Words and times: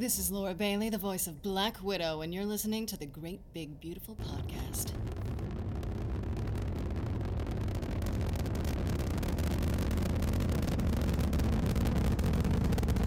This 0.00 0.18
is 0.18 0.30
Laura 0.32 0.54
Bailey, 0.54 0.88
the 0.88 0.96
voice 0.96 1.26
of 1.26 1.42
Black 1.42 1.76
Widow, 1.82 2.22
and 2.22 2.32
you're 2.32 2.46
listening 2.46 2.86
to 2.86 2.96
the 2.96 3.04
Great 3.04 3.42
Big 3.52 3.78
Beautiful 3.82 4.16
Podcast. 4.16 4.92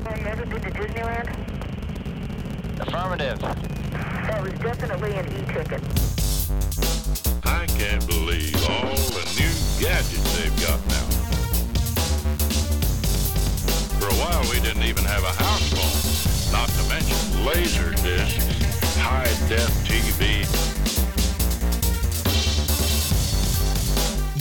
Have 0.06 0.20
you 0.20 0.28
ever 0.28 0.46
been 0.46 0.62
to 0.62 0.70
Disneyland? 0.70 1.30
Affirmative. 2.80 3.40
That 3.40 4.44
was 4.44 4.54
definitely 4.60 5.16
an 5.16 5.26
e-ticket. 5.30 5.82
I 7.44 7.66
can't 7.76 8.06
believe 8.06 8.56
all 8.70 8.96
the 9.10 9.26
new 9.40 9.50
gadgets 9.84 10.38
they've 10.38 10.56
got 10.62 10.80
now. 10.90 11.08
For 14.00 14.10
a 14.10 14.14
while, 14.14 14.44
we 14.52 14.60
didn't 14.60 14.84
even 14.84 15.06
have 15.06 15.24
a 15.24 15.34
house 15.44 15.74
phone, 15.74 16.23
not 16.54 16.70
to 16.70 16.84
mention 16.88 17.46
laser 17.46 17.90
discs, 18.04 18.96
high 18.98 19.24
def 19.50 19.68
TV. 19.88 20.46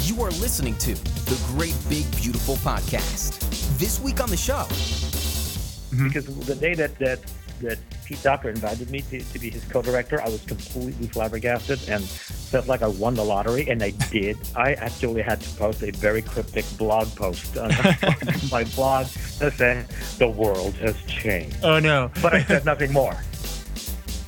You 0.06 0.22
are 0.22 0.30
listening 0.32 0.76
to 0.76 0.94
the 0.94 1.42
Great 1.54 1.74
Big 1.88 2.04
Beautiful 2.20 2.56
Podcast. 2.56 3.40
This 3.78 3.98
week 3.98 4.20
on 4.20 4.28
the 4.28 4.36
show, 4.36 4.66
mm-hmm. 4.66 6.08
because 6.08 6.26
the 6.44 6.54
day 6.54 6.74
that 6.74 6.98
that 6.98 7.20
that 7.62 7.78
Pete 8.04 8.22
Docter 8.22 8.50
invited 8.50 8.90
me 8.90 9.00
to, 9.02 9.20
to 9.20 9.38
be 9.38 9.48
his 9.48 9.64
co-director, 9.64 10.20
I 10.20 10.28
was 10.28 10.42
completely 10.42 11.06
flabbergasted 11.06 11.88
and 11.88 12.04
felt 12.04 12.66
like 12.66 12.82
I 12.82 12.88
won 12.88 13.14
the 13.14 13.24
lottery, 13.24 13.70
and 13.70 13.82
I 13.82 13.90
did. 14.10 14.36
I 14.54 14.74
actually 14.74 15.22
had 15.22 15.40
to 15.40 15.56
post 15.56 15.82
a 15.82 15.92
very 15.92 16.20
cryptic 16.20 16.66
blog 16.76 17.08
post 17.16 17.56
on 17.56 17.70
my 18.50 18.64
blog 18.74 19.06
that 19.42 19.54
said 19.54 19.86
the 20.18 20.28
world 20.28 20.74
has 20.74 20.96
changed, 21.06 21.56
Oh 21.62 21.78
no. 21.78 22.10
but 22.22 22.32
I 22.34 22.42
said 22.44 22.64
nothing 22.64 22.92
more. 22.92 23.16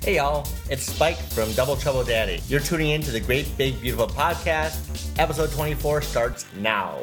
Hey 0.02 0.16
y'all, 0.16 0.46
it's 0.68 0.82
Spike 0.82 1.16
from 1.16 1.50
Double 1.52 1.76
Trouble 1.76 2.04
Daddy. 2.04 2.42
You're 2.48 2.60
tuning 2.60 2.90
in 2.90 3.00
to 3.02 3.10
the 3.10 3.20
Great 3.20 3.48
Big 3.56 3.80
Beautiful 3.80 4.08
Podcast. 4.08 5.18
Episode 5.18 5.50
24 5.52 6.02
starts 6.02 6.44
now. 6.58 6.98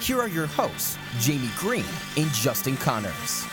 here 0.00 0.18
are 0.20 0.28
your 0.28 0.46
hosts, 0.46 0.96
Jamie 1.20 1.50
Green 1.58 1.84
and 2.16 2.28
Justin 2.32 2.76
Connors. 2.78 3.44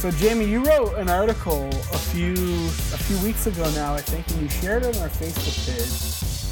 So 0.00 0.10
Jamie, 0.12 0.44
you 0.46 0.62
wrote 0.64 0.94
an 0.96 1.08
article 1.10 1.66
a 1.92 1.98
few 1.98 2.32
a 2.34 2.98
few 2.98 3.18
weeks 3.26 3.46
ago 3.46 3.68
now, 3.74 3.94
I 3.94 4.00
think, 4.00 4.28
and 4.30 4.42
you 4.42 4.48
shared 4.48 4.82
it 4.84 4.96
on 4.96 5.02
our 5.02 5.08
Facebook 5.08 5.56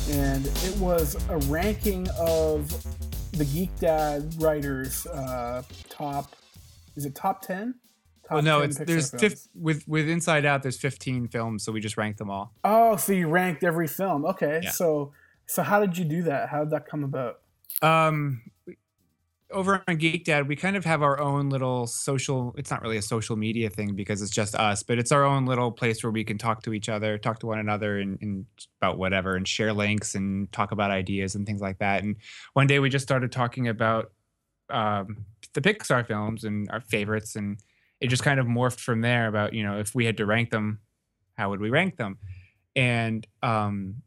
page, 0.08 0.16
and 0.16 0.46
it 0.46 0.76
was 0.78 1.16
a 1.28 1.36
ranking 1.50 2.08
of 2.18 2.70
the 3.32 3.44
Geek 3.44 3.76
Dad 3.78 4.34
writers' 4.42 5.06
uh, 5.06 5.62
top. 5.88 6.34
Is 6.96 7.04
it 7.04 7.14
top 7.14 7.42
ten? 7.42 7.74
Top 8.24 8.32
Well, 8.34 8.42
no, 8.42 8.60
10 8.60 8.68
it's 8.70 8.78
Pixar 8.78 8.86
there's 8.86 9.10
fif- 9.10 9.48
with 9.54 9.86
with 9.88 10.08
Inside 10.08 10.44
Out. 10.44 10.62
There's 10.62 10.78
15 10.78 11.28
films, 11.28 11.64
so 11.64 11.72
we 11.72 11.80
just 11.80 11.96
ranked 11.96 12.18
them 12.18 12.30
all. 12.30 12.52
Oh, 12.64 12.96
so 12.96 13.12
you 13.12 13.28
ranked 13.28 13.62
every 13.64 13.86
film. 13.86 14.24
Okay, 14.26 14.60
Yeah. 14.64 14.70
so 14.70 15.12
so 15.46 15.62
how 15.62 15.80
did 15.80 15.96
you 15.96 16.04
do 16.04 16.22
that? 16.24 16.48
How 16.48 16.60
did 16.60 16.70
that 16.70 16.86
come 16.88 17.04
about? 17.04 17.36
Um, 17.80 18.42
over 19.50 19.82
on 19.88 19.96
Geek 19.96 20.24
Dad, 20.24 20.46
we 20.46 20.56
kind 20.56 20.76
of 20.76 20.84
have 20.84 21.02
our 21.02 21.18
own 21.20 21.48
little 21.48 21.86
social. 21.86 22.54
It's 22.58 22.70
not 22.70 22.82
really 22.82 22.98
a 22.98 23.02
social 23.02 23.36
media 23.36 23.70
thing 23.70 23.94
because 23.94 24.20
it's 24.20 24.30
just 24.30 24.54
us, 24.54 24.82
but 24.82 24.98
it's 24.98 25.12
our 25.12 25.24
own 25.24 25.46
little 25.46 25.72
place 25.72 26.02
where 26.02 26.10
we 26.10 26.24
can 26.24 26.36
talk 26.36 26.62
to 26.64 26.72
each 26.72 26.88
other, 26.88 27.16
talk 27.18 27.38
to 27.40 27.46
one 27.46 27.58
another, 27.58 27.98
and, 27.98 28.18
and 28.20 28.46
about 28.80 28.98
whatever, 28.98 29.36
and 29.36 29.48
share 29.48 29.72
links 29.72 30.14
and 30.14 30.50
talk 30.52 30.72
about 30.72 30.90
ideas 30.90 31.34
and 31.34 31.46
things 31.46 31.60
like 31.60 31.78
that. 31.78 32.02
And 32.02 32.16
one 32.52 32.66
day 32.66 32.78
we 32.78 32.90
just 32.90 33.04
started 33.04 33.32
talking 33.32 33.68
about 33.68 34.12
um, 34.70 35.24
the 35.54 35.60
Pixar 35.60 36.06
films 36.06 36.44
and 36.44 36.70
our 36.70 36.80
favorites, 36.80 37.34
and 37.34 37.58
it 38.00 38.08
just 38.08 38.22
kind 38.22 38.38
of 38.38 38.46
morphed 38.46 38.80
from 38.80 39.00
there. 39.00 39.28
About 39.28 39.54
you 39.54 39.62
know 39.62 39.78
if 39.78 39.94
we 39.94 40.04
had 40.04 40.18
to 40.18 40.26
rank 40.26 40.50
them, 40.50 40.80
how 41.36 41.48
would 41.50 41.60
we 41.60 41.70
rank 41.70 41.96
them? 41.96 42.18
And 42.76 43.26
um, 43.42 44.02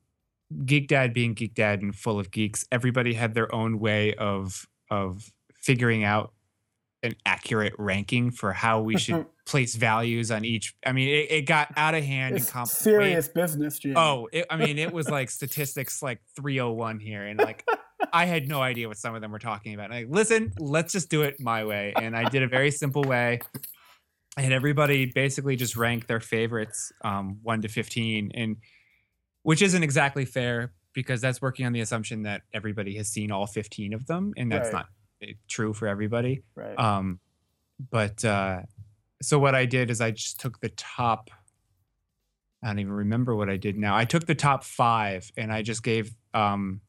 Geek 0.66 0.88
Dad 0.88 1.14
being 1.14 1.34
Geek 1.34 1.56
Dad 1.56 1.82
and 1.82 1.96
full 1.96 2.20
of 2.20 2.30
geeks, 2.30 2.66
everybody 2.72 3.14
had 3.14 3.34
their 3.34 3.54
own 3.54 3.80
way 3.80 4.14
of 4.16 4.68
of 4.92 5.32
figuring 5.56 6.04
out 6.04 6.34
an 7.04 7.14
accurate 7.26 7.74
ranking 7.80 8.30
for 8.30 8.54
how 8.54 8.82
we 8.82 8.98
should 8.98 9.26
place 9.48 9.76
values 9.76 10.30
on 10.30 10.46
each. 10.46 10.76
I 10.86 10.92
mean, 10.92 11.08
it, 11.08 11.32
it 11.32 11.42
got 11.48 11.70
out 11.76 11.96
of 11.96 12.04
hand 12.04 12.36
It's 12.36 12.46
and 12.46 12.54
com- 12.54 12.66
serious 12.68 13.28
business, 13.28 13.80
Jamie. 13.80 13.96
Oh, 13.98 14.30
it, 14.32 14.46
I 14.50 14.58
mean, 14.58 14.78
it 14.78 14.94
was 14.94 15.10
like 15.10 15.32
statistics 15.32 16.04
like 16.04 16.22
301 16.36 17.00
here, 17.00 17.26
and 17.26 17.40
like 17.40 17.66
I 18.14 18.26
had 18.26 18.48
no 18.48 18.62
idea 18.62 18.88
what 18.88 18.98
some 18.98 19.16
of 19.16 19.22
them 19.22 19.32
were 19.32 19.40
talking 19.40 19.74
about. 19.74 19.92
And 19.92 19.94
Like, 19.94 20.16
listen, 20.16 20.54
let's 20.60 20.94
just 20.94 21.10
do 21.10 21.24
it 21.24 21.40
my 21.40 21.66
way, 21.66 21.94
and 21.96 22.16
I 22.16 22.30
did 22.30 22.44
a 22.44 22.48
very 22.48 22.70
simple 22.70 23.04
way. 23.04 23.40
I 24.38 24.42
had 24.42 24.54
everybody 24.54 25.08
basically 25.08 25.56
just 25.56 25.76
rank 25.76 26.08
their 26.08 26.22
favorites, 26.22 26.92
um, 27.04 27.40
one 27.42 27.62
to 27.64 27.68
15, 27.68 28.32
and 28.34 28.58
which 29.44 29.62
isn't 29.62 29.84
exactly 29.84 30.24
fair 30.26 30.72
because 30.94 31.22
that's 31.22 31.42
working 31.42 31.66
on 31.66 31.74
the 31.74 31.80
assumption 31.82 32.24
that 32.24 32.42
everybody 32.54 32.96
has 32.98 33.08
seen 33.08 33.32
all 33.32 33.48
15 33.48 33.94
of 33.94 34.08
them, 34.08 34.34
and 34.38 34.52
that's 34.52 34.68
Right. 34.74 34.74
not 34.74 34.88
uh, 35.24 35.34
true 35.48 35.74
for 35.74 35.88
everybody. 35.88 36.44
right. 36.56 36.78
Um, 36.78 37.20
but 37.90 38.24
uh, 38.24 38.62
so 39.22 39.40
what 39.40 39.56
I 39.56 39.66
did 39.66 39.90
is 39.90 40.02
I 40.02 40.12
just 40.12 40.40
took 40.40 40.60
the 40.60 40.70
top. 40.70 41.30
I 42.64 42.68
don't 42.68 42.80
even 42.80 42.94
remember 42.94 43.36
what 43.36 43.50
I 43.50 43.58
did 43.58 43.76
now. 43.78 43.96
I 43.96 44.06
took 44.06 44.28
the 44.28 44.36
top 44.36 44.64
five 44.64 45.32
and 45.36 45.52
I 45.52 45.64
just 45.64 45.82
gave 45.82 46.14
um, 46.36 46.82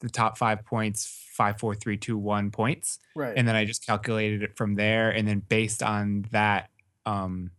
the 0.00 0.08
top 0.08 0.38
five 0.38 0.64
points 0.64 1.26
five, 1.34 1.58
four, 1.58 1.74
three, 1.74 1.96
two, 1.96 2.16
one 2.18 2.50
points, 2.50 2.98
right. 3.14 3.34
and 3.36 3.46
then 3.46 3.54
I 3.54 3.64
just 3.64 3.86
calculated 3.86 4.42
it 4.42 4.56
from 4.56 4.74
there. 4.76 5.10
And 5.10 5.28
then 5.28 5.40
based 5.40 5.82
on 5.82 6.24
that, 6.32 6.70
um, 7.06 7.50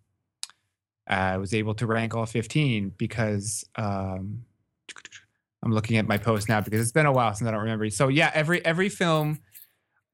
I 1.07 1.37
was 1.37 1.53
able 1.53 1.75
to 1.75 1.85
rank 1.87 2.15
all 2.15 2.25
fifteen 2.25 2.93
because 2.97 3.63
um, 3.75 4.43
I'm 5.63 5.71
looking 5.73 5.97
at 5.97 6.07
my 6.07 6.17
post 6.17 6.47
now 6.49 6.61
because 6.61 6.81
it's 6.81 6.91
been 6.91 7.05
a 7.05 7.11
while 7.11 7.33
since 7.33 7.47
I 7.47 7.51
don't 7.51 7.61
remember. 7.61 7.89
So 7.89 8.07
yeah, 8.07 8.31
every 8.33 8.63
every 8.65 8.89
film. 8.89 9.39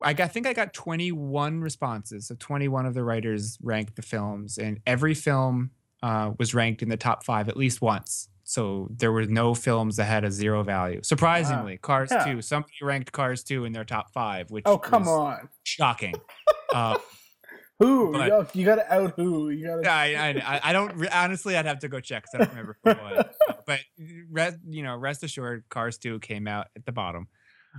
I, 0.01 0.13
got, 0.13 0.25
I 0.25 0.27
think 0.27 0.45
I 0.45 0.53
got 0.53 0.73
21 0.73 1.61
responses. 1.61 2.27
So 2.27 2.35
21 2.37 2.85
of 2.85 2.93
the 2.93 3.03
writers 3.03 3.57
ranked 3.63 3.95
the 3.95 4.01
films, 4.01 4.57
and 4.57 4.79
every 4.85 5.13
film 5.13 5.71
uh, 6.03 6.31
was 6.37 6.53
ranked 6.53 6.81
in 6.83 6.89
the 6.89 6.97
top 6.97 7.23
five 7.23 7.47
at 7.47 7.55
least 7.57 7.81
once. 7.81 8.27
So 8.43 8.89
there 8.91 9.11
were 9.11 9.25
no 9.25 9.55
films 9.55 9.95
that 9.95 10.03
had 10.05 10.23
a 10.23 10.29
zero 10.31 10.63
value. 10.63 10.99
Surprisingly, 11.01 11.77
Cars 11.77 12.09
Yeah. 12.11 12.25
2, 12.25 12.41
somebody 12.43 12.73
ranked 12.81 13.11
Cars 13.11 13.41
2 13.43 13.65
in 13.65 13.71
their 13.73 13.85
top 13.85 14.11
five, 14.11 14.51
which 14.51 14.63
oh 14.67 14.77
come 14.77 15.07
on. 15.07 15.49
shocking. 15.63 16.13
uh, 16.73 16.97
Who? 17.79 18.11
but- 18.11 18.25
you, 18.25 18.29
gotta, 18.29 18.57
you 18.59 18.65
gotta 18.65 18.93
out 18.93 19.13
who? 19.15 19.49
You 19.49 19.65
gotta. 19.81 19.89
I, 19.89 20.41
I, 20.45 20.59
I 20.65 20.73
don't 20.73 21.07
honestly. 21.11 21.57
I'd 21.57 21.65
have 21.65 21.79
to 21.79 21.87
go 21.87 21.99
check 21.99 22.23
because 22.23 22.35
I 22.35 22.37
don't 22.39 22.49
remember 22.49 22.77
who 22.83 22.89
it 22.91 22.97
was. 23.01 23.25
But 23.65 23.79
rest, 24.29 24.57
you 24.67 24.83
know, 24.83 24.95
rest 24.95 25.23
assured, 25.23 25.63
Cars 25.69 25.97
2 25.97 26.19
came 26.19 26.47
out 26.47 26.67
at 26.75 26.85
the 26.85 26.91
bottom. 26.91 27.27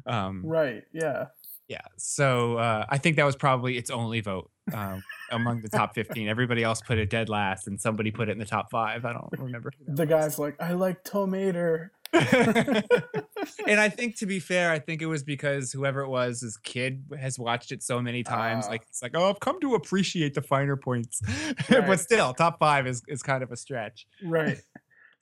Um, 0.07 0.43
Right. 0.45 0.85
Yeah. 0.93 1.27
Yeah. 1.69 1.81
So 1.97 2.59
uh, 2.59 2.87
I 2.89 2.99
think 2.99 3.17
that 3.17 3.25
was 3.25 3.37
probably 3.37 3.77
its 3.77 3.91
only 3.91 4.21
vote 4.21 4.51
um, 4.73 5.03
among 5.31 5.63
the 5.63 5.69
top 5.69 5.95
15. 5.95 6.29
Everybody 6.29 6.63
else 6.63 6.81
put 6.81 6.99
it 6.99 7.11
dead 7.11 7.29
last, 7.29 7.67
and 7.67 7.81
somebody 7.81 8.11
put 8.11 8.29
it 8.29 8.33
in 8.33 8.39
the 8.39 8.45
top 8.45 8.71
five. 8.71 9.05
I 9.05 9.13
don't 9.13 9.29
remember. 9.37 9.73
The 9.87 10.03
was. 10.03 10.09
guy's 10.09 10.39
like, 10.39 10.57
I 10.61 10.73
like 10.73 11.03
tomato. 11.03 11.89
and 12.13 13.81
I 13.81 13.89
think, 13.89 14.17
to 14.19 14.27
be 14.27 14.39
fair, 14.39 14.71
I 14.71 14.79
think 14.79 15.03
it 15.03 15.07
was 15.07 15.25
because 15.25 15.73
whoever 15.73 16.03
it 16.03 16.09
was, 16.09 16.41
his 16.41 16.57
kid 16.57 17.05
has 17.19 17.37
watched 17.37 17.73
it 17.73 17.83
so 17.83 18.01
many 18.01 18.23
times. 18.23 18.67
Ah. 18.69 18.71
like 18.71 18.83
it's 18.89 19.03
like, 19.03 19.13
oh, 19.17 19.29
I've 19.29 19.41
come 19.41 19.61
to 19.61 19.75
appreciate 19.75 20.35
the 20.35 20.43
finer 20.43 20.77
points. 20.77 21.21
Right. 21.69 21.87
but 21.87 21.99
still, 21.99 22.33
top 22.33 22.61
five 22.61 22.87
is 22.87 23.03
is 23.09 23.23
kind 23.23 23.43
of 23.43 23.51
a 23.51 23.57
stretch. 23.57 24.07
Right. 24.23 24.61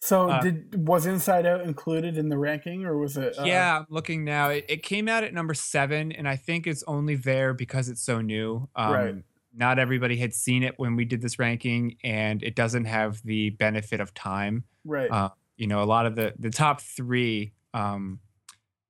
So 0.01 0.29
Uh, 0.29 0.41
did 0.43 0.87
was 0.87 1.07
Inside 1.07 1.47
Out 1.47 1.63
included 1.63 2.19
in 2.19 2.29
the 2.29 2.37
ranking, 2.37 2.85
or 2.85 2.99
was 2.99 3.17
it? 3.17 3.39
uh, 3.39 3.45
yeah, 3.45 3.79
I'm 3.79 3.87
looking 3.89 4.23
now. 4.25 4.51
It, 4.51 4.67
it 4.69 4.83
came 4.83 5.09
out 5.09 5.25
at 5.25 5.33
number 5.33 5.55
seven, 5.55 6.13
and 6.13 6.29
I 6.29 6.37
think 6.37 6.67
it's 6.67 6.85
only 6.87 7.15
there 7.17 7.55
because 7.55 7.89
it's 7.89 8.03
so 8.03 8.21
new. 8.21 8.69
Um, 8.77 8.93
Right. 8.93 9.15
Not 9.57 9.79
everybody 9.79 10.17
had 10.17 10.35
seen 10.35 10.65
it 10.65 10.75
when 10.79 10.97
we 10.97 11.05
did 11.05 11.23
this 11.23 11.39
ranking, 11.39 11.97
and 12.03 12.43
it 12.43 12.57
doesn't 12.57 12.87
have 12.87 13.23
the 13.23 13.51
benefit 13.51 14.01
of 14.01 14.13
time. 14.13 14.65
Right. 14.85 15.09
Uh, 15.11 15.29
you 15.57 15.69
know, 15.69 15.81
a 15.83 15.87
lot 15.87 16.07
of 16.07 16.17
the 16.17 16.35
the 16.39 16.51
top 16.51 16.81
three 16.81 17.53
um, 17.73 18.19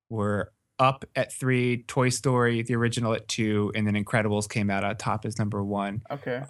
were 0.08 0.52
up 0.78 1.05
at 1.14 1.32
three, 1.32 1.84
Toy 1.87 2.08
Story, 2.08 2.62
the 2.62 2.75
original 2.75 3.12
at 3.12 3.28
two, 3.28 3.70
and 3.76 3.87
then 3.87 3.94
Incredibles 3.94 4.49
came 4.49 4.70
out 4.70 4.82
on 4.84 4.96
top 4.96 5.25
as 5.26 5.38
number 5.38 5.62
one. 5.62 6.02
okay. 6.11 6.43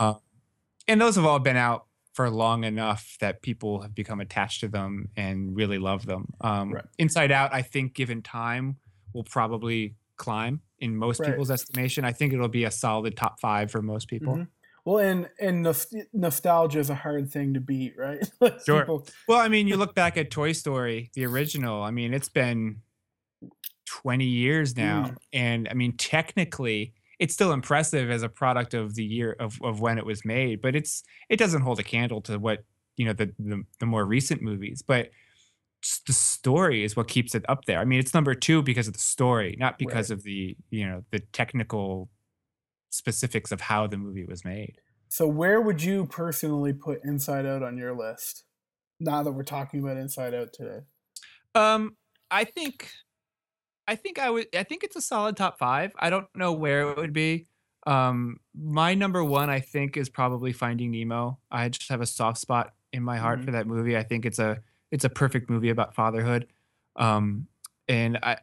And 0.89 1.01
those 1.01 1.17
have 1.17 1.25
all 1.27 1.39
been 1.41 1.57
out 1.57 1.87
for 2.15 2.31
long 2.31 2.65
enough 2.65 3.17
that 3.21 3.43
people 3.43 3.83
have 3.83 3.95
become 3.95 4.21
attached 4.21 4.61
to 4.61 4.69
them 4.69 5.09
and 5.17 5.55
really 5.55 5.79
love 5.79 6.07
them. 6.07 6.33
Um, 6.41 6.73
Right. 6.73 6.85
Inside 6.99 7.31
Out, 7.33 7.53
I 7.53 7.61
think, 7.63 7.93
given 7.95 8.23
time, 8.23 8.77
will 9.13 9.25
probably 9.25 9.97
climb 10.17 10.61
in 10.79 10.97
most 10.97 11.19
Right. 11.21 11.31
people's 11.31 11.51
estimation. 11.51 12.05
I 12.05 12.13
think 12.13 12.33
it'll 12.33 12.49
be 12.49 12.65
a 12.65 12.71
solid 12.71 13.17
top 13.17 13.41
five 13.41 13.71
for 13.71 13.83
most 13.83 14.07
people. 14.09 14.37
Mhm. 14.37 14.49
Well, 14.85 14.99
and 14.99 15.29
and 15.41 15.63
nos- 15.63 15.93
nostalgia 16.13 16.79
is 16.79 16.89
a 16.91 16.95
hard 16.95 17.31
thing 17.31 17.55
to 17.55 17.61
beat, 17.61 17.95
right? 17.99 18.21
Like, 18.41 18.61
Sure. 18.65 18.81
people- 18.83 19.07
Well, 19.27 19.39
I 19.41 19.49
mean, 19.49 19.67
you 19.67 19.77
look 19.77 19.95
back 19.95 20.17
at 20.17 20.31
Toy 20.31 20.53
Story, 20.53 21.11
the 21.15 21.25
original. 21.27 21.83
I 21.83 21.91
mean, 21.91 22.15
it's 22.15 22.29
been 22.29 22.83
20 23.87 24.25
years 24.27 24.77
now. 24.77 25.05
Mm. 25.09 25.17
And 25.33 25.69
I 25.69 25.75
mean, 25.75 25.97
technically, 25.97 26.95
it's 27.25 27.33
still 27.33 27.53
impressive 27.53 28.11
as 28.11 28.23
a 28.23 28.29
product 28.29 28.75
of 28.75 28.95
the 28.97 29.03
year 29.03 29.35
of, 29.41 29.59
of 29.63 29.81
when 29.81 29.97
it 29.97 30.05
was 30.05 30.27
made, 30.27 30.61
but 30.61 30.77
it's 30.77 31.03
it 31.31 31.39
doesn't 31.39 31.63
hold 31.63 31.81
a 31.81 31.83
candle 31.83 32.21
to 32.21 32.39
what 32.39 32.65
you 32.97 33.07
know 33.07 33.15
the 33.15 33.33
the, 33.39 33.63
the 33.81 33.87
more 33.87 34.05
recent 34.05 34.43
movies. 34.43 34.83
But 34.87 35.09
the 36.07 36.13
story 36.13 36.85
is 36.85 36.97
what 36.97 37.09
keeps 37.09 37.35
it 37.35 37.45
up 37.49 37.65
there. 37.65 37.79
I 37.79 37.87
mean, 37.87 37.99
it's 37.99 38.13
number 38.13 38.35
two 38.35 38.63
because 38.63 38.89
of 38.89 38.93
the 38.93 38.99
story, 38.99 39.57
not 39.59 39.79
because 39.79 40.11
right. 40.11 40.19
of 40.19 40.23
the 40.23 40.55
you 40.69 40.87
know 40.87 41.03
the 41.13 41.21
technical 41.21 42.11
specifics 42.91 43.51
of 43.53 43.63
how 43.63 43.87
the 43.87 43.97
movie 43.97 44.27
was 44.27 44.45
made. 44.45 44.75
So, 45.09 45.27
where 45.27 45.63
would 45.63 45.83
you 45.83 46.05
personally 46.05 46.75
put 46.75 47.03
Inside 47.05 47.47
Out 47.47 47.63
on 47.63 47.79
your 47.79 47.97
list? 47.97 48.45
Now 49.01 49.23
that 49.23 49.33
we're 49.33 49.45
talking 49.45 49.81
about 49.81 49.97
Inside 49.97 50.35
Out 50.35 50.53
today, 50.53 50.81
um, 51.55 51.97
I 52.31 52.45
think, 52.45 52.91
I 53.87 53.97
think 53.97 54.19
I 54.19 54.31
would. 54.31 54.47
I 54.55 54.63
think 54.63 54.85
it's 54.85 54.97
a 54.97 55.01
solid 55.01 55.37
top 55.37 55.59
five. 55.59 55.93
I 55.99 56.11
don't 56.11 56.27
know 56.35 56.53
where 56.53 56.91
it 56.91 56.97
would 56.97 57.13
be. 57.13 57.47
Um, 57.87 58.39
my 58.55 58.95
number 58.95 59.23
one, 59.23 59.51
I 59.51 59.61
think, 59.61 59.97
is 59.97 60.09
probably 60.09 60.53
Finding 60.53 60.91
Nemo. 60.91 61.39
I 61.51 61.69
just 61.69 61.91
have 61.91 62.01
a 62.01 62.07
soft 62.07 62.39
spot 62.39 62.73
in 62.93 63.03
my 63.03 63.19
heart 63.19 63.39
mm-hmm. 63.39 63.47
for 63.47 63.53
that 63.53 63.67
movie. 63.67 63.97
I 63.97 64.03
think 64.03 64.25
it's 64.25 64.39
a 64.39 64.61
it's 64.91 65.05
a 65.05 65.11
perfect 65.11 65.51
movie 65.51 65.71
about 65.71 65.95
fatherhood. 65.95 66.47
Um, 66.97 67.49
and 67.89 68.19
I 68.23 68.39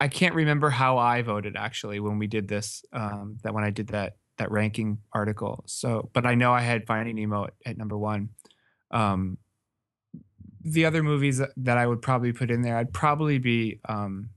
I 0.00 0.08
can't 0.08 0.34
remember 0.34 0.70
how 0.70 0.98
I 0.98 1.22
voted 1.22 1.56
actually 1.56 2.00
when 2.00 2.18
we 2.18 2.26
did 2.26 2.48
this. 2.48 2.84
Um, 2.92 3.38
that 3.42 3.54
when 3.54 3.64
I 3.64 3.70
did 3.70 3.88
that 3.88 4.16
that 4.38 4.50
ranking 4.50 4.98
article. 5.12 5.64
So, 5.66 6.10
but 6.12 6.26
I 6.26 6.34
know 6.34 6.52
I 6.52 6.60
had 6.60 6.86
Finding 6.86 7.16
Nemo 7.16 7.44
at, 7.44 7.54
at 7.64 7.78
number 7.78 7.96
one. 7.96 8.30
Um, 8.90 9.38
the 10.66 10.84
other 10.84 11.02
movies 11.02 11.40
that 11.56 11.78
I 11.78 11.86
would 11.86 12.02
probably 12.02 12.32
put 12.32 12.50
in 12.50 12.62
there, 12.62 12.76
I'd 12.76 12.92
probably 12.92 13.38
be 13.38 13.80
um, 13.88 14.30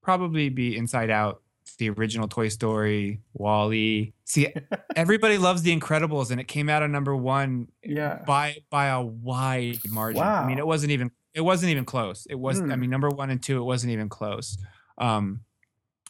probably 0.00 0.48
be 0.48 0.76
Inside 0.76 1.10
Out, 1.10 1.42
the 1.78 1.90
original 1.90 2.28
Toy 2.28 2.48
Story, 2.48 3.20
WALL-E. 3.34 4.12
See, 4.24 4.54
everybody 4.96 5.38
loves 5.38 5.62
The 5.62 5.76
Incredibles, 5.76 6.30
and 6.30 6.40
it 6.40 6.46
came 6.46 6.68
out 6.68 6.84
at 6.84 6.90
number 6.90 7.16
one. 7.16 7.68
Yeah. 7.82 8.22
By 8.24 8.58
by 8.70 8.86
a 8.86 9.02
wide 9.02 9.78
margin. 9.90 10.20
Wow. 10.20 10.44
I 10.44 10.46
mean, 10.46 10.58
it 10.58 10.66
wasn't 10.66 10.92
even 10.92 11.10
it 11.34 11.40
wasn't 11.40 11.70
even 11.70 11.84
close. 11.84 12.26
It 12.30 12.36
was. 12.36 12.60
Hmm. 12.60 12.70
I 12.70 12.76
mean, 12.76 12.90
number 12.90 13.08
one 13.08 13.30
and 13.30 13.42
two, 13.42 13.58
it 13.58 13.64
wasn't 13.64 13.92
even 13.92 14.08
close. 14.08 14.56
Um, 14.98 15.40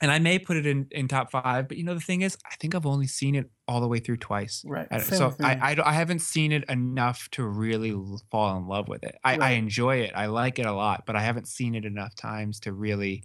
and 0.02 0.10
I 0.10 0.18
may 0.18 0.38
put 0.40 0.56
it 0.56 0.66
in, 0.66 0.88
in 0.90 1.06
top 1.06 1.30
five, 1.30 1.68
but 1.68 1.76
you 1.76 1.84
know 1.84 1.94
the 1.94 2.00
thing 2.00 2.22
is, 2.22 2.36
I 2.44 2.56
think 2.56 2.74
I've 2.74 2.84
only 2.84 3.06
seen 3.06 3.36
it 3.36 3.48
all 3.68 3.80
the 3.80 3.86
way 3.86 4.00
through 4.00 4.16
twice. 4.16 4.64
Right. 4.66 4.88
so 5.00 5.34
I, 5.40 5.54
I, 5.54 5.76
I 5.84 5.92
haven't 5.92 6.18
seen 6.18 6.50
it 6.50 6.64
enough 6.68 7.28
to 7.32 7.44
really 7.44 7.94
fall 8.30 8.56
in 8.58 8.66
love 8.66 8.88
with 8.88 9.04
it. 9.04 9.14
I, 9.24 9.30
right. 9.30 9.42
I 9.42 9.50
enjoy 9.52 9.98
it. 9.98 10.12
I 10.14 10.26
like 10.26 10.58
it 10.58 10.66
a 10.66 10.72
lot, 10.72 11.04
but 11.06 11.14
I 11.14 11.20
haven't 11.20 11.46
seen 11.46 11.76
it 11.76 11.84
enough 11.84 12.16
times 12.16 12.58
to 12.60 12.72
really, 12.72 13.24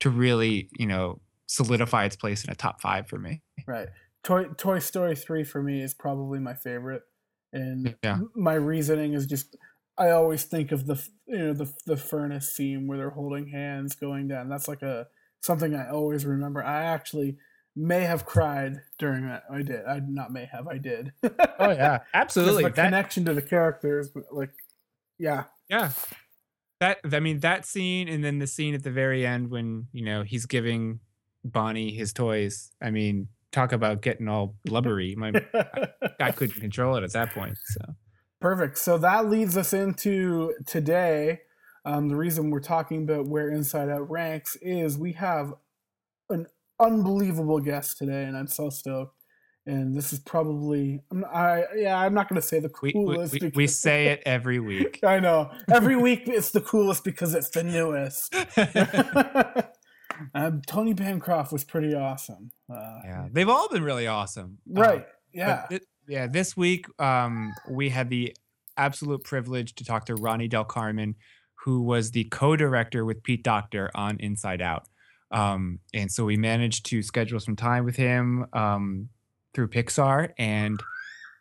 to 0.00 0.10
really 0.10 0.70
you 0.78 0.86
know 0.86 1.20
solidify 1.46 2.04
its 2.04 2.16
place 2.16 2.44
in 2.44 2.50
a 2.50 2.54
top 2.54 2.80
five 2.80 3.08
for 3.08 3.18
me. 3.18 3.42
Right. 3.66 3.88
Toy 4.22 4.44
Toy 4.56 4.78
Story 4.78 5.16
three 5.16 5.42
for 5.42 5.60
me 5.60 5.82
is 5.82 5.92
probably 5.92 6.38
my 6.38 6.54
favorite, 6.54 7.02
and 7.52 7.96
yeah. 8.04 8.20
my 8.36 8.54
reasoning 8.54 9.14
is 9.14 9.26
just 9.26 9.56
I 9.98 10.10
always 10.10 10.44
think 10.44 10.70
of 10.70 10.86
the 10.86 11.04
you 11.26 11.38
know 11.38 11.52
the 11.52 11.72
the 11.84 11.96
furnace 11.96 12.54
scene 12.54 12.86
where 12.86 12.96
they're 12.96 13.10
holding 13.10 13.48
hands 13.48 13.96
going 13.96 14.28
down. 14.28 14.48
That's 14.48 14.68
like 14.68 14.82
a 14.82 15.08
something 15.42 15.74
I 15.74 15.90
always 15.90 16.24
remember. 16.24 16.62
I 16.62 16.84
actually 16.84 17.36
may 17.76 18.00
have 18.00 18.24
cried 18.24 18.80
during 18.98 19.26
that. 19.26 19.44
I 19.50 19.62
did. 19.62 19.84
I 19.84 20.00
not 20.06 20.32
may 20.32 20.46
have. 20.46 20.66
I 20.66 20.78
did. 20.78 21.12
oh 21.22 21.70
yeah, 21.70 22.00
absolutely. 22.14 22.64
The 22.64 22.70
that, 22.70 22.84
connection 22.84 23.24
to 23.26 23.34
the 23.34 23.42
characters, 23.42 24.10
like, 24.30 24.52
yeah, 25.18 25.44
yeah. 25.68 25.90
That 26.80 26.98
I 27.12 27.20
mean 27.20 27.40
that 27.40 27.66
scene, 27.66 28.08
and 28.08 28.24
then 28.24 28.38
the 28.38 28.46
scene 28.46 28.74
at 28.74 28.82
the 28.82 28.90
very 28.90 29.26
end 29.26 29.50
when 29.50 29.88
you 29.92 30.04
know 30.04 30.22
he's 30.22 30.46
giving 30.46 31.00
Bonnie 31.44 31.92
his 31.92 32.12
toys. 32.12 32.72
I 32.80 32.90
mean, 32.90 33.28
talk 33.52 33.72
about 33.72 34.02
getting 34.02 34.28
all 34.28 34.56
blubbery. 34.66 35.14
My 35.16 35.32
I, 35.54 35.88
I 36.20 36.30
couldn't 36.32 36.60
control 36.60 36.96
it 36.96 37.04
at 37.04 37.12
that 37.12 37.32
point. 37.32 37.56
So 37.64 37.80
perfect. 38.40 38.78
So 38.78 38.98
that 38.98 39.28
leads 39.28 39.56
us 39.56 39.72
into 39.72 40.54
today. 40.66 41.40
Um, 41.84 42.08
the 42.08 42.16
reason 42.16 42.50
we're 42.50 42.60
talking 42.60 43.02
about 43.02 43.26
where 43.26 43.50
Inside 43.50 43.88
Out 43.88 44.08
ranks 44.10 44.56
is 44.62 44.96
we 44.96 45.12
have 45.12 45.54
an 46.30 46.46
unbelievable 46.78 47.60
guest 47.60 47.98
today, 47.98 48.24
and 48.24 48.36
I'm 48.36 48.46
so 48.46 48.70
stoked. 48.70 49.16
And 49.64 49.96
this 49.96 50.12
is 50.12 50.18
probably, 50.18 51.02
I 51.32 51.64
yeah, 51.76 51.96
I'm 51.96 52.14
not 52.14 52.28
going 52.28 52.40
to 52.40 52.46
say 52.46 52.58
the 52.58 52.68
coolest. 52.68 53.32
We, 53.32 53.38
we, 53.40 53.52
we, 53.54 53.66
say 53.68 54.08
it 54.08 54.20
every 54.26 54.58
week. 54.58 54.98
I 55.04 55.20
know. 55.20 55.52
Every 55.72 55.94
week 56.02 56.22
it's 56.26 56.50
the 56.50 56.60
coolest 56.60 57.04
because 57.04 57.34
it's 57.34 57.50
the 57.50 57.62
newest. 57.62 58.34
um, 60.34 60.62
Tony 60.66 60.94
Bancroft 60.94 61.52
was 61.52 61.62
pretty 61.62 61.94
awesome. 61.94 62.50
Uh, 62.68 63.00
yeah, 63.04 63.28
they've 63.30 63.48
all 63.48 63.68
been 63.68 63.84
really 63.84 64.08
awesome. 64.08 64.58
Right. 64.68 65.02
Uh, 65.02 65.06
yeah. 65.32 65.66
Th- 65.68 65.82
yeah. 66.08 66.26
This 66.26 66.56
week, 66.56 66.86
um, 67.00 67.52
we 67.70 67.88
had 67.88 68.10
the 68.10 68.36
absolute 68.76 69.22
privilege 69.22 69.76
to 69.76 69.84
talk 69.84 70.06
to 70.06 70.16
Ronnie 70.16 70.48
Del 70.48 70.64
Carmen, 70.64 71.14
who 71.64 71.82
was 71.82 72.10
the 72.10 72.24
co-director 72.24 73.04
with 73.04 73.22
Pete 73.22 73.44
Docter 73.44 73.90
on 73.94 74.16
Inside 74.18 74.60
Out. 74.60 74.86
Um, 75.30 75.78
and 75.94 76.10
so 76.10 76.24
we 76.24 76.36
managed 76.36 76.86
to 76.86 77.02
schedule 77.02 77.40
some 77.40 77.56
time 77.56 77.84
with 77.84 77.96
him 77.96 78.46
um, 78.52 79.08
through 79.54 79.68
Pixar, 79.68 80.30
and 80.38 80.82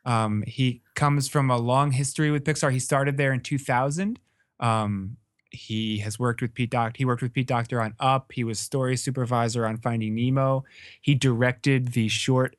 um, 0.05 0.43
he 0.45 0.81
comes 0.95 1.27
from 1.27 1.49
a 1.49 1.57
long 1.57 1.91
history 1.91 2.31
with 2.31 2.43
Pixar. 2.43 2.71
He 2.71 2.79
started 2.79 3.17
there 3.17 3.33
in 3.33 3.41
2000. 3.41 4.19
Um, 4.59 5.17
he 5.49 5.97
has 5.99 6.17
worked 6.17 6.41
with 6.41 6.53
Pete 6.53 6.69
Docter. 6.69 6.97
He 6.97 7.05
worked 7.05 7.21
with 7.21 7.33
Pete 7.33 7.47
Docter 7.47 7.81
on 7.81 7.93
Up. 7.99 8.31
He 8.31 8.43
was 8.43 8.59
story 8.59 8.95
supervisor 8.97 9.65
on 9.65 9.77
Finding 9.77 10.15
Nemo. 10.15 10.63
He 11.01 11.15
directed 11.15 11.89
the 11.89 12.07
short 12.07 12.55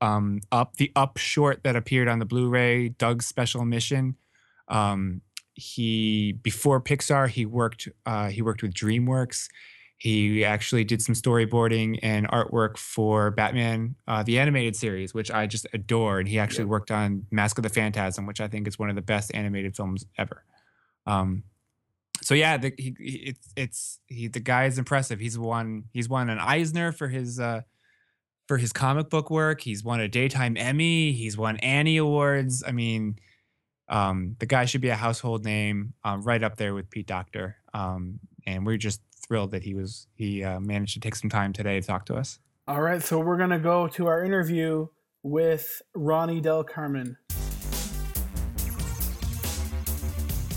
um, 0.00 0.40
Up, 0.52 0.76
the 0.76 0.92
Up 0.94 1.16
short 1.16 1.62
that 1.62 1.76
appeared 1.76 2.08
on 2.08 2.18
the 2.18 2.26
Blu-ray, 2.26 2.90
Doug's 2.90 3.26
Special 3.26 3.64
Mission. 3.64 4.16
Um, 4.68 5.22
he 5.54 6.32
before 6.42 6.80
Pixar, 6.80 7.28
he 7.28 7.46
worked 7.46 7.88
uh, 8.06 8.28
he 8.28 8.42
worked 8.42 8.62
with 8.62 8.74
DreamWorks. 8.74 9.48
He 9.96 10.44
actually 10.44 10.84
did 10.84 11.00
some 11.00 11.14
storyboarding 11.14 12.00
and 12.02 12.28
artwork 12.28 12.76
for 12.76 13.30
Batman 13.30 13.94
uh, 14.08 14.22
the 14.22 14.38
animated 14.38 14.76
series, 14.76 15.14
which 15.14 15.30
I 15.30 15.46
just 15.46 15.66
adore. 15.72 16.18
And 16.18 16.28
he 16.28 16.38
actually 16.38 16.64
worked 16.66 16.90
on 16.90 17.26
Mask 17.30 17.56
of 17.58 17.62
the 17.62 17.68
Phantasm, 17.68 18.26
which 18.26 18.40
I 18.40 18.48
think 18.48 18.66
is 18.66 18.78
one 18.78 18.90
of 18.90 18.96
the 18.96 19.02
best 19.02 19.32
animated 19.34 19.76
films 19.76 20.04
ever. 20.18 20.44
Um, 21.06 21.44
so 22.20 22.34
yeah, 22.34 22.56
the, 22.56 22.72
he, 22.76 22.96
he, 22.98 23.16
it's 23.26 23.52
it's 23.56 24.00
he 24.06 24.28
the 24.28 24.40
guy 24.40 24.64
is 24.64 24.78
impressive. 24.78 25.20
He's 25.20 25.38
won 25.38 25.84
he's 25.92 26.08
won 26.08 26.28
an 26.28 26.38
Eisner 26.38 26.90
for 26.92 27.08
his 27.08 27.38
uh, 27.38 27.62
for 28.48 28.58
his 28.58 28.72
comic 28.72 29.10
book 29.10 29.30
work. 29.30 29.60
He's 29.60 29.84
won 29.84 30.00
a 30.00 30.08
daytime 30.08 30.56
Emmy. 30.56 31.12
He's 31.12 31.36
won 31.36 31.56
Annie 31.58 31.98
awards. 31.98 32.64
I 32.66 32.72
mean, 32.72 33.16
um, 33.88 34.36
the 34.38 34.46
guy 34.46 34.64
should 34.64 34.80
be 34.80 34.88
a 34.88 34.96
household 34.96 35.44
name, 35.44 35.94
um, 36.04 36.22
right 36.22 36.42
up 36.42 36.56
there 36.56 36.74
with 36.74 36.90
Pete 36.90 37.06
Docter. 37.06 37.56
Um, 37.72 38.20
and 38.46 38.64
we're 38.66 38.76
just 38.76 39.00
thrilled 39.16 39.52
that 39.52 39.62
he 39.62 39.74
was 39.74 40.06
he 40.14 40.44
uh, 40.44 40.60
managed 40.60 40.94
to 40.94 41.00
take 41.00 41.14
some 41.14 41.30
time 41.30 41.52
today 41.52 41.80
to 41.80 41.86
talk 41.86 42.06
to 42.06 42.14
us. 42.14 42.38
All 42.66 42.80
right, 42.80 43.02
so 43.02 43.18
we're 43.18 43.36
gonna 43.36 43.58
go 43.58 43.88
to 43.88 44.06
our 44.06 44.24
interview 44.24 44.86
with 45.22 45.82
Ronnie 45.94 46.40
Del 46.40 46.64
Carmen. 46.64 47.16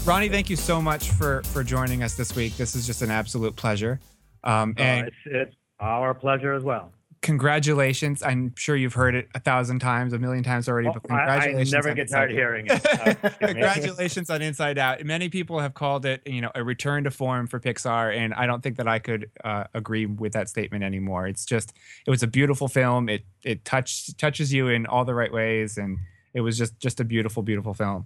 Ronnie, 0.05 0.29
thank 0.29 0.49
you 0.49 0.55
so 0.55 0.81
much 0.81 1.11
for 1.11 1.43
for 1.43 1.63
joining 1.63 2.03
us 2.03 2.15
this 2.15 2.35
week. 2.35 2.55
This 2.55 2.75
is 2.75 2.85
just 2.85 3.01
an 3.01 3.11
absolute 3.11 3.55
pleasure. 3.55 3.99
Um, 4.43 4.75
uh, 4.77 4.81
and 4.81 5.03
uh, 5.03 5.07
it's, 5.07 5.15
it's 5.25 5.55
our 5.79 6.13
pleasure 6.13 6.53
as 6.53 6.63
well 6.63 6.91
congratulations. 7.21 8.21
I'm 8.23 8.53
sure 8.55 8.75
you've 8.75 8.93
heard 8.93 9.15
it 9.15 9.29
a 9.35 9.39
thousand 9.39 9.79
times, 9.79 10.13
a 10.13 10.19
million 10.19 10.43
times 10.43 10.69
already, 10.69 10.89
but 10.93 11.03
congratulations. 11.03 11.73
I, 11.73 11.77
I 11.77 11.81
never 11.81 11.93
get 11.93 12.09
tired 12.09 12.31
of 12.31 12.37
hearing 12.37 12.67
it. 12.69 13.39
congratulations 13.39 14.29
on 14.29 14.41
Inside 14.41 14.77
Out. 14.77 15.03
Many 15.03 15.29
people 15.29 15.59
have 15.59 15.73
called 15.73 16.05
it, 16.05 16.21
you 16.25 16.41
know, 16.41 16.51
a 16.55 16.63
return 16.63 17.03
to 17.05 17.11
form 17.11 17.47
for 17.47 17.59
Pixar, 17.59 18.15
and 18.15 18.33
I 18.33 18.45
don't 18.45 18.61
think 18.61 18.77
that 18.77 18.87
I 18.87 18.99
could 18.99 19.29
uh, 19.43 19.65
agree 19.73 20.05
with 20.05 20.33
that 20.33 20.49
statement 20.49 20.83
anymore. 20.83 21.27
It's 21.27 21.45
just, 21.45 21.73
it 22.05 22.09
was 22.09 22.23
a 22.23 22.27
beautiful 22.27 22.67
film. 22.67 23.09
It 23.09 23.23
it 23.43 23.63
touch, 23.65 24.15
touches 24.17 24.53
you 24.53 24.67
in 24.67 24.85
all 24.85 25.05
the 25.05 25.15
right 25.15 25.31
ways, 25.31 25.77
and 25.77 25.97
it 26.33 26.41
was 26.41 26.57
just 26.57 26.79
just 26.79 26.99
a 26.99 27.03
beautiful, 27.03 27.43
beautiful 27.43 27.73
film. 27.73 28.05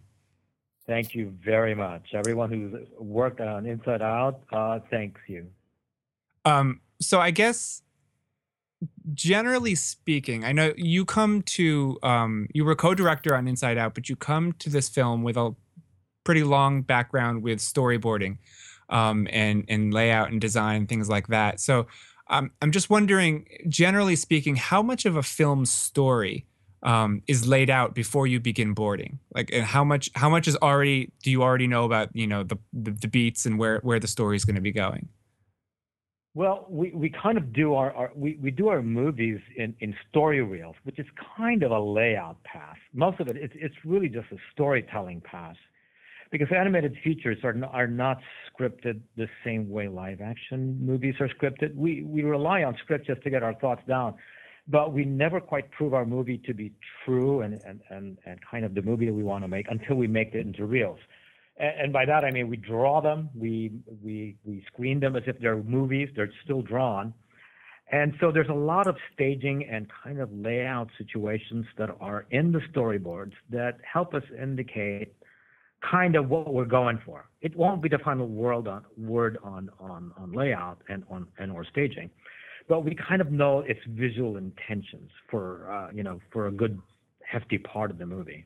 Thank 0.88 1.14
you 1.16 1.34
very 1.44 1.76
much. 1.76 2.10
Everyone 2.14 2.50
who's 2.50 2.88
worked 2.98 3.40
on 3.40 3.66
Inside 3.66 4.02
Out, 4.02 4.42
uh, 4.52 4.80
thanks 4.90 5.22
you. 5.28 5.48
Um, 6.44 6.82
so 7.00 7.20
I 7.20 7.32
guess 7.32 7.82
generally 9.14 9.76
speaking, 9.76 10.44
I 10.44 10.52
know 10.52 10.74
you 10.76 11.06
come 11.06 11.42
to 11.44 11.98
um, 12.04 12.48
you 12.54 12.66
were 12.66 12.76
co-director 12.76 13.36
on 13.36 13.48
Inside 13.48 13.78
Out, 13.78 13.94
but 13.94 14.10
you 14.10 14.16
come 14.16 14.54
to 14.54 14.70
this 14.70 14.90
film 14.90 15.24
with 15.24 15.38
a 15.38 15.56
pretty 16.24 16.44
long 16.44 16.82
background 16.82 17.44
with 17.44 17.60
storyboarding 17.60 18.38
um, 18.90 19.28
and 19.32 19.66
and 19.68 19.94
layout 19.94 20.32
and 20.32 20.40
design 20.40 20.78
and 20.78 20.90
things 20.90 21.10
like 21.10 21.28
that. 21.28 21.60
So 21.60 21.88
um, 22.30 22.52
I'm 22.62 22.72
just 22.72 22.90
wondering, 22.90 23.48
generally 23.68 24.16
speaking, 24.16 24.56
how 24.56 24.82
much 24.82 25.06
of 25.06 25.16
a 25.16 25.24
film 25.24 25.66
story 25.66 26.46
um, 26.84 27.22
is 27.28 27.48
laid 27.48 27.70
out 27.70 27.94
before 27.94 28.26
you 28.26 28.40
begin 28.40 28.74
boarding? 28.74 29.20
Like, 29.34 29.50
and 29.54 29.64
how 29.64 29.84
much 29.84 30.10
how 30.16 30.30
much 30.30 30.48
is 30.48 30.56
already 30.58 31.12
do 31.24 31.32
you 31.32 31.44
already 31.44 31.68
know 31.68 31.86
about 31.86 32.10
you 32.14 32.28
know 32.28 32.44
the 32.44 32.58
the, 32.74 32.92
the 32.92 33.08
beats 33.08 33.46
and 33.46 33.60
where 33.60 33.80
where 33.80 34.00
the 34.00 34.08
story 34.08 34.36
is 34.36 34.46
going 34.46 34.56
to 34.56 34.62
be 34.62 34.72
going? 34.72 35.10
Well, 36.34 36.66
we, 36.70 36.92
we 36.92 37.10
kind 37.10 37.38
of 37.38 37.52
do 37.52 37.74
our, 37.74 37.94
our 37.94 38.12
we, 38.16 38.38
we 38.42 38.52
do 38.52 38.70
our 38.70 38.82
movies 38.82 39.40
in, 39.58 39.76
in 39.82 39.94
story 40.10 40.42
reels, 40.42 40.76
which 40.84 40.98
is 40.98 41.06
kind 41.36 41.62
of 41.62 41.72
a 41.72 41.80
layout 41.80 42.42
path. 42.44 42.78
Most 42.94 43.20
of 43.20 43.28
it, 43.28 43.36
it's, 43.36 43.54
it's 43.58 43.76
really 43.84 44.08
just 44.08 44.32
a 44.32 44.38
storytelling 44.54 45.22
path 45.22 45.58
because 46.32 46.48
animated 46.58 46.96
features 47.04 47.38
are 47.44 47.52
not, 47.52 47.74
are 47.74 47.88
not 47.88 48.20
scripted 48.50 49.02
the 49.18 49.28
same 49.44 49.70
way 49.70 49.90
live 49.90 50.22
action 50.22 50.78
movies 50.84 51.16
are 51.20 51.28
scripted. 51.28 51.76
We, 51.76 52.04
we 52.04 52.24
rely 52.24 52.64
on 52.64 52.78
script 52.82 53.08
just 53.08 53.22
to 53.24 53.30
get 53.30 53.44
our 53.44 53.54
thoughts 53.56 53.82
down, 53.86 54.16
but 54.70 54.94
we 54.94 55.04
never 55.04 55.42
quite 55.42 55.70
prove 55.72 55.94
our 55.94 56.06
movie 56.06 56.38
to 56.46 56.54
be 56.54 56.72
true 57.04 57.42
and, 57.42 57.62
and, 57.66 57.82
and, 57.90 58.18
and 58.26 58.40
kind 58.50 58.64
of 58.64 58.74
the 58.74 58.82
movie 58.82 59.06
that 59.06 59.14
we 59.14 59.24
want 59.24 59.44
to 59.44 59.50
make 59.50 59.68
until 59.70 59.98
we 59.98 60.08
make 60.08 60.34
it 60.34 60.46
into 60.46 60.66
reels 60.66 61.00
and 61.58 61.94
by 61.94 62.06
that 62.06 62.24
I 62.24 62.32
mean 62.32 62.50
we 62.50 62.58
draw 62.58 63.02
them, 63.02 63.30
we 63.36 63.72
we 64.04 64.38
we 64.44 64.64
screen 64.68 65.00
them 65.00 65.16
as 65.16 65.24
if 65.28 65.40
they're 65.40 65.62
movies, 65.64 66.10
they're 66.16 66.32
still 66.44 66.62
drawn. 66.62 67.14
And 67.92 68.14
so 68.22 68.32
there's 68.32 68.48
a 68.48 68.54
lot 68.54 68.88
of 68.88 68.96
staging 69.14 69.68
and 69.70 69.86
kind 70.04 70.22
of 70.22 70.32
layout 70.32 70.90
situations 70.98 71.66
that 71.78 71.90
are 72.00 72.26
in 72.32 72.54
the 72.54 72.62
storyboards 72.74 73.34
that 73.50 73.80
help 73.84 74.14
us 74.14 74.24
indicate 74.42 75.14
kind 75.82 76.16
of 76.16 76.30
what 76.30 76.54
we're 76.54 76.64
going 76.64 77.02
for. 77.06 77.30
It 77.42 77.56
won't 77.56 77.82
be 77.82 77.90
the 77.90 77.98
final 78.00 78.28
word 78.28 78.68
on 78.68 78.86
word 78.98 79.38
on 79.44 79.70
on, 79.80 80.14
on 80.18 80.32
layout 80.32 80.82
and 80.90 81.04
on 81.10 81.28
and 81.38 81.52
or 81.52 81.66
staging, 81.66 82.10
but 82.70 82.86
we 82.86 82.96
kind 82.96 83.22
of 83.22 83.32
know 83.32 83.60
its 83.60 83.80
visual 83.90 84.38
intentions 84.38 85.12
for 85.30 85.72
uh, 85.72 85.92
you 85.94 86.04
know 86.04 86.20
for 86.32 86.48
a 86.48 86.52
good 86.52 86.80
hefty 87.26 87.58
part 87.58 87.92
of 87.92 87.98
the 87.98 88.06
movie. 88.06 88.46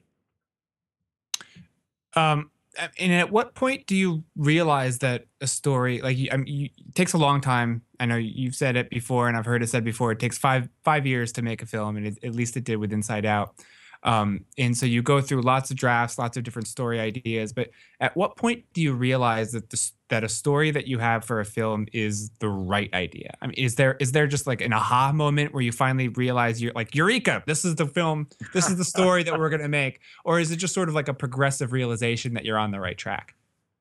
Um, 2.16 2.50
and 3.00 3.14
at 3.14 3.32
what 3.32 3.56
point 3.56 3.86
do 3.88 3.96
you 3.96 4.24
realize 4.36 5.00
that 5.00 5.26
a 5.42 5.48
story 5.48 6.02
like 6.02 6.18
I 6.32 6.38
mean, 6.38 6.48
you, 6.48 6.66
it 6.66 6.96
takes 6.96 7.14
a 7.14 7.18
long 7.18 7.42
time. 7.42 7.82
I 8.00 8.06
know 8.06 8.16
you've 8.16 8.56
said 8.56 8.76
it 8.76 8.90
before 8.90 9.28
and 9.28 9.38
i've 9.38 9.46
heard 9.46 9.64
it 9.64 9.68
said 9.68 9.84
before. 9.84 10.12
It 10.12 10.20
takes 10.20 10.38
five 10.38 10.70
five 10.84 11.06
years 11.06 11.32
to 11.34 11.42
make 11.42 11.62
a 11.62 11.66
film 11.66 11.98
and 11.98 12.08
it, 12.08 12.24
at 12.24 12.34
least 12.34 12.58
it 12.58 12.64
did 12.64 12.78
with 12.78 12.94
inside 12.94 13.26
out 13.26 13.56
um, 14.06 14.46
and 14.60 14.78
so 14.78 14.86
you 14.86 15.02
go 15.02 15.20
through 15.20 15.42
lots 15.42 15.72
of 15.72 15.78
drafts, 15.78 16.20
lots 16.20 16.38
of 16.38 16.44
different 16.44 16.68
story 16.68 17.00
ideas. 17.00 17.52
But 17.52 17.72
at 18.00 18.16
what 18.16 18.38
point 18.38 18.64
do 18.72 18.82
you 18.82 18.94
realize 18.94 19.52
that 19.54 19.72
the, 19.72 19.92
that 20.10 20.24
a 20.24 20.30
story 20.30 20.70
that 20.70 20.88
you 20.88 21.00
have 21.00 21.26
for 21.26 21.40
a 21.40 21.46
film 21.46 21.88
is 21.92 22.30
the 22.40 22.48
right 22.48 22.94
idea? 22.94 23.36
I 23.42 23.48
mean, 23.48 23.56
is 23.58 23.76
there 23.76 23.98
is 24.00 24.12
there 24.12 24.28
just 24.28 24.46
like 24.46 24.62
an 24.62 24.74
aha 24.74 25.12
moment 25.12 25.56
where 25.56 25.64
you 25.64 25.72
finally 25.72 26.10
realize 26.10 26.62
you're 26.62 26.72
like 26.74 26.94
Eureka, 26.94 27.42
this 27.48 27.66
is 27.66 27.76
the 27.76 27.88
film, 27.88 28.28
this 28.54 28.70
is 28.70 28.78
the 28.78 28.86
story 28.86 29.24
that 29.24 29.40
we're 29.40 29.50
gonna 29.50 29.68
make, 29.68 30.00
or 30.24 30.40
is 30.40 30.52
it 30.52 30.58
just 30.58 30.76
sort 30.76 30.88
of 30.88 30.94
like 30.94 31.08
a 31.08 31.14
progressive 31.14 31.72
realization 31.72 32.36
that 32.36 32.46
you're 32.46 32.60
on 32.60 32.70
the 32.70 32.80
right 32.80 33.00
track? 33.00 33.34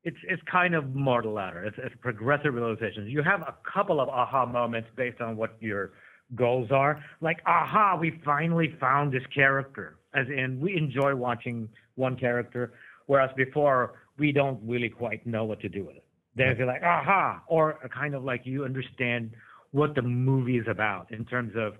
It's 0.04 0.16
it's 0.26 0.42
kind 0.50 0.74
of 0.74 0.94
more 0.94 1.20
the 1.20 1.28
latter. 1.28 1.66
It's, 1.66 1.76
it's 1.78 1.94
progressive 2.00 2.54
realization. 2.54 3.06
You 3.08 3.22
have 3.22 3.42
a 3.42 3.54
couple 3.70 4.00
of 4.00 4.08
aha 4.08 4.46
moments 4.46 4.88
based 4.96 5.20
on 5.20 5.36
what 5.36 5.54
your 5.60 5.92
goals 6.34 6.70
are. 6.70 7.04
Like, 7.20 7.40
aha, 7.46 7.98
we 8.00 8.18
finally 8.24 8.74
found 8.80 9.12
this 9.12 9.22
character 9.34 9.98
as 10.14 10.26
in 10.28 10.60
we 10.60 10.76
enjoy 10.76 11.14
watching 11.14 11.68
one 11.96 12.16
character, 12.16 12.72
whereas 13.06 13.30
before 13.36 13.94
we 14.18 14.32
don't 14.32 14.60
really 14.66 14.88
quite 14.88 15.26
know 15.26 15.44
what 15.44 15.60
to 15.60 15.68
do 15.68 15.84
with 15.84 15.96
it. 15.96 16.04
They're 16.36 16.66
like, 16.66 16.82
aha, 16.82 17.42
or 17.46 17.78
kind 17.94 18.14
of 18.14 18.24
like 18.24 18.42
you 18.44 18.64
understand 18.64 19.30
what 19.70 19.94
the 19.94 20.02
movie 20.02 20.58
is 20.58 20.66
about 20.68 21.10
in 21.12 21.24
terms 21.24 21.52
of 21.56 21.74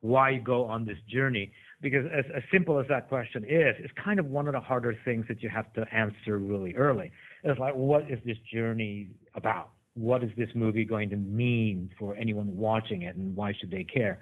why 0.00 0.30
you 0.30 0.40
go 0.40 0.64
on 0.64 0.84
this 0.84 0.98
journey. 1.08 1.52
Because 1.80 2.06
as, 2.16 2.24
as 2.36 2.42
simple 2.52 2.78
as 2.78 2.86
that 2.88 3.08
question 3.08 3.44
is, 3.44 3.74
it's 3.78 3.92
kind 4.02 4.18
of 4.18 4.26
one 4.26 4.46
of 4.46 4.54
the 4.54 4.60
harder 4.60 4.96
things 5.04 5.26
that 5.28 5.42
you 5.42 5.48
have 5.48 5.72
to 5.74 5.84
answer 5.94 6.38
really 6.38 6.74
early. 6.74 7.10
It's 7.44 7.58
like, 7.58 7.74
what 7.74 8.10
is 8.10 8.18
this 8.24 8.36
journey 8.52 9.10
about? 9.34 9.70
What 9.94 10.22
is 10.22 10.30
this 10.36 10.48
movie 10.54 10.84
going 10.84 11.10
to 11.10 11.16
mean 11.16 11.90
for 11.98 12.14
anyone 12.16 12.56
watching 12.56 13.02
it, 13.02 13.16
and 13.16 13.34
why 13.34 13.52
should 13.58 13.70
they 13.70 13.84
care? 13.84 14.20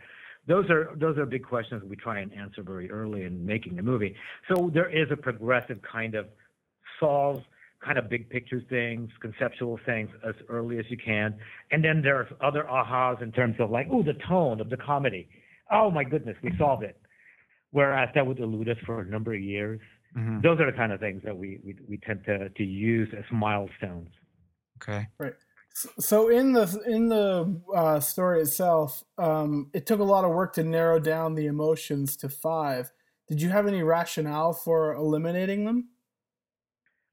Those 0.49 0.69
are 0.71 0.91
those 0.97 1.19
are 1.19 1.27
big 1.27 1.45
questions 1.45 1.83
we 1.85 1.95
try 1.95 2.21
and 2.21 2.33
answer 2.33 2.63
very 2.63 2.91
early 2.91 3.25
in 3.25 3.45
making 3.45 3.77
the 3.77 3.83
movie. 3.83 4.17
So 4.51 4.71
there 4.73 4.89
is 4.89 5.09
a 5.13 5.17
progressive 5.17 5.79
kind 5.83 6.15
of 6.15 6.27
solve 6.99 7.43
kind 7.85 7.97
of 7.97 8.09
big 8.11 8.29
picture 8.29 8.61
things, 8.69 9.09
conceptual 9.21 9.79
things 9.87 10.11
as 10.27 10.35
early 10.49 10.81
as 10.81 10.85
you 10.89 10.97
can, 10.97 11.37
and 11.71 11.85
then 11.85 12.03
there 12.03 12.17
are 12.17 12.29
other 12.41 12.65
ahas 12.65 13.23
in 13.23 13.31
terms 13.31 13.55
of 13.61 13.71
like, 13.71 13.87
oh, 13.93 14.03
the 14.03 14.17
tone 14.27 14.61
of 14.61 14.69
the 14.69 14.77
comedy. 14.77 15.29
Oh 15.71 15.91
my 15.91 16.03
goodness, 16.03 16.37
we 16.43 16.51
solved 16.59 16.83
it. 16.83 17.01
Whereas 17.71 18.09
that 18.15 18.27
would 18.27 18.41
elude 18.41 18.71
us 18.71 18.79
for 18.87 19.03
a 19.03 19.05
number 19.05 19.35
of 19.35 19.41
years. 19.41 19.81
Mm-hmm. 20.17 20.41
Those 20.41 20.59
are 20.59 20.71
the 20.71 20.77
kind 20.77 20.91
of 20.91 20.99
things 20.99 21.23
that 21.25 21.37
we, 21.37 21.61
we 21.63 21.77
we 21.87 21.99
tend 21.99 22.25
to 22.25 22.49
to 22.49 22.65
use 22.65 23.09
as 23.17 23.25
milestones. 23.31 24.09
Okay. 24.83 25.07
Right. 25.19 25.35
So 25.99 26.29
in 26.29 26.53
the 26.53 26.83
in 26.87 27.09
the 27.09 27.61
uh, 27.75 28.01
story 28.01 28.41
itself, 28.41 29.05
um, 29.17 29.71
it 29.73 29.87
took 29.87 30.01
a 30.01 30.05
lot 30.05 30.25
of 30.25 30.31
work 30.31 30.55
to 30.55 30.65
narrow 30.65 30.99
down 30.99 31.35
the 31.35 31.47
emotions 31.47 32.17
to 32.19 32.29
five. 32.29 32.91
Did 33.29 33.43
you 33.43 33.51
have 33.51 33.67
any 33.67 33.83
rationale 33.83 34.53
for 34.53 34.95
eliminating 34.95 35.65
them? 35.65 35.89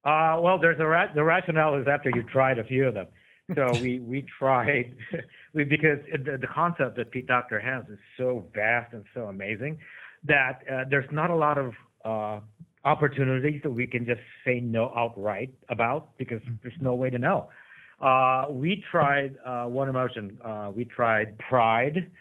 Uh, 0.04 0.40
well, 0.40 0.58
there's 0.60 0.80
a 0.80 0.86
ra- 0.86 1.14
the 1.14 1.24
rationale 1.24 1.76
is 1.76 1.88
after 1.88 2.10
you 2.16 2.24
tried 2.24 2.60
a 2.60 2.64
few 2.64 2.88
of 2.88 2.94
them. 2.94 3.08
So 3.56 3.72
we 3.82 4.00
we 4.00 4.26
tried 4.40 4.96
we 5.54 5.64
because 5.64 6.00
the, 6.12 6.38
the 6.38 6.48
concept 6.48 6.96
that 6.98 7.12
Pete 7.12 7.28
Docter 7.28 7.60
has 7.60 7.84
is 7.90 8.00
so 8.18 8.46
vast 8.54 8.94
and 8.94 9.04
so 9.14 9.26
amazing 9.26 9.78
that 10.24 10.62
uh, 10.72 10.86
there's 10.90 11.10
not 11.12 11.30
a 11.30 11.36
lot 11.36 11.58
of 11.58 11.74
uh, 12.04 12.40
opportunities 12.84 13.62
that 13.64 13.72
we 13.72 13.86
can 13.86 14.06
just 14.06 14.22
say 14.46 14.60
no 14.60 14.92
outright 14.96 15.54
about 15.70 16.18
because 16.18 16.42
there's 16.62 16.80
no 16.82 16.96
way 16.96 17.10
to 17.10 17.20
know. 17.20 17.50
Uh, 18.00 18.46
we 18.50 18.84
tried 18.92 19.36
uh, 19.46 19.66
one 19.66 19.90
emotion. 19.90 20.38
Uh, 20.44 20.72
we 20.76 20.86
tried 20.86 21.38
pride 21.40 22.12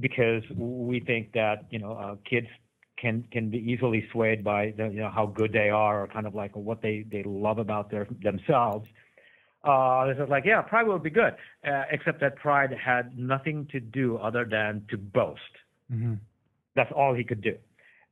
because 0.00 0.42
we 0.56 1.00
think 1.00 1.32
that 1.32 1.66
you 1.70 1.78
know 1.78 1.92
uh, 1.92 2.16
kids 2.28 2.48
can 2.98 3.24
can 3.32 3.50
be 3.50 3.58
easily 3.58 4.06
swayed 4.12 4.44
by 4.44 4.72
the, 4.76 4.84
you 4.88 5.00
know 5.00 5.10
how 5.10 5.26
good 5.26 5.52
they 5.52 5.70
are 5.70 6.02
or 6.02 6.06
kind 6.08 6.26
of 6.26 6.34
like 6.34 6.54
what 6.54 6.82
they 6.82 7.04
they 7.10 7.22
love 7.24 7.58
about 7.58 7.90
their 7.90 8.06
themselves. 8.22 8.86
Uh, 9.62 10.06
this 10.06 10.18
is 10.18 10.28
like 10.28 10.44
yeah, 10.44 10.60
pride 10.60 10.86
would 10.86 11.02
be 11.02 11.10
good, 11.10 11.34
uh, 11.66 11.84
except 11.90 12.20
that 12.20 12.36
pride 12.36 12.70
had 12.72 13.16
nothing 13.18 13.66
to 13.72 13.80
do 13.80 14.18
other 14.18 14.44
than 14.44 14.84
to 14.90 14.98
boast. 14.98 15.40
Mm-hmm. 15.90 16.14
That's 16.76 16.92
all 16.94 17.14
he 17.14 17.24
could 17.24 17.40
do, 17.40 17.56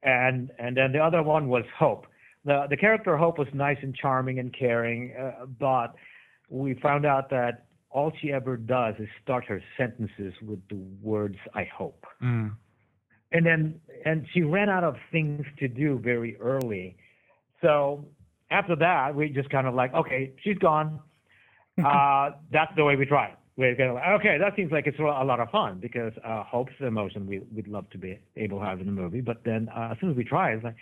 and 0.02 0.50
and 0.58 0.76
then 0.76 0.92
the 0.92 1.00
other 1.00 1.22
one 1.22 1.48
was 1.48 1.64
hope. 1.78 2.06
The 2.44 2.66
the 2.70 2.76
character 2.76 3.16
Hope 3.16 3.38
was 3.38 3.48
nice 3.52 3.76
and 3.82 3.94
charming 3.94 4.38
and 4.38 4.52
caring, 4.56 5.14
uh, 5.14 5.46
but 5.60 5.94
we 6.52 6.74
found 6.74 7.06
out 7.06 7.30
that 7.30 7.64
all 7.90 8.12
she 8.20 8.32
ever 8.32 8.56
does 8.56 8.94
is 8.98 9.08
start 9.22 9.44
her 9.46 9.62
sentences 9.76 10.34
with 10.46 10.60
the 10.68 10.76
words 11.02 11.36
"I 11.54 11.64
hope," 11.64 12.04
mm. 12.22 12.54
and 13.32 13.46
then 13.46 13.80
and 14.04 14.26
she 14.32 14.42
ran 14.42 14.68
out 14.68 14.84
of 14.84 14.96
things 15.10 15.46
to 15.58 15.68
do 15.68 15.98
very 15.98 16.36
early. 16.36 16.96
So 17.62 18.04
after 18.50 18.76
that, 18.76 19.14
we 19.14 19.30
just 19.30 19.48
kind 19.50 19.66
of 19.66 19.74
like, 19.74 19.94
okay, 19.94 20.32
she's 20.42 20.58
gone. 20.58 21.00
Uh, 21.82 22.32
that's 22.52 22.70
the 22.76 22.84
way 22.84 22.96
we 22.96 23.06
try. 23.06 23.34
We're 23.56 23.74
kind 23.74 23.88
of 23.88 23.94
like, 23.94 24.04
okay, 24.20 24.36
that 24.38 24.54
seems 24.56 24.70
like 24.70 24.86
it's 24.86 24.98
a 24.98 25.02
lot 25.02 25.40
of 25.40 25.48
fun 25.48 25.78
because 25.80 26.12
uh, 26.22 26.44
hope's 26.44 26.74
the 26.78 26.86
emotion 26.86 27.26
we, 27.26 27.40
would 27.50 27.66
love 27.66 27.88
to 27.90 27.98
be 27.98 28.18
able 28.36 28.58
to 28.58 28.64
have 28.66 28.80
in 28.80 28.86
the 28.86 28.92
movie. 28.92 29.22
But 29.22 29.38
then 29.46 29.70
uh, 29.74 29.88
as 29.92 29.96
soon 29.98 30.10
as 30.10 30.16
we 30.16 30.22
try, 30.22 30.52
it's 30.52 30.62
like, 30.62 30.76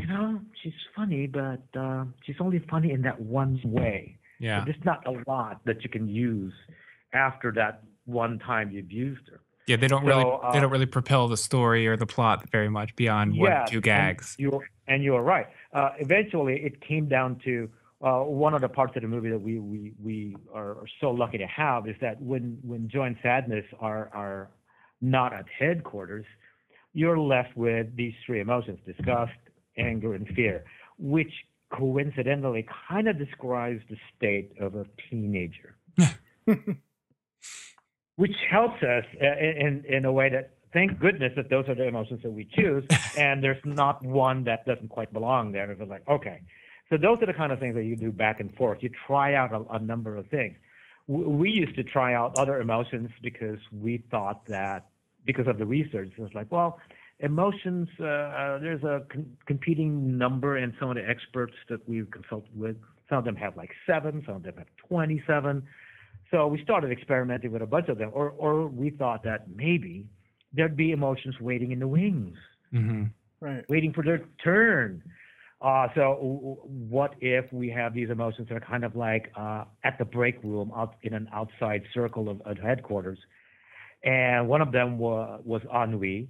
you 0.00 0.06
know, 0.06 0.40
she's 0.62 0.72
funny, 0.94 1.26
but 1.26 1.62
uh, 1.76 2.04
she's 2.24 2.36
only 2.38 2.64
funny 2.70 2.92
in 2.92 3.02
that 3.02 3.20
one 3.20 3.60
way. 3.64 4.19
Yeah. 4.40 4.64
there's 4.64 4.84
not 4.84 5.06
a 5.06 5.30
lot 5.30 5.60
that 5.66 5.84
you 5.84 5.90
can 5.90 6.08
use 6.08 6.54
after 7.12 7.52
that 7.52 7.82
one 8.06 8.38
time 8.38 8.70
you've 8.70 8.90
used 8.90 9.28
her. 9.30 9.40
Yeah, 9.66 9.76
they 9.76 9.86
don't 9.86 10.02
so, 10.02 10.08
really 10.08 10.24
uh, 10.42 10.52
they 10.52 10.60
don't 10.60 10.72
really 10.72 10.86
propel 10.86 11.28
the 11.28 11.36
story 11.36 11.86
or 11.86 11.96
the 11.96 12.06
plot 12.06 12.48
very 12.50 12.68
much 12.68 12.96
beyond 12.96 13.38
one 13.38 13.52
or 13.52 13.66
two 13.68 13.80
gags. 13.80 14.34
And 14.38 14.50
you're, 14.50 14.68
and 14.88 15.04
you're 15.04 15.22
right. 15.22 15.46
Uh, 15.72 15.90
eventually, 15.98 16.56
it 16.56 16.80
came 16.80 17.08
down 17.08 17.40
to 17.44 17.70
uh, 18.02 18.20
one 18.20 18.54
of 18.54 18.62
the 18.62 18.68
parts 18.68 18.96
of 18.96 19.02
the 19.02 19.08
movie 19.08 19.30
that 19.30 19.40
we 19.40 19.60
we 19.60 19.92
we 20.02 20.36
are 20.52 20.78
so 21.00 21.10
lucky 21.10 21.38
to 21.38 21.46
have 21.46 21.86
is 21.86 21.94
that 22.00 22.20
when 22.20 22.58
when 22.62 22.88
joy 22.88 23.04
and 23.04 23.16
sadness 23.22 23.64
are 23.78 24.10
are 24.12 24.50
not 25.00 25.32
at 25.32 25.44
headquarters, 25.56 26.26
you're 26.94 27.18
left 27.18 27.56
with 27.56 27.94
these 27.94 28.14
three 28.26 28.40
emotions: 28.40 28.78
disgust, 28.86 29.32
anger, 29.76 30.14
and 30.14 30.26
fear, 30.28 30.64
which 30.98 31.32
coincidentally 31.70 32.66
kind 32.88 33.08
of 33.08 33.18
describes 33.18 33.82
the 33.88 33.96
state 34.16 34.52
of 34.60 34.74
a 34.74 34.84
teenager, 35.08 35.76
which 38.16 38.36
helps 38.50 38.82
us 38.82 39.04
uh, 39.22 39.38
in, 39.38 39.84
in 39.88 40.04
a 40.04 40.12
way 40.12 40.28
that 40.30 40.54
thank 40.72 40.98
goodness 40.98 41.32
that 41.36 41.50
those 41.50 41.68
are 41.68 41.74
the 41.74 41.86
emotions 41.86 42.20
that 42.22 42.30
we 42.30 42.48
choose, 42.56 42.84
and 43.18 43.42
there's 43.42 43.62
not 43.64 44.04
one 44.04 44.44
that 44.44 44.64
doesn't 44.66 44.88
quite 44.88 45.12
belong 45.12 45.52
there. 45.52 45.70
It's 45.70 45.80
like, 45.88 46.08
okay. 46.08 46.42
So 46.90 46.96
those 46.96 47.18
are 47.22 47.26
the 47.26 47.34
kind 47.34 47.52
of 47.52 47.60
things 47.60 47.76
that 47.76 47.84
you 47.84 47.96
do 47.96 48.10
back 48.10 48.40
and 48.40 48.52
forth. 48.56 48.78
You 48.80 48.90
try 49.06 49.34
out 49.34 49.52
a, 49.52 49.74
a 49.74 49.78
number 49.78 50.16
of 50.16 50.26
things. 50.26 50.56
We 51.06 51.50
used 51.50 51.76
to 51.76 51.84
try 51.84 52.14
out 52.14 52.36
other 52.38 52.60
emotions 52.60 53.10
because 53.22 53.58
we 53.72 54.02
thought 54.10 54.46
that 54.46 54.88
because 55.24 55.46
of 55.46 55.58
the 55.58 55.66
research, 55.66 56.10
it 56.16 56.20
was 56.20 56.30
like, 56.34 56.50
well, 56.50 56.80
emotions, 57.20 57.88
uh, 58.00 58.04
uh, 58.04 58.58
there's 58.58 58.82
a 58.82 59.02
con- 59.10 59.36
competing 59.46 60.16
number 60.18 60.56
and 60.56 60.72
some 60.80 60.90
of 60.90 60.96
the 60.96 61.08
experts 61.08 61.54
that 61.68 61.86
we've 61.88 62.10
consulted 62.10 62.58
with. 62.58 62.76
Some 63.08 63.18
of 63.18 63.24
them 63.24 63.36
have 63.36 63.56
like 63.56 63.70
seven, 63.86 64.22
some 64.26 64.36
of 64.36 64.42
them 64.42 64.54
have 64.58 64.66
27. 64.88 65.62
So 66.30 66.46
we 66.46 66.62
started 66.62 66.92
experimenting 66.92 67.50
with 67.52 67.62
a 67.62 67.66
bunch 67.66 67.88
of 67.88 67.98
them, 67.98 68.10
or 68.12 68.30
or 68.30 68.68
we 68.68 68.90
thought 68.90 69.24
that 69.24 69.48
maybe 69.54 70.06
there'd 70.52 70.76
be 70.76 70.92
emotions 70.92 71.34
waiting 71.40 71.72
in 71.72 71.78
the 71.80 71.88
wings, 71.88 72.36
Mm-hmm. 72.72 73.04
Right. 73.40 73.64
waiting 73.68 73.92
for 73.92 74.04
their 74.04 74.20
turn. 74.44 75.02
Uh, 75.60 75.88
so 75.94 76.00
w- 76.00 76.38
w- 76.38 76.56
what 76.88 77.14
if 77.20 77.52
we 77.52 77.68
have 77.68 77.94
these 77.94 78.10
emotions 78.10 78.48
that 78.48 78.54
are 78.56 78.60
kind 78.60 78.84
of 78.84 78.94
like 78.96 79.30
uh, 79.36 79.64
at 79.84 79.98
the 79.98 80.04
break 80.04 80.42
room 80.44 80.70
out 80.74 80.94
in 81.02 81.12
an 81.14 81.28
outside 81.32 81.82
circle 81.92 82.28
of, 82.28 82.40
of 82.42 82.58
headquarters, 82.58 83.18
and 84.04 84.48
one 84.48 84.60
of 84.62 84.72
them 84.72 84.98
was 84.98 85.40
was 85.44 85.62
ennui, 85.74 86.28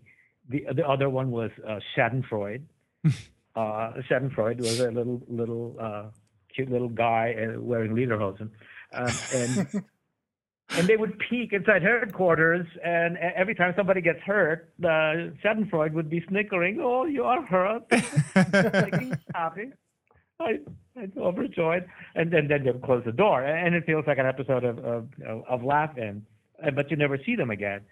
the 0.51 0.67
the 0.75 0.87
other 0.87 1.09
one 1.09 1.31
was 1.31 1.51
uh, 1.67 1.79
Schadenfreude. 1.97 2.63
uh, 3.05 3.93
Schadenfreude 4.09 4.59
was 4.59 4.81
a 4.81 4.91
little 4.91 5.23
little 5.29 5.77
uh, 5.81 6.05
cute 6.55 6.71
little 6.71 6.89
guy 6.89 7.35
uh, 7.35 7.61
wearing 7.61 7.93
lederhosen, 7.93 8.51
um, 8.93 9.13
and 9.33 9.85
and 10.71 10.89
they 10.89 10.97
would 10.97 11.19
peek 11.19 11.53
inside 11.53 11.83
headquarters, 11.83 12.67
and 12.85 13.17
every 13.17 13.55
time 13.55 13.73
somebody 13.77 14.01
gets 14.01 14.21
hurt, 14.21 14.73
the 14.79 15.33
Schadenfreude 15.43 15.93
would 15.93 16.11
be 16.11 16.25
snickering, 16.29 16.81
"Oh, 16.83 17.05
you 17.07 17.25
are 17.25 17.43
hurt," 17.43 17.85
like 18.35 19.01
he's 19.01 19.15
happy. 19.35 19.73
I, 20.41 20.59
I'm 20.97 21.13
overjoyed, 21.19 21.87
and 22.15 22.33
then 22.33 22.49
then 22.49 22.65
they 22.65 22.73
would 22.73 22.83
close 22.83 23.05
the 23.05 23.13
door, 23.13 23.45
and 23.45 23.75
it 23.75 23.85
feels 23.87 24.07
like 24.07 24.19
an 24.19 24.27
episode 24.27 24.65
of 24.65 24.79
of, 24.79 25.09
of, 25.25 25.45
of 25.49 25.65
Laugh-In, 25.65 26.27
uh, 26.65 26.71
but 26.73 26.91
you 26.91 26.97
never 26.97 27.19
see 27.25 27.37
them 27.37 27.51
again. 27.51 27.83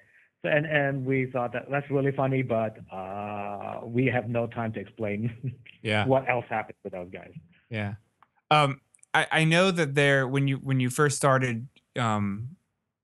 So, 0.42 0.48
and 0.48 0.66
and 0.66 1.04
we 1.04 1.26
thought 1.26 1.52
that 1.52 1.66
that's 1.70 1.90
really 1.90 2.12
funny, 2.12 2.42
but 2.42 2.78
uh, 2.92 3.80
we 3.82 4.06
have 4.06 4.28
no 4.28 4.46
time 4.46 4.72
to 4.74 4.80
explain 4.80 5.54
yeah. 5.82 6.06
what 6.06 6.28
else 6.28 6.44
happened 6.48 6.76
with 6.84 6.92
those 6.92 7.10
guys. 7.12 7.32
Yeah. 7.70 7.94
Um, 8.50 8.80
I, 9.12 9.26
I 9.32 9.44
know 9.44 9.70
that 9.70 9.94
there 9.94 10.28
when 10.28 10.46
you 10.46 10.56
when 10.56 10.78
you 10.78 10.90
first 10.90 11.16
started 11.16 11.66
um, 11.98 12.50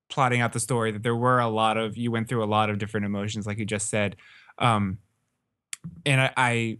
plotting 0.08 0.40
out 0.40 0.52
the 0.52 0.60
story 0.60 0.92
that 0.92 1.02
there 1.02 1.16
were 1.16 1.40
a 1.40 1.48
lot 1.48 1.76
of 1.76 1.96
you 1.96 2.10
went 2.10 2.28
through 2.28 2.44
a 2.44 2.46
lot 2.46 2.70
of 2.70 2.78
different 2.78 3.06
emotions, 3.06 3.46
like 3.46 3.58
you 3.58 3.64
just 3.64 3.88
said. 3.90 4.16
Um, 4.58 4.98
and 6.06 6.20
I, 6.20 6.32
I 6.36 6.78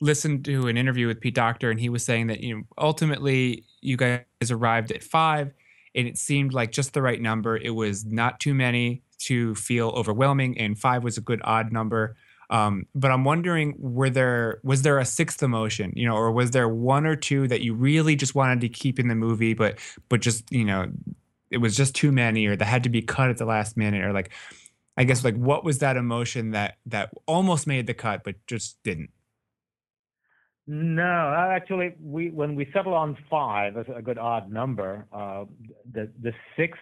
listened 0.00 0.44
to 0.44 0.68
an 0.68 0.76
interview 0.76 1.06
with 1.06 1.20
Pete 1.20 1.34
Docter, 1.34 1.70
and 1.70 1.80
he 1.80 1.88
was 1.88 2.04
saying 2.04 2.26
that 2.26 2.40
you 2.40 2.56
know 2.56 2.62
ultimately 2.76 3.64
you 3.80 3.96
guys 3.96 4.20
arrived 4.50 4.92
at 4.92 5.02
five, 5.02 5.54
and 5.94 6.06
it 6.06 6.18
seemed 6.18 6.52
like 6.52 6.72
just 6.72 6.92
the 6.92 7.02
right 7.02 7.20
number. 7.20 7.56
It 7.56 7.74
was 7.74 8.04
not 8.04 8.38
too 8.38 8.52
many 8.52 9.02
to 9.20 9.54
feel 9.54 9.88
overwhelming, 9.90 10.58
and 10.58 10.78
five 10.78 11.04
was 11.04 11.18
a 11.18 11.20
good 11.20 11.40
odd 11.44 11.72
number. 11.72 12.16
Um, 12.50 12.86
but 12.94 13.10
I'm 13.10 13.24
wondering, 13.24 13.74
were 13.78 14.10
there 14.10 14.60
was 14.62 14.82
there 14.82 14.98
a 14.98 15.04
sixth 15.04 15.42
emotion, 15.42 15.92
you 15.96 16.06
know, 16.06 16.14
or 16.14 16.30
was 16.30 16.50
there 16.50 16.68
one 16.68 17.06
or 17.06 17.16
two 17.16 17.48
that 17.48 17.62
you 17.62 17.74
really 17.74 18.16
just 18.16 18.34
wanted 18.34 18.60
to 18.60 18.68
keep 18.68 18.98
in 18.98 19.08
the 19.08 19.14
movie, 19.14 19.54
but 19.54 19.78
but 20.08 20.20
just 20.20 20.50
you 20.52 20.64
know, 20.64 20.90
it 21.50 21.58
was 21.58 21.76
just 21.76 21.94
too 21.94 22.12
many, 22.12 22.46
or 22.46 22.56
that 22.56 22.64
had 22.64 22.82
to 22.84 22.90
be 22.90 23.02
cut 23.02 23.30
at 23.30 23.38
the 23.38 23.46
last 23.46 23.76
minute, 23.76 24.04
or 24.04 24.12
like, 24.12 24.30
I 24.96 25.04
guess 25.04 25.24
like 25.24 25.36
what 25.36 25.64
was 25.64 25.78
that 25.78 25.96
emotion 25.96 26.50
that 26.50 26.76
that 26.86 27.10
almost 27.26 27.66
made 27.66 27.86
the 27.86 27.94
cut 27.94 28.24
but 28.24 28.36
just 28.46 28.82
didn't? 28.82 29.10
No, 30.66 31.34
actually, 31.52 31.94
we 32.00 32.30
when 32.30 32.54
we 32.54 32.68
settled 32.72 32.94
on 32.94 33.18
five 33.28 33.76
as 33.76 33.86
a 33.94 34.00
good 34.00 34.18
odd 34.18 34.50
number, 34.50 35.06
uh, 35.12 35.44
the 35.90 36.10
the 36.22 36.32
sixth 36.56 36.80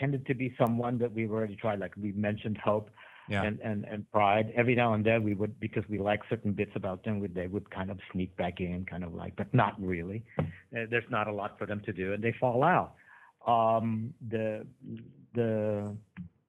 tended 0.00 0.26
to 0.26 0.34
be 0.34 0.54
someone 0.58 0.98
that 0.98 1.12
we've 1.12 1.30
already 1.30 1.56
tried. 1.56 1.78
Like 1.78 1.94
we 1.96 2.12
mentioned, 2.12 2.58
Hope 2.58 2.90
Yeah. 3.28 3.44
and, 3.46 3.60
and 3.60 3.84
and 3.92 4.00
Pride. 4.10 4.46
Every 4.56 4.74
now 4.82 4.94
and 4.94 5.04
then 5.04 5.22
we 5.28 5.34
would 5.40 5.54
because 5.60 5.84
we 5.88 5.98
like 6.10 6.20
certain 6.32 6.52
bits 6.60 6.72
about 6.74 7.04
them, 7.04 7.14
they 7.40 7.46
would 7.54 7.70
kind 7.70 7.90
of 7.94 7.98
sneak 8.12 8.36
back 8.36 8.60
in, 8.60 8.84
kind 8.92 9.04
of 9.04 9.12
like, 9.14 9.36
but 9.36 9.48
not 9.62 9.74
really. 9.92 10.24
There's 10.72 11.10
not 11.10 11.26
a 11.28 11.32
lot 11.40 11.50
for 11.58 11.66
them 11.70 11.80
to 11.88 11.92
do, 11.92 12.06
and 12.14 12.20
they 12.24 12.34
fall 12.40 12.60
out. 12.64 12.90
Um, 13.46 14.12
the 14.34 14.66
the 15.34 15.94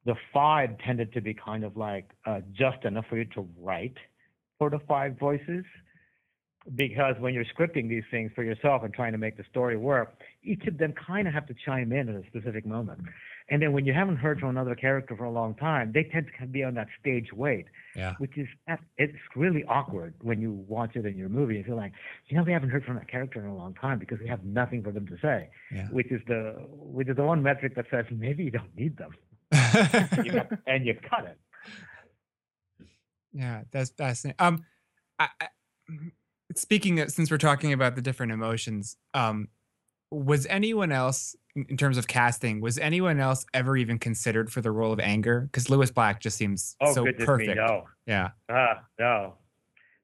the 0.06 0.16
five 0.34 0.70
tended 0.86 1.14
to 1.14 1.22
be 1.22 1.34
kind 1.34 1.64
of 1.64 1.78
like 1.78 2.08
uh, 2.26 2.42
just 2.54 2.84
enough 2.86 3.06
for 3.10 3.18
you 3.18 3.26
to 3.36 3.48
write 3.60 3.98
for 4.58 4.70
the 4.70 4.80
five 4.88 5.18
voices 5.20 5.64
because 6.76 7.16
when 7.20 7.34
you're 7.34 7.46
scripting 7.46 7.90
these 7.90 8.04
things 8.12 8.32
for 8.36 8.44
yourself 8.44 8.84
and 8.84 8.94
trying 8.94 9.12
to 9.12 9.18
make 9.18 9.38
the 9.38 9.44
story 9.50 9.78
work, 9.78 10.20
each 10.44 10.66
of 10.68 10.78
them 10.78 10.94
kind 10.94 11.28
of 11.28 11.34
have 11.34 11.48
to 11.48 11.56
chime 11.66 11.92
in 11.92 12.10
at 12.10 12.16
a 12.16 12.26
specific 12.28 12.66
moment. 12.66 13.00
And 13.52 13.62
then 13.62 13.74
when 13.74 13.86
you 13.86 13.92
haven't 13.94 14.16
heard 14.16 14.40
from 14.40 14.50
another 14.50 14.76
character 14.76 15.16
for 15.16 15.26
a 15.26 15.32
long 15.32 15.54
time, 15.56 15.92
they 15.94 16.06
tend 16.06 16.28
to 16.40 16.48
be 16.48 16.64
on 16.64 16.74
that 16.76 16.88
stage 17.00 17.34
wait, 17.34 17.66
Yeah. 17.98 18.16
which 18.18 18.38
is 18.38 18.48
it's 18.98 19.14
really 19.36 19.66
awkward 19.66 20.14
when 20.22 20.40
you 20.42 20.54
watch 20.54 20.96
it 20.96 21.06
in 21.06 21.18
your 21.18 21.28
movie. 21.28 21.58
You 21.58 21.64
feel 21.66 21.76
like, 21.76 21.92
you 22.28 22.38
know, 22.38 22.44
we 22.44 22.54
haven't 22.54 22.70
heard 22.70 22.86
from 22.86 22.96
that 22.96 23.10
character 23.10 23.42
in 23.42 23.48
a 23.48 23.56
long 23.56 23.74
time 23.74 24.00
because 24.00 24.20
we 24.20 24.28
have 24.30 24.44
nothing 24.46 24.82
for 24.82 24.92
them 24.94 25.06
to 25.08 25.18
say, 25.22 25.50
Yeah. 25.70 25.88
which 25.90 26.10
is 26.12 26.22
the 26.28 26.56
which 26.70 27.10
is 27.10 27.18
the 27.18 27.24
one 27.24 27.44
metric 27.44 27.76
that 27.76 27.86
says 27.92 28.06
maybe 28.10 28.46
you 28.46 28.52
don't 28.52 28.74
need 28.76 28.96
them, 28.98 29.12
you 30.24 30.32
got, 30.32 30.48
and 30.66 30.86
you 30.86 30.96
cut 31.10 31.26
it. 31.26 31.38
Yeah, 33.34 33.64
that's 33.72 33.90
fascinating. 33.92 34.38
Um, 34.40 34.66
I, 35.20 35.28
I, 35.42 35.48
speaking 36.56 37.00
of, 37.02 37.12
since 37.12 37.30
we're 37.30 37.38
talking 37.38 37.74
about 37.74 37.96
the 37.96 38.02
different 38.02 38.32
emotions, 38.32 38.96
um, 39.14 39.50
was 40.12 40.46
anyone 40.48 40.92
else 40.92 41.36
in 41.56 41.78
terms 41.78 41.98
of 41.98 42.08
casting? 42.08 42.62
Was 42.62 42.78
anyone 42.78 43.20
else 43.20 43.46
ever 43.54 43.78
even 43.78 43.98
considered 43.98 44.52
for 44.52 44.62
the 44.62 44.72
role 44.72 44.92
of 44.94 45.00
anger? 45.00 45.42
Because 45.42 45.70
Lewis 45.70 45.90
Black 45.90 46.20
just 46.20 46.38
seems 46.38 46.76
Oh, 46.82 46.94
so 46.94 47.06
perfect. 47.06 47.50
me, 47.50 47.56
no. 47.56 47.86
Yeah, 48.06 48.32
Ah, 48.50 48.84
no. 49.00 49.38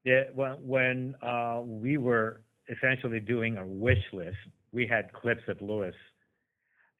Yeah, 0.05 0.23
when 0.33 0.53
when 0.65 1.15
uh, 1.21 1.61
we 1.65 1.97
were 1.97 2.41
essentially 2.69 3.19
doing 3.19 3.57
a 3.57 3.65
wish 3.67 4.03
list, 4.13 4.37
we 4.71 4.87
had 4.87 5.11
clips 5.11 5.43
of 5.49 5.61
Lewis, 5.61 5.95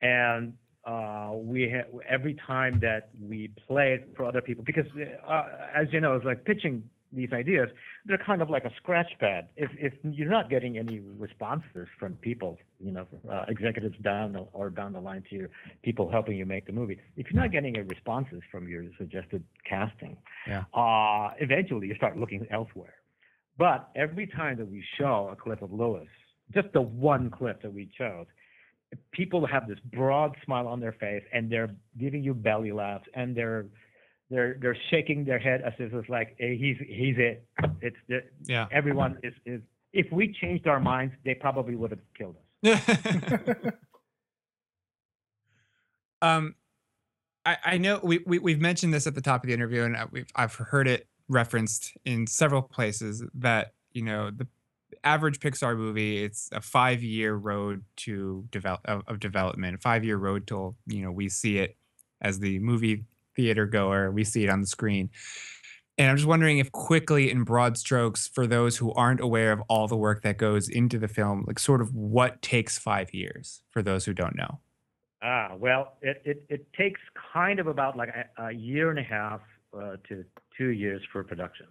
and 0.01 0.53
uh, 0.85 1.31
we 1.33 1.69
had 1.69 1.85
every 2.07 2.35
time 2.45 2.79
that 2.81 3.09
we 3.21 3.49
played 3.67 4.05
for 4.15 4.25
other 4.25 4.41
people, 4.41 4.63
because 4.65 4.85
uh, 5.25 5.43
as 5.73 5.87
you 5.93 6.01
know, 6.01 6.15
it's 6.15 6.25
like 6.25 6.43
pitching 6.43 6.83
these 7.11 7.31
ideas. 7.33 7.69
They're 8.05 8.17
kind 8.17 8.41
of 8.41 8.49
like 8.49 8.65
a 8.65 8.71
scratch 8.75 9.11
pad. 9.19 9.47
If 9.55 9.71
if 9.77 9.93
you're 10.03 10.29
not 10.29 10.49
getting 10.49 10.77
any 10.77 10.99
responses 10.99 11.87
from 11.99 12.13
people, 12.15 12.57
you 12.79 12.91
know, 12.91 13.07
uh, 13.29 13.45
executives 13.47 13.95
down 14.01 14.33
the, 14.33 14.39
or 14.53 14.69
down 14.69 14.93
the 14.93 14.99
line 14.99 15.23
to 15.29 15.35
your 15.35 15.49
people 15.83 16.09
helping 16.11 16.37
you 16.37 16.45
make 16.45 16.65
the 16.65 16.73
movie, 16.73 16.99
if 17.15 17.31
you're 17.31 17.41
not 17.41 17.51
getting 17.51 17.77
any 17.77 17.87
responses 17.87 18.41
from 18.51 18.67
your 18.67 18.83
suggested 18.97 19.43
casting, 19.67 20.17
Yeah. 20.47 20.63
uh, 20.73 21.31
eventually 21.39 21.87
you 21.87 21.95
start 21.95 22.17
looking 22.17 22.45
elsewhere. 22.51 22.95
But 23.57 23.89
every 23.95 24.27
time 24.27 24.57
that 24.57 24.69
we 24.69 24.83
show 24.97 25.29
a 25.31 25.35
clip 25.35 25.61
of 25.61 25.73
Lewis, 25.73 26.07
just 26.53 26.71
the 26.73 26.81
one 26.81 27.29
clip 27.29 27.61
that 27.63 27.73
we 27.73 27.89
chose, 27.97 28.27
people 29.11 29.45
have 29.45 29.67
this 29.67 29.79
broad 29.93 30.35
smile 30.45 30.67
on 30.67 30.79
their 30.79 30.93
face 30.93 31.23
and 31.33 31.49
they're 31.51 31.69
giving 31.97 32.23
you 32.23 32.33
belly 32.33 32.71
laughs 32.71 33.05
and 33.13 33.35
they're 33.35 33.65
they're 34.29 34.57
they're 34.61 34.77
shaking 34.89 35.25
their 35.25 35.39
head 35.39 35.61
as 35.61 35.73
if 35.79 35.93
it's 35.93 36.09
like 36.09 36.35
hey, 36.37 36.57
he's 36.57 36.77
he's 36.87 37.15
it. 37.17 37.45
It's 37.81 37.97
the, 38.07 38.23
yeah. 38.45 38.67
everyone 38.71 39.17
is 39.23 39.33
is. 39.45 39.61
If 39.93 40.11
we 40.11 40.35
changed 40.41 40.67
our 40.67 40.79
minds, 40.79 41.15
they 41.23 41.33
probably 41.33 41.75
would 41.75 41.91
have 41.91 41.99
killed 42.17 42.35
us. 42.65 42.79
um, 46.21 46.55
I, 47.45 47.57
I 47.63 47.77
know 47.77 47.99
we, 48.03 48.19
we 48.25 48.39
we've 48.39 48.59
mentioned 48.59 48.93
this 48.93 49.07
at 49.07 49.15
the 49.15 49.21
top 49.21 49.43
of 49.43 49.47
the 49.47 49.53
interview, 49.53 49.83
and 49.83 49.95
I- 49.95 50.05
we've 50.11 50.27
I've 50.35 50.53
heard 50.55 50.87
it 50.87 51.07
referenced 51.29 51.93
in 52.05 52.27
several 52.27 52.61
places 52.61 53.23
that 53.33 53.73
you 53.93 54.03
know 54.03 54.29
the 54.31 54.47
average 55.03 55.39
Pixar 55.39 55.77
movie 55.77 56.23
it's 56.23 56.49
a 56.51 56.61
five 56.61 57.03
year 57.03 57.35
road 57.35 57.83
to 57.97 58.45
develop 58.51 58.81
of, 58.85 59.03
of 59.07 59.19
development, 59.19 59.81
five 59.81 60.03
year 60.03 60.17
road 60.17 60.45
till 60.45 60.75
you 60.85 61.01
know 61.01 61.11
we 61.11 61.29
see 61.29 61.59
it 61.59 61.77
as 62.21 62.39
the 62.39 62.59
movie 62.59 63.05
theater 63.37 63.65
goer, 63.65 64.11
we 64.11 64.25
see 64.25 64.43
it 64.43 64.49
on 64.49 64.59
the 64.59 64.67
screen. 64.67 65.09
And 65.97 66.11
I'm 66.11 66.17
just 66.17 66.27
wondering 66.27 66.59
if 66.59 66.71
quickly 66.71 67.31
in 67.31 67.43
broad 67.43 67.77
strokes 67.77 68.27
for 68.27 68.45
those 68.45 68.77
who 68.77 68.93
aren't 68.93 69.21
aware 69.21 69.51
of 69.51 69.61
all 69.69 69.87
the 69.87 69.95
work 69.95 70.21
that 70.23 70.37
goes 70.37 70.69
into 70.69 70.99
the 70.99 71.07
film, 71.07 71.45
like 71.47 71.57
sort 71.57 71.81
of 71.81 71.95
what 71.95 72.41
takes 72.41 72.77
five 72.77 73.13
years 73.13 73.63
for 73.71 73.81
those 73.81 74.05
who 74.05 74.13
don't 74.13 74.35
know. 74.35 74.59
Ah, 75.23 75.55
well, 75.57 75.93
it, 76.01 76.21
it, 76.23 76.43
it 76.49 76.67
takes 76.73 77.01
kind 77.33 77.59
of 77.59 77.65
about 77.65 77.97
like 77.97 78.09
a, 78.09 78.43
a 78.45 78.51
year 78.51 78.91
and 78.91 78.99
a 78.99 79.03
half 79.03 79.41
uh, 79.75 79.95
to 80.07 80.23
two 80.55 80.69
years 80.69 81.01
for 81.11 81.23
production. 81.23 81.65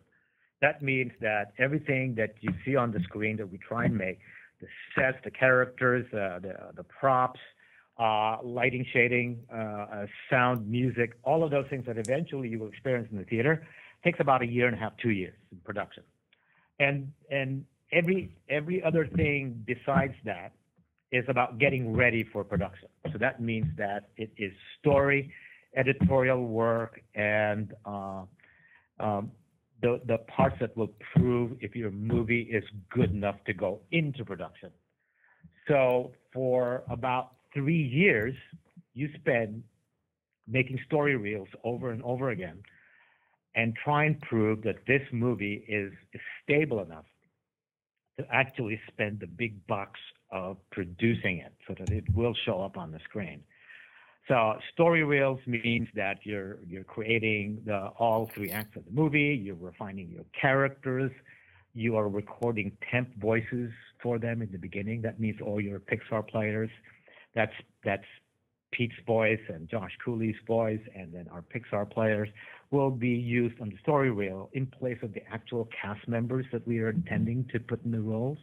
That 0.61 0.83
means 0.83 1.13
that 1.21 1.53
everything 1.59 2.15
that 2.17 2.35
you 2.41 2.53
see 2.65 2.75
on 2.75 2.91
the 2.91 3.01
screen 3.01 3.37
that 3.37 3.49
we 3.49 3.59
try 3.59 3.85
and 3.85 3.97
make, 3.97 4.19
the 4.61 4.67
sets, 4.97 5.19
the 5.23 5.31
characters, 5.31 6.07
uh, 6.13 6.41
the, 6.41 6.57
the 6.75 6.85
props, 6.85 7.39
uh, 7.99 8.39
lighting, 8.43 8.85
shading, 8.93 9.41
uh, 9.53 9.57
uh, 9.57 10.07
sound, 10.31 10.69
music, 10.69 11.19
all 11.23 11.43
of 11.43 11.51
those 11.51 11.67
things 11.71 11.85
that 11.87 11.99
eventually 11.99 12.49
you 12.49 12.59
will 12.59 12.69
experience 12.69 13.09
in 13.11 13.19
the 13.19 13.25
theater, 13.25 13.67
takes 14.05 14.21
about 14.21 14.43
a 14.43 14.47
year 14.47 14.67
and 14.67 14.77
a 14.77 14.79
half, 14.79 14.93
two 15.03 15.11
years 15.11 15.35
in 15.51 15.59
production. 15.59 16.03
And, 16.79 17.13
and 17.31 17.65
every, 17.93 18.37
every 18.49 18.83
other 18.83 19.07
thing 19.07 19.63
besides 19.67 20.15
that 20.25 20.53
is 21.13 21.25
about 21.29 21.59
getting 21.59 21.95
ready 21.95 22.25
for 22.33 22.45
production. 22.45 22.89
So 23.13 23.19
that 23.19 23.41
means 23.41 23.67
that 23.79 24.11
it 24.17 24.31
is 24.37 24.53
story, 24.79 25.33
editorial 25.77 26.45
work, 26.47 27.01
and 27.15 27.73
uh, 27.85 28.23
um, 28.99 29.31
the 29.83 30.01
the 30.07 30.19
parts 30.19 30.57
that 30.61 30.77
will 30.77 30.93
prove 31.15 31.53
if 31.61 31.77
your 31.77 31.91
movie 31.91 32.43
is 32.43 32.65
good 32.91 33.11
enough 33.11 33.37
to 33.47 33.53
go 33.53 33.81
into 33.93 34.25
production. 34.25 34.71
So 35.69 36.13
for 36.33 36.83
about 36.89 37.33
three 37.57 37.83
years, 37.83 38.35
you 38.93 39.09
spend 39.19 39.63
making 40.47 40.79
story 40.87 41.17
reels 41.17 41.49
over 41.65 41.91
and 41.91 42.03
over 42.03 42.29
again 42.31 42.63
and 43.55 43.75
try 43.83 44.05
and 44.05 44.21
prove 44.21 44.63
that 44.63 44.77
this 44.87 45.01
movie 45.11 45.65
is, 45.67 45.93
stable 46.45 46.81
enough 46.81 47.07
to 48.19 48.25
actually 48.31 48.81
spend 48.87 49.19
the 49.19 49.27
big 49.27 49.67
bucks 49.67 49.99
of 50.31 50.57
producing 50.71 51.39
it 51.39 51.53
so 51.67 51.75
that 51.79 51.91
it 51.91 52.05
will 52.15 52.35
show 52.45 52.61
up 52.61 52.77
on 52.77 52.93
the 52.93 53.01
screen. 53.01 53.43
So 54.29 54.55
story 54.73 55.03
reels 55.03 55.41
means 55.47 55.89
that 55.95 56.19
you're 56.23 56.59
you're 56.67 56.85
creating 56.85 57.63
the 57.65 57.89
all 57.99 58.31
three 58.35 58.51
acts 58.51 58.77
of 58.77 58.85
the 58.85 58.91
movie, 58.93 59.41
you're 59.43 59.57
refining 59.57 60.09
your 60.09 60.25
characters, 60.41 61.11
you 61.75 61.97
are 61.97 62.09
recording 62.09 62.77
temp 62.91 63.09
voices 63.19 63.71
for 64.03 64.19
them 64.19 64.43
in 64.43 64.51
the 64.53 64.59
beginning. 64.59 65.03
That 65.03 65.19
means 65.21 65.41
all 65.41 65.61
your 65.61 65.81
Pixar 65.81 66.27
players. 66.27 66.71
That's 67.37 67.53
that's 67.85 68.05
Pete's 68.73 68.97
voice 69.07 69.41
and 69.49 69.69
Josh 69.69 69.93
Cooley's 70.05 70.35
voice, 70.47 70.81
and 70.97 71.13
then 71.15 71.29
our 71.31 71.43
Pixar 71.43 71.89
players 71.89 72.29
will 72.73 72.91
be 72.91 73.11
used 73.11 73.61
on 73.61 73.69
the 73.69 73.79
story 73.79 74.11
reel 74.11 74.51
in 74.55 74.67
place 74.67 74.99
of 75.03 75.13
the 75.15 75.23
actual 75.31 75.69
cast 75.81 76.09
members 76.09 76.47
that 76.53 76.67
we 76.67 76.81
are 76.81 76.91
intending 76.91 77.49
to 77.53 77.61
put 77.61 77.85
in 77.85 77.93
the 77.93 78.01
roles. 78.01 78.39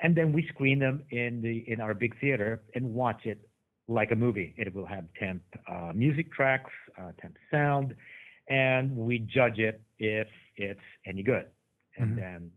And 0.00 0.14
then 0.14 0.32
we 0.32 0.46
screen 0.48 0.78
them 0.78 1.02
in 1.10 1.42
the 1.42 1.64
in 1.66 1.80
our 1.80 1.94
big 1.94 2.18
theater 2.20 2.62
and 2.74 2.94
watch 2.94 3.22
it 3.24 3.40
like 3.88 4.12
a 4.12 4.16
movie. 4.16 4.54
It 4.56 4.72
will 4.74 4.86
have 4.86 5.04
temp 5.18 5.42
uh, 5.66 5.92
music 5.94 6.30
tracks, 6.32 6.70
uh, 7.00 7.12
temp 7.20 7.36
sound, 7.50 7.96
and 8.48 8.94
we 8.94 9.18
judge 9.18 9.58
it 9.58 9.80
if 9.98 10.28
it's 10.56 10.88
any 11.06 11.22
good. 11.22 11.46
And 11.96 12.10
Mhm. 12.12 12.16
then 12.16 12.52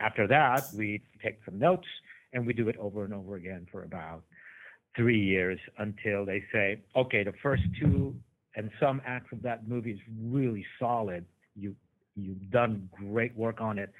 after 0.00 0.26
that, 0.26 0.72
we 0.74 1.00
take 1.22 1.42
some 1.44 1.58
notes 1.58 1.88
and 2.32 2.46
we 2.46 2.52
do 2.52 2.68
it 2.68 2.76
over 2.76 3.04
and 3.04 3.14
over 3.14 3.36
again 3.36 3.66
for 3.70 3.84
about 3.84 4.22
three 4.98 5.20
years 5.20 5.58
until 5.78 6.26
they 6.26 6.42
say, 6.52 6.82
okay, 6.96 7.22
the 7.22 7.32
first 7.40 7.62
two 7.80 8.14
and 8.56 8.70
some 8.80 9.00
acts 9.06 9.32
of 9.32 9.40
that 9.42 9.68
movie 9.68 9.92
is 9.92 10.00
really 10.20 10.66
solid. 10.78 11.24
You 11.54 11.74
you've 12.16 12.50
done 12.50 12.90
great 12.92 13.34
work 13.36 13.60
on 13.60 13.78
it. 13.78 13.90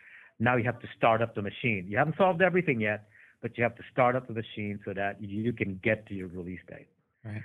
Now 0.41 0.57
you 0.57 0.65
have 0.65 0.81
to 0.81 0.89
start 0.97 1.23
up 1.23 1.37
the 1.37 1.43
machine. 1.43 1.87
You 1.89 1.97
haven't 1.97 2.17
solved 2.17 2.43
everything 2.43 2.81
yet, 2.81 3.09
but 3.41 3.57
you 3.57 3.63
have 3.63 3.77
to 3.77 3.83
start 3.93 4.17
up 4.17 4.27
the 4.27 4.35
machine 4.35 4.81
so 4.85 4.93
that 4.93 5.23
you 5.23 5.53
can 5.53 5.81
get 5.85 6.05
to 6.09 6.15
your 6.15 6.27
release 6.27 6.61
date. 6.69 6.89
Right. 7.25 7.43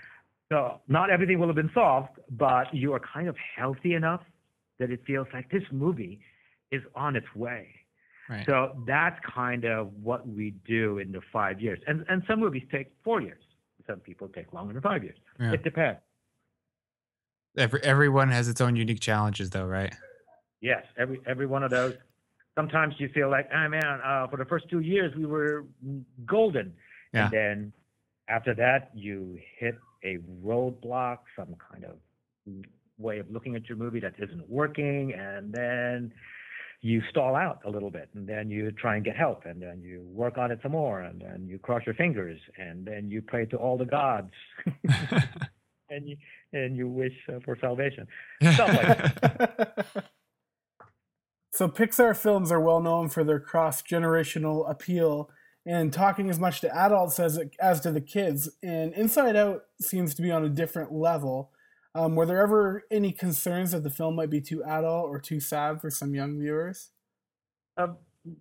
So 0.52 0.82
not 0.88 1.12
everything 1.12 1.40
will 1.40 1.48
have 1.48 1.56
been 1.56 1.72
solved, 1.74 2.10
but 2.32 2.74
you 2.74 2.94
are 2.94 3.00
kind 3.00 3.28
of 3.28 3.36
healthy 3.56 3.94
enough 3.94 4.22
that 4.80 4.90
it 4.90 5.02
feels 5.06 5.28
like 5.32 5.52
this 5.52 5.64
movie 5.72 6.20
is 6.72 6.82
on 6.96 7.16
its 7.16 7.28
way. 7.36 7.70
Right. 8.30 8.46
So 8.46 8.84
that's 8.88 9.20
kind 9.36 9.66
of 9.66 9.92
what 10.02 10.28
we 10.28 10.52
do 10.66 11.00
in 11.00 11.12
the 11.12 11.22
five 11.32 11.60
years. 11.60 11.80
And 11.88 12.06
and 12.10 12.24
some 12.28 12.40
movies 12.40 12.64
take 12.72 12.92
four 13.04 13.22
years. 13.22 13.42
Some 13.88 14.00
people 14.00 14.30
take 14.30 14.54
longer 14.54 14.74
than 14.74 14.82
five 14.82 15.04
years. 15.04 15.18
Yeah. 15.40 15.52
It 15.54 15.64
depends. 15.64 16.00
Every 17.58 17.84
everyone 17.84 18.30
has 18.30 18.48
its 18.48 18.62
own 18.62 18.76
unique 18.76 19.00
challenges, 19.00 19.50
though, 19.50 19.66
right? 19.66 19.94
Yes, 20.62 20.84
every 20.98 21.20
every 21.28 21.46
one 21.46 21.64
of 21.64 21.70
those. 21.72 21.96
Sometimes 22.56 22.96
you 22.98 23.10
feel 23.10 23.30
like, 23.30 23.50
ah 23.54 23.68
man, 23.68 23.84
uh, 24.06 24.28
for 24.28 24.38
the 24.38 24.46
first 24.46 24.70
two 24.70 24.80
years 24.80 25.14
we 25.16 25.26
were 25.26 25.66
golden, 26.26 26.74
Yeah. 27.14 27.26
and 27.26 27.34
then 27.34 27.74
after 28.30 28.54
that 28.56 28.92
you 28.96 29.38
hit 29.60 29.76
a 30.04 30.18
roadblock, 30.44 31.20
some 31.36 31.56
kind 31.72 31.84
of 31.84 31.98
way 32.98 33.20
of 33.20 33.30
looking 33.30 33.56
at 33.56 33.68
your 33.68 33.78
movie 33.78 34.00
that 34.00 34.14
isn't 34.18 34.50
working, 34.50 35.14
and 35.14 35.52
then 35.52 36.14
you 36.84 37.02
stall 37.10 37.34
out 37.34 37.62
a 37.66 37.70
little 37.70 37.90
bit, 37.90 38.10
and 38.14 38.28
then 38.28 38.50
you 38.50 38.70
try 38.72 38.98
and 38.98 39.06
get 39.06 39.16
help, 39.16 39.46
and 39.46 39.62
then 39.62 39.82
you 39.82 40.06
work 40.12 40.38
on 40.38 40.52
it 40.52 40.60
some 40.62 40.74
more, 40.74 41.00
and 41.00 41.22
then 41.22 41.48
you 41.48 41.58
cross 41.58 41.82
your 41.86 41.96
fingers, 41.96 42.38
and 42.58 42.86
then 42.86 43.10
you 43.10 43.22
pray 43.22 43.46
to 43.46 43.56
all 43.56 43.78
the 43.78 43.86
gods, 43.86 44.34
and 45.90 46.10
you 46.10 46.18
and 46.52 46.76
you 46.76 46.90
wish 46.90 47.14
uh, 47.30 47.40
for 47.46 47.58
salvation. 47.62 48.06
Stuff 48.42 48.68
like 48.68 49.22
that. 49.22 49.86
so 51.54 51.70
Pixar 51.70 52.18
films 52.18 52.52
are 52.52 52.60
well 52.60 52.82
known 52.82 53.08
for 53.08 53.24
their 53.24 53.40
cross-generational 53.40 54.70
appeal 54.70 55.30
and 55.66 55.94
talking 55.94 56.30
as 56.30 56.38
much 56.38 56.60
to 56.60 56.76
adults 56.76 57.18
as 57.18 57.40
as 57.62 57.80
to 57.80 57.94
the 57.94 58.02
kids. 58.02 58.50
And 58.62 58.94
Inside 58.94 59.38
Out 59.38 59.64
seems 59.80 60.14
to 60.16 60.22
be 60.22 60.32
on 60.32 60.44
a 60.44 60.50
different 60.50 60.92
level. 60.92 61.53
Um, 61.96 62.16
were 62.16 62.26
there 62.26 62.42
ever 62.42 62.84
any 62.90 63.12
concerns 63.12 63.72
that 63.72 63.84
the 63.84 63.90
film 63.90 64.16
might 64.16 64.30
be 64.30 64.42
too 64.42 64.64
adult 64.64 65.06
or 65.10 65.20
too 65.20 65.40
sad 65.40 65.80
for 65.80 65.92
some 65.92 66.16
young 66.16 66.40
viewers? 66.40 66.90
Um, 67.78 67.98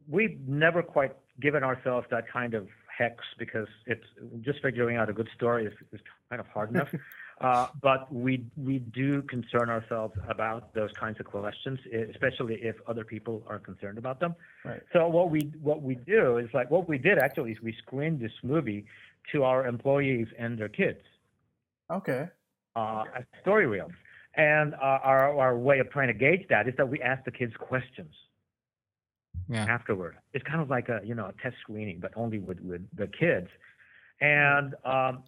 we've 0.08 0.38
never 0.46 0.82
quite 0.82 1.14
given 1.40 1.62
ourselves 1.62 2.06
that 2.10 2.30
kind 2.30 2.54
of 2.54 2.68
hex 2.96 3.16
because 3.38 3.68
it's 3.86 4.04
just 4.40 4.60
figuring 4.62 4.96
out 4.96 5.08
a 5.08 5.12
good 5.12 5.28
story 5.34 5.66
is, 5.66 5.72
is 5.92 6.00
kind 6.30 6.40
of 6.40 6.46
hard 6.46 6.70
enough. 6.70 6.88
uh, 7.40 7.66
but 7.82 8.12
we 8.12 8.44
we 8.56 8.78
do 8.78 9.22
concern 9.22 9.68
ourselves 9.68 10.14
about 10.28 10.72
those 10.74 10.92
kinds 10.92 11.20
of 11.20 11.26
questions, 11.26 11.78
especially 12.10 12.54
if 12.62 12.76
other 12.86 13.04
people 13.04 13.42
are 13.46 13.58
concerned 13.58 13.98
about 13.98 14.20
them. 14.20 14.34
Right. 14.64 14.80
So 14.92 15.08
what 15.08 15.30
we 15.30 15.52
what 15.60 15.82
we 15.82 15.94
do 15.94 16.38
is 16.38 16.48
like 16.54 16.70
what 16.70 16.88
we 16.88 16.96
did 16.96 17.18
actually 17.18 17.52
is 17.52 17.60
we 17.62 17.74
screened 17.86 18.20
this 18.20 18.32
movie 18.42 18.86
to 19.32 19.44
our 19.44 19.66
employees 19.66 20.26
and 20.38 20.58
their 20.58 20.68
kids 20.68 21.00
Okay. 21.92 22.28
Uh, 22.76 23.04
story 23.40 23.66
reels. 23.66 23.92
And 24.34 24.74
uh, 24.74 24.78
our, 25.02 25.38
our 25.38 25.58
way 25.58 25.78
of 25.80 25.90
trying 25.90 26.08
to 26.08 26.14
gauge 26.14 26.46
that 26.48 26.66
is 26.68 26.74
that 26.78 26.88
we 26.88 27.00
ask 27.02 27.24
the 27.24 27.30
kids 27.30 27.52
questions 27.58 28.14
Yeah. 29.48 29.66
afterward. 29.68 30.16
It's 30.32 30.44
kind 30.44 30.60
of 30.60 30.70
like 30.70 30.88
a 30.88 31.00
you 31.04 31.14
know 31.14 31.26
a 31.26 31.32
test 31.42 31.56
screening, 31.60 31.98
but 32.00 32.12
only 32.16 32.38
with 32.38 32.60
with 32.60 32.82
the 32.96 33.06
kids. 33.08 33.48
And 34.20 34.74
um, 34.84 35.24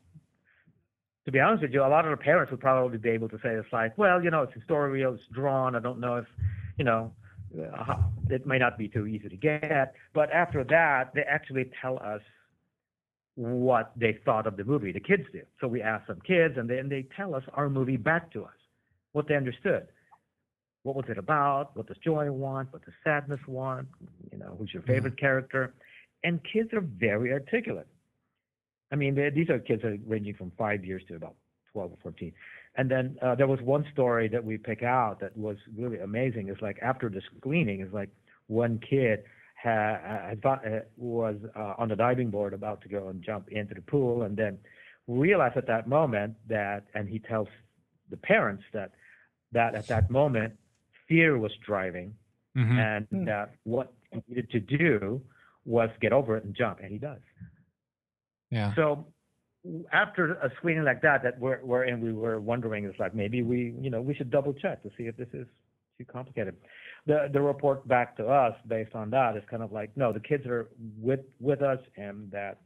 to 1.26 1.32
be 1.32 1.40
honest 1.40 1.62
with 1.62 1.72
you, 1.72 1.82
a 1.82 1.88
lot 1.88 2.04
of 2.04 2.10
the 2.10 2.22
parents 2.22 2.50
would 2.50 2.60
probably 2.60 2.98
be 2.98 3.10
able 3.10 3.28
to 3.30 3.38
say 3.38 3.50
it's 3.54 3.72
like, 3.72 3.96
well, 3.98 4.22
you 4.22 4.30
know, 4.30 4.42
it's 4.42 4.56
a 4.56 4.62
story 4.64 4.90
reel, 4.92 5.14
it's 5.14 5.22
drawn. 5.32 5.74
I 5.74 5.80
don't 5.80 5.98
know 5.98 6.16
if, 6.16 6.26
you 6.78 6.84
know, 6.84 7.12
uh, 7.76 7.96
it 8.30 8.46
may 8.46 8.58
not 8.58 8.78
be 8.78 8.88
too 8.88 9.06
easy 9.06 9.28
to 9.28 9.36
get. 9.36 9.94
But 10.12 10.30
after 10.32 10.62
that, 10.64 11.12
they 11.14 11.22
actually 11.22 11.70
tell 11.80 11.98
us 11.98 12.20
what 13.36 13.92
they 13.96 14.18
thought 14.24 14.46
of 14.46 14.56
the 14.56 14.64
movie. 14.64 14.92
The 14.92 15.00
kids 15.00 15.24
do. 15.32 15.42
So 15.60 15.66
we 15.66 15.82
ask 15.82 16.06
some 16.06 16.20
kids, 16.20 16.54
and 16.56 16.68
then 16.68 16.88
they 16.88 17.06
tell 17.16 17.34
us 17.34 17.42
our 17.54 17.68
movie 17.68 17.96
back 17.96 18.32
to 18.32 18.44
us, 18.44 18.54
what 19.12 19.26
they 19.28 19.34
understood. 19.34 19.88
What 20.84 20.96
was 20.96 21.06
it 21.08 21.18
about? 21.18 21.76
What 21.76 21.86
does 21.86 21.96
joy 22.04 22.30
want? 22.30 22.72
What 22.72 22.84
does 22.84 22.94
sadness 23.02 23.40
want? 23.48 23.88
You 24.30 24.38
know, 24.38 24.54
who's 24.58 24.72
your 24.72 24.82
favorite 24.82 25.18
character? 25.18 25.74
And 26.22 26.40
kids 26.52 26.72
are 26.72 26.82
very 26.82 27.32
articulate. 27.32 27.88
I 28.92 28.96
mean, 28.96 29.14
these 29.34 29.50
are 29.50 29.58
kids 29.58 29.82
are 29.82 29.96
ranging 30.06 30.34
from 30.34 30.52
five 30.56 30.84
years 30.84 31.02
to 31.08 31.16
about 31.16 31.34
12 31.72 31.92
or 31.92 31.96
14. 32.02 32.32
And 32.76 32.90
then 32.90 33.16
uh, 33.22 33.34
there 33.34 33.46
was 33.46 33.60
one 33.62 33.84
story 33.92 34.28
that 34.28 34.44
we 34.44 34.58
pick 34.58 34.82
out 34.82 35.20
that 35.20 35.36
was 35.36 35.56
really 35.76 35.98
amazing. 35.98 36.48
It's 36.48 36.62
like 36.62 36.78
after 36.82 37.08
the 37.08 37.22
screening, 37.38 37.80
it's 37.80 37.92
like 37.94 38.10
one 38.46 38.78
kid 38.78 39.24
ha- 39.64 40.28
had, 40.28 40.44
uh, 40.44 40.80
was 40.96 41.36
uh, 41.56 41.74
on 41.78 41.88
the 41.88 41.96
diving 41.96 42.30
board 42.30 42.52
about 42.52 42.80
to 42.82 42.88
go 42.88 43.08
and 43.08 43.22
jump 43.22 43.48
into 43.50 43.74
the 43.74 43.80
pool, 43.82 44.22
and 44.22 44.36
then 44.36 44.58
realized 45.08 45.56
at 45.56 45.66
that 45.66 45.88
moment 45.88 46.34
that, 46.48 46.84
and 46.94 47.08
he 47.08 47.18
tells 47.18 47.48
the 48.10 48.16
parents 48.16 48.62
that 48.72 48.92
that 49.52 49.74
at 49.74 49.86
that 49.88 50.10
moment 50.10 50.52
fear 51.08 51.38
was 51.38 51.52
driving, 51.64 52.14
Mhm. 52.56 52.78
and 52.78 53.06
Hmm. 53.08 53.24
that 53.24 53.54
what 53.64 53.92
he 54.10 54.22
needed 54.28 54.50
to 54.50 54.60
do 54.60 55.22
was 55.64 55.90
get 56.00 56.12
over 56.12 56.36
it 56.36 56.44
and 56.44 56.54
jump, 56.54 56.80
and 56.80 56.90
he 56.90 56.98
does. 56.98 57.20
Yeah. 58.50 58.74
So 58.74 59.06
after 59.92 60.34
a 60.34 60.50
screening 60.56 60.84
like 60.84 61.00
that, 61.02 61.22
that 61.22 61.38
we're, 61.38 61.64
we're 61.64 61.84
in, 61.84 62.00
we 62.00 62.12
were 62.12 62.38
wondering, 62.40 62.84
it's 62.84 62.98
like 62.98 63.14
maybe 63.14 63.42
we, 63.42 63.74
you 63.80 63.90
know, 63.90 64.02
we 64.02 64.14
should 64.14 64.30
double 64.30 64.52
check 64.52 64.82
to 64.82 64.90
see 64.96 65.04
if 65.06 65.16
this 65.16 65.28
is 65.32 65.46
too 65.98 66.04
complicated. 66.04 66.56
The 67.06 67.28
the 67.32 67.40
report 67.40 67.86
back 67.86 68.16
to 68.16 68.26
us 68.26 68.54
based 68.66 68.94
on 68.94 69.10
that 69.10 69.36
is 69.36 69.42
kind 69.50 69.62
of 69.62 69.72
like, 69.72 69.96
no, 69.96 70.12
the 70.12 70.20
kids 70.20 70.46
are 70.46 70.68
with 70.98 71.20
with 71.40 71.62
us, 71.62 71.78
and 71.96 72.30
that 72.30 72.60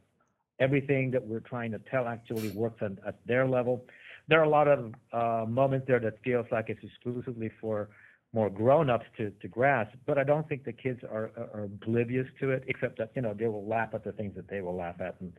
everything 0.59 1.11
that 1.11 1.25
we're 1.25 1.39
trying 1.39 1.71
to 1.71 1.79
tell 1.91 2.07
actually 2.07 2.49
works 2.49 2.81
at, 2.81 2.93
at 3.05 3.15
their 3.25 3.47
level. 3.47 3.85
There 4.27 4.39
are 4.39 4.43
a 4.43 4.49
lot 4.49 4.67
of 4.67 4.93
uh, 5.11 5.45
moments 5.49 5.87
there 5.87 5.99
that 5.99 6.21
feels 6.23 6.45
like 6.51 6.65
it's 6.69 6.83
exclusively 6.83 7.49
for 7.61 7.89
more 8.31 8.49
grown-ups 8.49 9.05
to, 9.17 9.31
to 9.41 9.47
grasp, 9.47 9.91
but 10.05 10.19
I 10.19 10.23
don't 10.23 10.47
think 10.47 10.63
the 10.63 10.71
kids 10.71 10.99
are, 11.03 11.31
are, 11.35 11.49
are 11.51 11.63
oblivious 11.63 12.27
to 12.39 12.51
it, 12.51 12.63
except 12.67 12.99
that, 12.99 13.09
you 13.15 13.23
know, 13.23 13.33
they 13.33 13.47
will 13.47 13.65
laugh 13.65 13.89
at 13.93 14.03
the 14.03 14.11
things 14.11 14.35
that 14.35 14.47
they 14.47 14.61
will 14.61 14.75
laugh 14.75 15.01
at, 15.01 15.15
and 15.19 15.33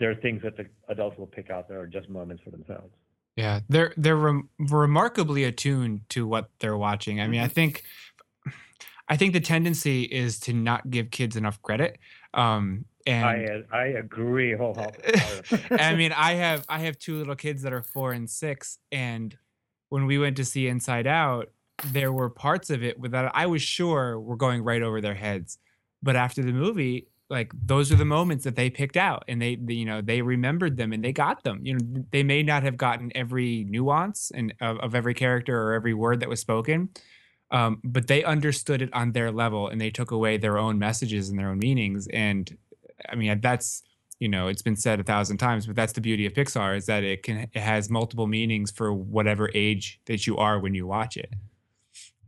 there 0.00 0.10
are 0.10 0.16
things 0.16 0.42
that 0.42 0.56
the 0.56 0.66
adults 0.88 1.16
will 1.18 1.28
pick 1.28 1.50
out 1.50 1.68
that 1.68 1.76
are 1.76 1.86
just 1.86 2.08
moments 2.08 2.42
for 2.42 2.50
themselves. 2.50 2.92
Yeah, 3.36 3.60
they're 3.68 3.94
they're 3.96 4.16
rem- 4.16 4.50
remarkably 4.58 5.44
attuned 5.44 6.02
to 6.10 6.26
what 6.26 6.50
they're 6.58 6.76
watching. 6.76 7.20
I 7.20 7.28
mean, 7.28 7.40
I 7.40 7.48
think 7.48 7.84
I 9.08 9.16
think 9.16 9.32
the 9.32 9.40
tendency 9.40 10.02
is 10.02 10.38
to 10.40 10.52
not 10.52 10.90
give 10.90 11.10
kids 11.10 11.36
enough 11.36 11.60
credit. 11.62 11.98
Um, 12.34 12.84
and 13.06 13.24
I 13.24 13.62
I 13.76 13.84
agree 13.86 14.54
wholeheartedly. 14.54 15.60
I 15.70 15.94
mean, 15.94 16.12
I 16.12 16.34
have 16.34 16.64
I 16.68 16.80
have 16.80 16.98
two 16.98 17.16
little 17.16 17.34
kids 17.34 17.62
that 17.62 17.72
are 17.72 17.82
four 17.82 18.12
and 18.12 18.28
six, 18.28 18.78
and 18.90 19.36
when 19.88 20.06
we 20.06 20.18
went 20.18 20.36
to 20.36 20.44
see 20.44 20.68
Inside 20.68 21.06
Out, 21.06 21.50
there 21.86 22.12
were 22.12 22.30
parts 22.30 22.70
of 22.70 22.82
it 22.82 23.00
that 23.10 23.30
I 23.34 23.46
was 23.46 23.62
sure 23.62 24.20
were 24.20 24.36
going 24.36 24.62
right 24.62 24.82
over 24.82 25.00
their 25.00 25.14
heads. 25.14 25.58
But 26.02 26.16
after 26.16 26.42
the 26.42 26.52
movie, 26.52 27.08
like 27.32 27.52
those 27.66 27.90
are 27.90 27.96
the 27.96 28.04
moments 28.04 28.44
that 28.44 28.54
they 28.54 28.70
picked 28.70 28.96
out 28.96 29.24
and 29.26 29.42
they, 29.42 29.58
you 29.66 29.84
know 29.84 30.00
they 30.00 30.22
remembered 30.22 30.76
them 30.76 30.92
and 30.92 31.02
they 31.02 31.12
got 31.12 31.42
them. 31.42 31.60
You 31.64 31.74
know 31.74 32.04
they 32.12 32.22
may 32.22 32.42
not 32.44 32.62
have 32.62 32.76
gotten 32.76 33.10
every 33.16 33.64
nuance 33.64 34.30
and 34.32 34.54
of, 34.60 34.78
of 34.78 34.94
every 34.94 35.14
character 35.14 35.60
or 35.60 35.72
every 35.72 35.94
word 35.94 36.20
that 36.20 36.28
was 36.28 36.38
spoken 36.40 36.90
um, 37.52 37.80
but 37.84 38.06
they 38.06 38.24
understood 38.24 38.80
it 38.82 38.92
on 38.94 39.12
their 39.12 39.30
level 39.30 39.68
and 39.68 39.80
they 39.80 39.90
took 39.90 40.10
away 40.10 40.38
their 40.38 40.58
own 40.58 40.78
messages 40.78 41.28
and 41.28 41.38
their 41.38 41.50
own 41.50 41.58
meanings 41.58 42.08
and 42.08 42.56
i 43.10 43.14
mean 43.14 43.40
that's 43.40 43.82
you 44.18 44.28
know 44.28 44.48
it's 44.48 44.62
been 44.62 44.76
said 44.76 44.98
a 44.98 45.02
thousand 45.02 45.36
times 45.36 45.66
but 45.66 45.76
that's 45.76 45.92
the 45.92 46.00
beauty 46.00 46.26
of 46.26 46.32
pixar 46.32 46.76
is 46.76 46.86
that 46.86 47.04
it 47.04 47.22
can 47.22 47.48
it 47.52 47.60
has 47.60 47.90
multiple 47.90 48.26
meanings 48.26 48.70
for 48.70 48.92
whatever 48.92 49.50
age 49.54 50.00
that 50.06 50.26
you 50.26 50.36
are 50.38 50.58
when 50.58 50.74
you 50.74 50.86
watch 50.86 51.16
it. 51.16 51.32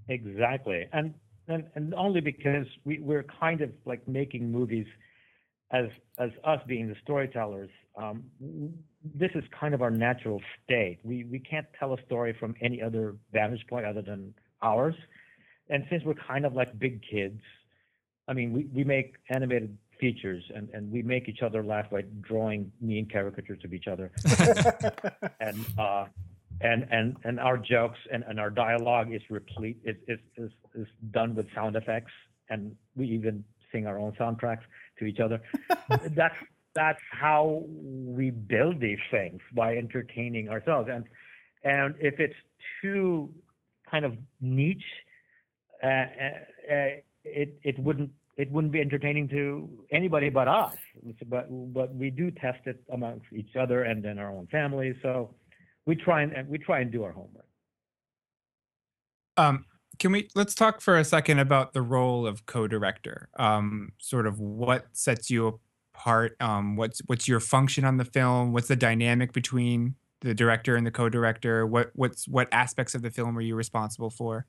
Exactly, 0.09 0.87
and 0.93 1.15
and, 1.49 1.65
and 1.75 1.95
only 1.95 2.21
because 2.21 2.67
we, 2.85 2.99
we're 3.01 3.27
kind 3.41 3.61
of 3.61 3.71
like 3.85 4.07
making 4.09 4.51
movies 4.51 4.87
as 5.73 5.87
as 6.19 6.31
us 6.45 6.61
being 6.67 6.89
the 6.89 6.97
storytellers. 7.03 7.71
Um, 7.97 8.25
this 9.15 9.31
is 9.35 9.45
kind 9.59 9.75
of 9.75 9.83
our 9.83 9.91
natural 9.91 10.41
state. 10.65 10.99
We 11.03 11.25
we 11.25 11.39
can't 11.39 11.67
tell 11.79 11.95
a 11.95 12.03
story 12.07 12.37
from 12.39 12.55
any 12.61 12.83
other 12.83 13.17
vantage 13.33 13.67
point 13.69 13.87
other 13.87 14.03
than 14.03 14.35
ours, 14.63 14.95
and 15.69 15.85
since 15.91 16.03
we're 16.05 16.15
kind 16.15 16.45
of 16.45 16.55
like 16.55 16.79
big 16.79 17.01
kids, 17.03 17.41
I 18.29 18.33
mean, 18.33 18.53
we, 18.53 18.65
we 18.73 18.85
make 18.85 19.17
animated 19.29 19.77
features 20.01 20.43
and, 20.55 20.69
and 20.71 20.91
we 20.91 21.03
make 21.03 21.29
each 21.29 21.43
other 21.43 21.63
laugh 21.63 21.91
by 21.91 22.03
drawing 22.21 22.71
mean 22.81 23.09
caricatures 23.11 23.61
of 23.65 23.73
each 23.73 23.87
other 23.87 24.11
and 25.41 25.65
uh, 25.79 26.05
and 26.65 26.87
and 26.91 27.17
and 27.25 27.39
our 27.39 27.59
jokes 27.59 27.99
and, 28.11 28.25
and 28.27 28.41
our 28.41 28.51
dialogue 28.51 29.13
is 29.13 29.21
replete 29.31 29.79
is, 29.85 29.97
is 30.09 30.19
is 30.37 30.51
is 30.75 30.87
done 31.11 31.35
with 31.35 31.47
sound 31.55 31.77
effects 31.77 32.13
and 32.49 32.75
we 32.97 33.07
even 33.07 33.45
sing 33.71 33.87
our 33.87 33.99
own 33.99 34.13
soundtracks 34.13 34.65
to 34.99 35.05
each 35.05 35.21
other. 35.21 35.41
That's 36.17 36.35
that's 36.75 37.01
how 37.13 37.63
we 37.69 38.31
build 38.31 38.81
these 38.81 38.99
things 39.11 39.41
by 39.53 39.77
entertaining 39.77 40.49
ourselves. 40.49 40.89
And 40.93 41.05
and 41.63 41.95
if 42.01 42.19
it's 42.19 42.35
too 42.83 43.31
kind 43.89 44.05
of 44.05 44.15
niche 44.41 44.83
uh, 45.83 45.87
uh, 45.87 46.71
uh, 46.73 46.89
it 47.25 47.59
it 47.63 47.79
wouldn't 47.79 48.11
it 48.37 48.51
wouldn't 48.51 48.73
be 48.73 48.81
entertaining 48.81 49.29
to 49.29 49.69
anybody 49.93 50.31
but 50.31 50.49
us. 50.49 50.77
But 51.29 51.47
but 51.73 51.95
we 51.95 52.11
do 52.11 52.31
test 52.31 52.67
it 52.67 52.83
amongst 52.93 53.27
each 53.33 53.55
other 53.55 53.85
and 53.85 54.03
then 54.03 54.19
our 54.19 54.31
own 54.31 54.49
families 54.51 54.97
so 55.03 55.35
we 55.87 55.95
try 55.97 56.23
and 56.23 56.33
and 56.33 56.49
we 56.49 56.59
try 56.59 56.81
and 56.81 56.91
do 56.93 57.03
our 57.05 57.13
homework. 57.13 57.47
Um, 59.37 59.67
can 59.99 60.13
we 60.13 60.29
let's 60.35 60.55
talk 60.55 60.81
for 60.81 60.97
a 60.99 61.05
second 61.05 61.39
about 61.39 61.73
the 61.73 61.83
role 61.83 62.27
of 62.27 62.47
co-director? 62.47 63.29
Um, 63.39 63.93
sort 63.99 64.27
of 64.27 64.41
what 64.41 64.87
sets 64.93 65.31
you 65.31 65.61
apart? 65.95 66.37
Um, 66.41 66.77
what's 66.77 67.01
what's 67.07 67.29
your 67.29 67.41
function 67.41 67.85
on 67.85 67.97
the 67.97 68.05
film? 68.05 68.53
What's 68.53 68.69
the 68.69 68.77
dynamic 68.77 69.33
between 69.33 69.95
the 70.21 70.35
director 70.35 70.77
and 70.77 70.87
the 70.87 70.91
co-director? 70.91 71.67
What 71.67 71.91
what's 71.95 72.27
what 72.29 72.49
aspects 72.53 72.95
of 72.95 73.03
the 73.03 73.11
film 73.11 73.37
are 73.39 73.41
you 73.43 73.55
responsible 73.55 74.11
for? 74.11 74.47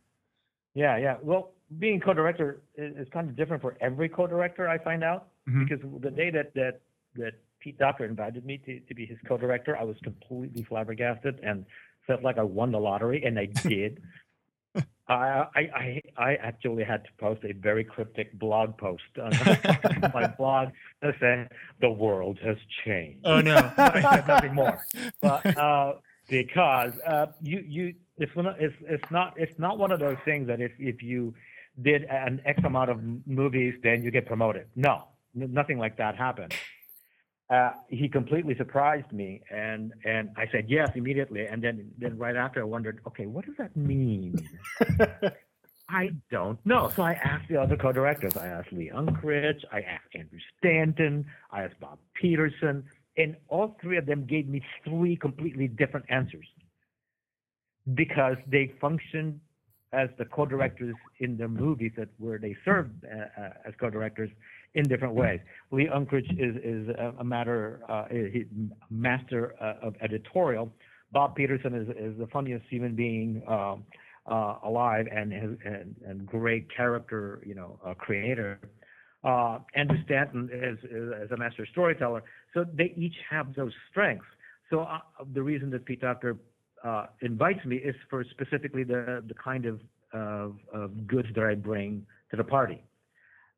Yeah, 0.73 0.97
yeah. 0.97 1.17
Well, 1.21 1.53
being 1.79 1.99
co-director 1.99 2.61
is, 2.75 2.95
is 2.97 3.07
kind 3.09 3.29
of 3.29 3.35
different 3.35 3.61
for 3.61 3.77
every 3.81 4.09
co-director. 4.09 4.67
I 4.67 4.77
find 4.77 5.03
out 5.03 5.29
Mhm. 5.47 5.69
because 5.69 6.01
the 6.01 6.11
day 6.11 6.29
that 6.31 6.53
that 6.55 6.81
that 7.15 7.33
Pete 7.65 7.79
Docter 7.79 8.05
invited 8.05 8.45
me 8.45 8.59
to, 8.59 8.79
to 8.79 8.93
be 8.93 9.07
his 9.07 9.17
co-director, 9.27 9.75
I 9.75 9.83
was 9.83 9.97
completely 10.03 10.61
flabbergasted 10.61 11.39
and 11.41 11.65
felt 12.05 12.21
like 12.21 12.37
I 12.37 12.43
won 12.43 12.71
the 12.71 12.77
lottery, 12.77 13.23
and 13.25 13.39
I 13.39 13.47
did. 13.47 14.03
I, 15.07 15.45
I 15.55 15.59
I 15.59 16.01
I 16.17 16.35
actually 16.35 16.83
had 16.83 17.05
to 17.05 17.09
post 17.19 17.43
a 17.43 17.53
very 17.53 17.83
cryptic 17.83 18.37
blog 18.37 18.77
post 18.77 19.03
on 19.19 19.31
my 20.13 20.27
blog 20.27 20.69
that 21.01 21.15
said 21.19 21.49
the 21.81 21.89
world 21.89 22.37
has 22.43 22.57
changed. 22.83 23.21
Oh 23.23 23.41
no. 23.41 23.71
Nothing 24.27 24.53
more. 24.53 24.83
But 25.21 25.57
uh, 25.57 25.93
because 26.29 26.93
uh, 27.07 27.27
you 27.41 27.63
you 27.67 27.95
it's 28.17 28.35
one 28.35 28.47
of, 28.47 28.55
it's 28.59 28.75
it's 28.81 29.11
not 29.11 29.33
it's 29.37 29.57
not 29.57 29.79
one 29.79 29.91
of 29.91 29.99
those 29.99 30.17
things 30.25 30.47
that 30.47 30.59
if 30.59 30.71
if 30.79 31.01
you 31.01 31.33
did 31.81 32.03
an 32.05 32.41
X 32.45 32.63
amount 32.63 32.89
of 32.91 32.99
movies 33.27 33.75
then 33.81 34.03
you 34.03 34.11
get 34.11 34.25
promoted. 34.25 34.67
No, 34.75 35.05
nothing 35.33 35.77
like 35.77 35.97
that 35.97 36.15
happened. 36.15 36.53
Uh, 37.49 37.71
he 37.89 38.09
completely 38.09 38.55
surprised 38.55 39.11
me, 39.11 39.41
and 39.51 39.93
and 40.03 40.31
I 40.35 40.47
said 40.51 40.65
yes 40.67 40.89
immediately, 40.95 41.45
and 41.45 41.63
then 41.63 41.91
then 41.97 42.17
right 42.17 42.35
after 42.35 42.59
I 42.61 42.63
wondered, 42.63 43.01
okay, 43.07 43.27
what 43.27 43.45
does 43.45 43.55
that 43.57 43.75
mean? 43.77 44.35
I 45.89 46.09
don't 46.31 46.63
know. 46.65 46.91
So 46.95 47.03
I 47.03 47.13
asked 47.13 47.47
the 47.47 47.57
other 47.57 47.77
co-directors. 47.77 48.35
I 48.35 48.47
asked 48.47 48.71
Lee 48.71 48.91
Unkrich. 48.93 49.63
I 49.71 49.81
asked 49.81 50.15
Andrew 50.15 50.39
Stanton. 50.57 51.25
I 51.51 51.63
asked 51.63 51.79
Bob 51.79 51.99
Peterson, 52.19 52.83
and 53.17 53.35
all 53.47 53.77
three 53.79 53.97
of 53.97 54.07
them 54.07 54.25
gave 54.25 54.47
me 54.47 54.63
three 54.83 55.15
completely 55.15 55.67
different 55.67 56.07
answers 56.09 56.47
because 57.93 58.37
they 58.47 58.73
functioned 58.81 59.39
as 59.93 60.09
the 60.17 60.25
co-directors 60.25 60.95
in 61.19 61.37
the 61.37 61.47
movies 61.47 61.91
that 61.95 62.09
where 62.17 62.39
they 62.39 62.55
served 62.65 63.05
uh, 63.05 63.41
uh, 63.41 63.49
as 63.65 63.73
co-directors 63.79 64.29
in 64.75 64.87
different 64.87 65.15
ways. 65.15 65.39
Lee 65.71 65.87
Unkrich 65.87 66.29
is 66.37 66.55
is 66.63 66.95
a, 67.19 67.23
matter 67.23 67.81
uh, 67.89 68.05
master 68.89 69.55
uh, 69.61 69.87
of 69.87 69.95
editorial. 70.01 70.71
Bob 71.11 71.35
Peterson 71.35 71.73
is 71.73 71.87
is 71.89 72.17
the 72.19 72.27
funniest 72.27 72.65
human 72.69 72.93
being 72.95 73.41
um, 73.47 73.83
uh, 74.29 74.55
alive 74.63 75.07
and, 75.11 75.31
and 75.33 75.95
and 76.05 76.25
great 76.25 76.67
character, 76.75 77.41
you 77.45 77.55
know, 77.55 77.79
uh, 77.85 77.93
creator. 77.93 78.59
Uh, 79.23 79.59
Andrew 79.73 79.97
Stanton 80.05 80.49
is, 80.53 80.77
is, 80.83 81.31
a 81.31 81.37
master 81.37 81.65
storyteller. 81.71 82.21
So 82.53 82.63
they 82.71 82.93
each 82.95 83.15
have 83.27 83.55
those 83.55 83.71
strengths. 83.89 84.27
So 84.69 84.81
uh, 84.81 84.99
the 85.33 85.41
reason 85.41 85.71
that 85.71 85.83
Pete 85.85 86.01
Docter 86.01 86.37
invites 87.21 87.65
me 87.65 87.77
is 87.77 87.95
for 88.09 88.23
specifically 88.29 88.83
the 88.83 89.23
the 89.25 89.33
kind 89.33 89.65
of, 89.65 89.79
of 90.13 90.57
of 90.73 91.07
goods 91.07 91.29
that 91.35 91.43
I 91.43 91.55
bring 91.55 92.05
to 92.31 92.37
the 92.37 92.43
party, 92.43 92.83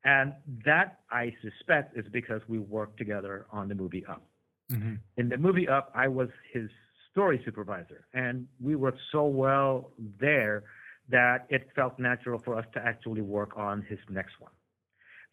and 0.08 0.34
that 0.64 1.00
I 1.12 1.36
suspect 1.42 1.98
is 1.98 2.06
because 2.12 2.42
we 2.48 2.60
worked 2.60 2.98
together 2.98 3.46
on 3.52 3.68
the 3.68 3.76
movie 3.76 4.06
Up. 4.06 4.24
Mhm. 4.72 5.00
In 5.18 5.28
the 5.28 5.38
movie 5.38 5.68
Up, 5.68 5.92
I 5.94 6.08
was 6.08 6.30
his 6.50 6.72
story 7.12 7.42
supervisor, 7.44 8.08
and 8.14 8.48
we 8.60 8.76
worked 8.76 9.02
so 9.12 9.28
well 9.28 9.92
there 9.98 10.64
that 11.10 11.46
it 11.50 11.70
felt 11.74 12.00
natural 12.00 12.40
for 12.40 12.56
us 12.56 12.66
to 12.72 12.80
actually 12.86 13.22
work 13.22 13.58
on 13.58 13.82
his 13.82 14.00
next 14.10 14.40
one. 14.40 14.54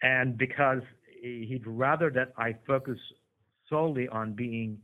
And 0.02 0.37
because 0.37 0.82
he'd 1.20 1.66
rather 1.66 2.10
that 2.10 2.32
I 2.37 2.54
focus 2.66 2.98
solely 3.68 4.08
on 4.08 4.34
being 4.34 4.82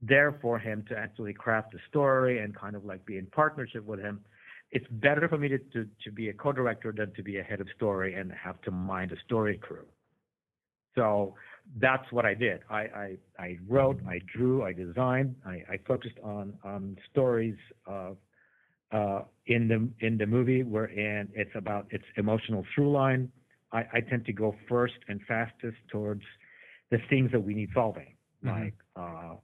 there 0.00 0.32
for 0.40 0.58
him 0.58 0.84
to 0.84 0.96
actually 0.96 1.32
craft 1.32 1.72
the 1.72 1.80
story 1.88 2.38
and 2.38 2.54
kind 2.54 2.76
of 2.76 2.84
like 2.84 3.04
be 3.04 3.18
in 3.18 3.26
partnership 3.26 3.84
with 3.84 4.00
him, 4.00 4.24
it's 4.72 4.86
better 4.90 5.28
for 5.28 5.38
me 5.38 5.48
to, 5.48 5.58
to, 5.58 5.86
to 6.04 6.10
be 6.10 6.30
a 6.30 6.32
co-director 6.32 6.92
than 6.96 7.12
to 7.14 7.22
be 7.22 7.38
a 7.38 7.42
head 7.42 7.60
of 7.60 7.68
story 7.76 8.14
and 8.14 8.32
have 8.32 8.60
to 8.62 8.70
mind 8.70 9.12
a 9.12 9.16
story 9.26 9.58
crew. 9.58 9.84
So 10.94 11.34
that's 11.80 12.10
what 12.10 12.24
I 12.26 12.34
did. 12.34 12.60
I, 12.70 12.76
I, 12.76 13.18
I 13.38 13.58
wrote, 13.68 14.00
I 14.08 14.20
drew, 14.34 14.64
I 14.64 14.72
designed, 14.72 15.36
I, 15.46 15.62
I 15.70 15.78
focused 15.86 16.18
on, 16.22 16.54
on 16.64 16.96
stories 17.10 17.56
of, 17.86 18.16
uh, 18.92 19.22
in 19.46 19.68
the 19.68 20.06
in 20.06 20.18
the 20.18 20.26
movie 20.26 20.62
wherein 20.62 21.28
it's 21.34 21.50
about 21.54 21.86
its 21.90 22.04
emotional 22.18 22.64
through 22.74 22.92
line. 22.92 23.32
I, 23.72 23.78
I 23.94 24.00
tend 24.00 24.26
to 24.26 24.34
go 24.34 24.54
first 24.68 24.94
and 25.08 25.20
fastest 25.26 25.78
towards 25.90 26.22
the 26.90 26.98
things 27.08 27.32
that 27.32 27.40
we 27.42 27.54
need 27.54 27.70
solving, 27.72 28.14
Mhm. 28.44 28.64
like 28.64 28.74
uh, 28.96 29.36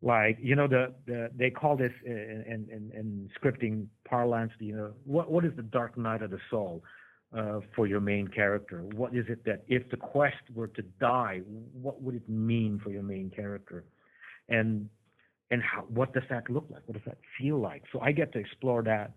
like 0.00 0.38
you 0.40 0.54
know 0.54 0.68
the, 0.68 0.94
the 1.06 1.30
they 1.34 1.50
call 1.50 1.76
this 1.76 1.92
in, 2.04 2.44
in, 2.46 2.68
in, 2.70 2.92
in 2.94 3.30
scripting 3.40 3.86
parlance. 4.08 4.52
You 4.60 4.76
know 4.76 4.92
what 5.04 5.30
what 5.30 5.44
is 5.44 5.52
the 5.56 5.62
dark 5.62 5.96
night 5.96 6.22
of 6.22 6.30
the 6.30 6.38
soul 6.50 6.84
uh, 7.36 7.60
for 7.74 7.86
your 7.86 8.00
main 8.00 8.28
character? 8.28 8.82
What 8.94 9.14
is 9.14 9.26
it 9.28 9.44
that 9.44 9.64
if 9.66 9.88
the 9.90 9.96
quest 9.96 10.36
were 10.54 10.68
to 10.68 10.82
die, 11.00 11.40
what 11.72 12.00
would 12.00 12.14
it 12.14 12.28
mean 12.28 12.80
for 12.82 12.90
your 12.90 13.02
main 13.02 13.30
character? 13.30 13.84
And 14.48 14.88
and 15.50 15.62
how, 15.62 15.82
what 15.88 16.12
does 16.12 16.24
that 16.30 16.48
look 16.50 16.66
like? 16.70 16.82
What 16.86 16.94
does 16.94 17.04
that 17.06 17.18
feel 17.38 17.58
like? 17.58 17.82
So 17.92 18.00
I 18.00 18.12
get 18.12 18.32
to 18.34 18.38
explore 18.38 18.82
that 18.82 19.12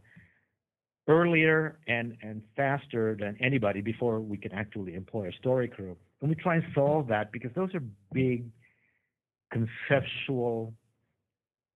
earlier 1.08 1.80
and, 1.88 2.16
and 2.22 2.42
faster 2.56 3.18
than 3.20 3.36
anybody 3.42 3.82
before 3.82 4.20
we 4.20 4.38
can 4.38 4.52
actually 4.54 4.94
employ 4.96 5.28
a 5.28 5.32
story 5.34 5.68
crew. 5.68 5.98
And 6.22 6.30
we 6.30 6.36
try 6.36 6.56
and 6.56 6.64
solve 6.74 7.08
that 7.08 7.32
because 7.32 7.52
those 7.56 7.74
are 7.76 7.84
big 8.14 8.46
conceptual 9.52 10.74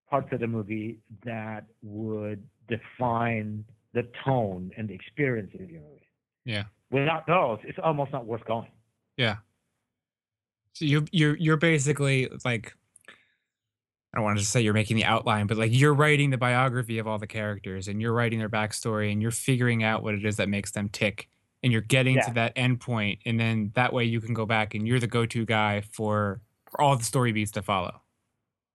parts 0.09 0.27
of 0.31 0.39
the 0.39 0.47
movie 0.47 0.99
that 1.23 1.65
would 1.81 2.43
define 2.67 3.63
the 3.93 4.07
tone 4.23 4.71
and 4.77 4.87
the 4.89 4.93
experience 4.93 5.51
of 5.59 5.69
your 5.69 5.81
movie. 5.81 6.09
Yeah. 6.45 6.63
Without 6.91 7.25
those, 7.27 7.59
it's 7.63 7.79
almost 7.83 8.11
not 8.11 8.25
worth 8.25 8.45
going. 8.45 8.67
Yeah. 9.17 9.37
So 10.73 10.85
you 10.85 11.05
you're 11.11 11.35
you're 11.37 11.57
basically 11.57 12.29
like 12.43 12.75
I 13.07 14.17
don't 14.17 14.23
want 14.23 14.39
to 14.39 14.45
say 14.45 14.61
you're 14.61 14.73
making 14.73 14.95
the 14.97 15.05
outline, 15.05 15.47
but 15.47 15.57
like 15.57 15.71
you're 15.73 15.93
writing 15.93 16.29
the 16.29 16.37
biography 16.37 16.99
of 16.99 17.07
all 17.07 17.17
the 17.17 17.27
characters 17.27 17.87
and 17.87 18.01
you're 18.01 18.13
writing 18.13 18.39
their 18.39 18.49
backstory 18.49 19.11
and 19.11 19.21
you're 19.21 19.31
figuring 19.31 19.83
out 19.83 20.03
what 20.03 20.13
it 20.15 20.25
is 20.25 20.37
that 20.37 20.47
makes 20.49 20.71
them 20.71 20.87
tick 20.89 21.27
and 21.63 21.71
you're 21.71 21.81
getting 21.81 22.15
Yeah. 22.15 22.27
to 22.27 22.33
that 22.35 22.53
end 22.55 22.79
point 22.79 23.19
and 23.25 23.39
then 23.39 23.71
that 23.75 23.91
way 23.91 24.05
you 24.05 24.21
can 24.21 24.33
go 24.33 24.45
back 24.45 24.73
and 24.73 24.87
you're 24.87 24.99
the 24.99 25.07
go-to 25.07 25.45
guy 25.45 25.81
for, 25.91 26.39
for 26.75 26.81
all 26.81 26.97
the 26.97 27.03
story 27.03 27.31
beats 27.31 27.51
to 27.51 27.61
follow 27.61 28.01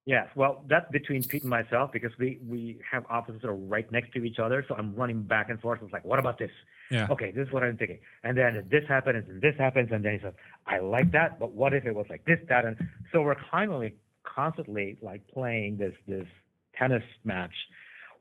Yes, 0.06 0.28
well, 0.34 0.64
that's 0.66 0.90
between 0.90 1.22
Pete 1.22 1.42
and 1.42 1.50
myself 1.50 1.92
because 1.92 2.10
we 2.18 2.40
we 2.48 2.80
have 2.90 3.04
offices 3.10 3.42
that 3.42 3.48
are 3.48 3.54
right 3.54 3.90
next 3.92 4.12
to 4.14 4.24
each 4.24 4.38
other. 4.38 4.64
So 4.66 4.74
I'm 4.74 4.94
running 4.94 5.22
back 5.22 5.50
and 5.50 5.60
forth. 5.60 5.80
It's 5.82 5.92
like, 5.92 6.06
what 6.06 6.18
about 6.18 6.38
this? 6.38 6.50
Yeah. 6.90 7.06
Okay, 7.10 7.30
this 7.30 7.46
is 7.46 7.52
what 7.52 7.62
I'm 7.62 7.76
thinking. 7.76 7.98
And 8.24 8.36
then 8.36 8.66
this 8.70 8.82
happens, 8.88 9.24
and 9.28 9.42
this 9.42 9.54
happens, 9.58 9.90
and 9.92 10.02
then 10.02 10.14
he 10.14 10.18
says, 10.18 10.32
I 10.66 10.78
like 10.78 11.12
that, 11.12 11.38
but 11.38 11.52
what 11.52 11.74
if 11.74 11.84
it 11.84 11.94
was 11.94 12.06
like 12.08 12.24
this, 12.24 12.38
that, 12.48 12.64
and 12.64 12.76
so 13.12 13.20
we're 13.20 13.36
kind 13.50 13.70
of 13.70 13.80
like 13.80 13.96
constantly 14.24 14.98
like 15.02 15.20
playing 15.28 15.76
this 15.76 15.94
this 16.08 16.26
tennis 16.76 17.04
match, 17.22 17.54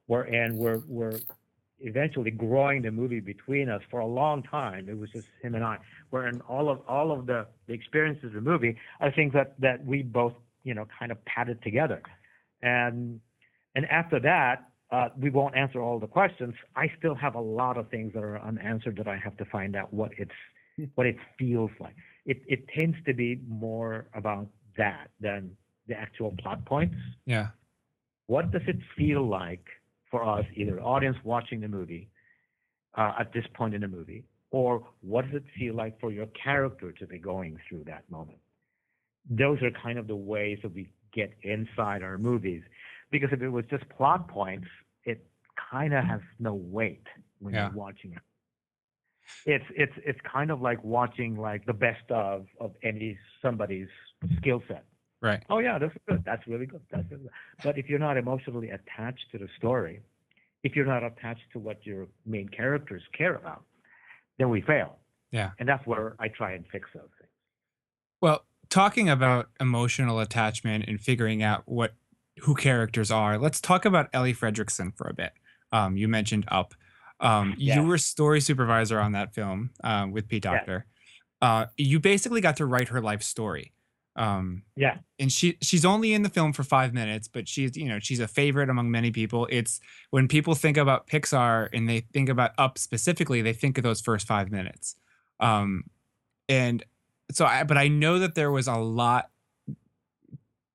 where 0.08 0.24
and 0.24 0.58
we're 0.58 0.82
we're 0.86 1.20
eventually 1.82 2.32
growing 2.32 2.82
the 2.82 2.92
movie 2.92 3.20
between 3.20 3.70
us 3.70 3.82
for 3.89 4.00
a 4.00 4.06
long 4.06 4.44
time. 4.44 4.89
It 4.89 4.98
was 4.98 5.10
just 5.12 5.28
him 5.42 5.56
and 5.56 5.63
I. 5.63 5.78
Where 6.10 6.28
in 6.28 6.42
all 6.42 6.70
of 6.70 6.82
all 6.88 7.12
of 7.12 7.26
the, 7.26 7.48
the 7.68 7.74
experiences 7.74 8.26
of 8.26 8.34
the 8.34 8.42
movie, 8.42 8.78
I 9.00 9.12
think 9.12 9.34
that 9.34 9.60
that 9.60 9.86
we 9.86 10.04
both 10.04 10.34
you 10.63 10.74
know 10.74 10.86
kind 10.98 11.12
of 11.12 11.24
padded 11.26 11.62
together, 11.63 12.02
and 12.62 13.20
and 13.76 13.86
after 13.86 14.20
that, 14.22 14.70
uh, 14.92 15.10
we 15.18 15.30
won't 15.30 15.56
answer 15.56 15.82
all 15.82 16.00
the 16.00 16.08
questions. 16.08 16.56
I 16.76 16.92
still 16.98 17.15
have 17.15 17.36
a 17.36 17.42
lot 17.42 17.78
of 17.78 17.89
things 17.89 18.13
that 18.13 18.24
are 18.24 18.39
unanswered 18.42 18.98
that 18.98 19.08
I 19.08 19.18
have 19.18 19.38
to 19.38 19.46
find 19.46 19.76
out 19.76 19.94
what 19.94 20.12
it's 20.18 20.32
what 20.96 21.08
it 21.08 21.18
feels 21.38 21.72
like. 21.80 21.96
It 22.26 22.42
it 22.48 22.68
tends 22.78 22.98
to 23.06 23.13
be 23.13 23.39
more 23.48 24.08
about 24.13 24.48
that 24.78 25.10
than 25.20 25.52
the 25.88 25.96
actual 25.96 26.34
plot 26.42 26.65
points. 26.65 26.96
yeah 27.26 27.48
What 28.28 28.52
does 28.52 28.62
it 28.68 28.78
feel 28.98 29.28
like 29.28 29.65
for 30.12 30.24
us, 30.24 30.45
either 30.56 30.76
the 30.76 30.82
audience 30.82 31.17
watching 31.24 31.60
the 31.62 31.67
movie 31.67 32.10
uh, 32.98 33.13
at 33.19 33.32
this 33.34 33.45
point 33.54 33.74
in 33.76 33.82
the 33.82 33.88
movie, 33.88 34.26
or 34.52 34.88
what 35.02 35.26
does 35.26 35.36
it 35.36 35.43
feel 35.58 35.76
like 35.76 36.00
for 36.00 36.12
your 36.12 36.28
character 36.28 36.91
to 36.93 37.06
be 37.08 37.19
going 37.19 37.58
through 37.67 37.84
that 37.86 38.10
moment? 38.10 38.39
Those 39.30 39.62
are 39.62 39.72
kind 39.72 40.00
of 40.00 40.08
the 40.08 40.15
ways 40.15 40.60
that 40.63 40.74
we 40.74 40.89
get 41.13 41.34
inside 41.43 42.02
our 42.04 42.17
movies. 42.17 42.63
Because 43.12 43.30
if 43.32 43.41
it 43.41 43.50
was 43.50 43.65
just 43.69 43.88
plot 43.89 44.28
points, 44.28 44.67
it 45.04 45.26
kind 45.72 45.93
of 45.93 46.04
has 46.04 46.22
no 46.39 46.54
weight 46.56 47.06
when 47.39 47.54
Yeah. 47.54 47.69
you're 47.69 47.78
watching 47.78 48.13
it. 48.13 48.22
It's 49.45 49.65
it's 49.76 49.93
it's 50.06 50.19
kind 50.22 50.52
of 50.52 50.62
like 50.62 50.84
watching 50.84 51.38
like 51.38 51.65
the 51.65 51.74
best 51.74 52.10
of 52.12 52.48
of 52.60 52.76
any 52.84 53.17
somebody's 53.41 53.88
skill 54.38 54.62
set. 54.67 54.86
Right 55.22 55.44
Oh 55.50 55.60
yeah, 55.60 55.78
that's 55.78 55.94
good. 56.08 56.24
That's 56.26 56.46
really 56.48 56.66
good. 56.66 56.82
That's 56.92 57.10
really 57.12 57.24
good. 57.24 57.32
But 57.64 57.78
if 57.78 57.90
you're 57.90 58.00
not 58.00 58.18
emotionally 58.18 58.70
attached 58.70 59.26
to 59.32 59.38
the 59.38 59.48
story, 59.58 60.02
if 60.64 60.76
you're 60.76 60.86
not 60.86 61.04
attached 61.04 61.52
to 61.54 61.60
what 61.60 61.86
your 61.86 62.08
main 62.26 62.48
characters 62.50 63.02
care 63.18 63.36
about, 63.36 63.64
then 64.38 64.50
we 64.50 64.62
fail. 64.62 64.98
Yeah. 65.32 65.52
And 65.60 65.68
that's 65.68 65.86
where 65.86 66.16
I 66.20 66.30
try 66.30 66.54
and 66.54 66.66
fix 66.72 66.90
those 66.94 67.04
things. 67.20 67.30
Well, 68.22 68.46
talking 68.70 69.10
about 69.10 69.50
emotional 69.60 70.20
attachment 70.20 70.86
and 70.88 71.00
figuring 71.00 71.44
out 71.44 71.64
what 71.66 71.94
who 72.40 72.56
characters 72.56 73.12
are, 73.12 73.38
let's 73.38 73.60
talk 73.60 73.86
about 73.86 74.10
Ellie 74.14 74.34
Fredericksen 74.34 74.96
for 74.96 75.08
a 75.08 75.14
bit. 75.14 75.34
Um, 75.72 75.98
you 75.98 76.08
mentioned 76.08 76.46
Up. 76.48 76.74
Um, 77.20 77.56
Yeah. 77.58 77.76
You 77.76 77.88
were 77.88 77.98
story 77.98 78.40
supervisor 78.42 79.00
on 79.00 79.12
that 79.12 79.34
film 79.34 79.72
um, 79.84 80.12
with 80.12 80.28
Pete. 80.28 80.44
Docter. 80.44 80.86
Uh, 81.42 81.66
you 81.78 82.00
basically 82.00 82.42
got 82.42 82.58
to 82.58 82.66
write 82.66 82.90
her 82.90 83.02
life 83.02 83.22
story. 83.22 83.74
Um, 84.20 84.64
Yeah. 84.76 84.98
and 85.18 85.32
she 85.32 85.58
she's 85.62 85.86
only 85.86 86.14
in 86.14 86.22
the 86.24 86.30
film 86.30 86.52
for 86.54 86.64
five 86.64 86.94
minutes, 86.94 87.28
but 87.28 87.48
she's 87.48 87.76
you 87.78 87.88
know 87.88 88.00
she's 88.00 88.20
a 88.20 88.28
favorite 88.28 88.70
among 88.70 88.92
many 88.92 89.12
people. 89.12 89.48
It's 89.50 89.80
when 90.12 90.28
people 90.28 90.56
think 90.56 90.78
about 90.78 91.08
Pixar 91.08 91.70
and 91.74 91.88
they 91.90 92.02
think 92.02 92.30
about 92.30 92.52
Up 92.58 92.78
specifically, 92.78 93.42
they 93.42 93.54
think 93.54 93.78
of 93.78 93.84
those 93.84 94.02
first 94.02 94.28
five 94.28 94.52
minutes. 94.52 94.96
Um, 95.40 95.86
and 96.50 96.84
so 97.32 97.46
I 97.46 97.64
but 97.64 97.78
I 97.78 97.88
know 97.88 98.20
that 98.20 98.36
there 98.36 98.52
was 98.52 98.68
a 98.68 98.76
lot 98.76 99.30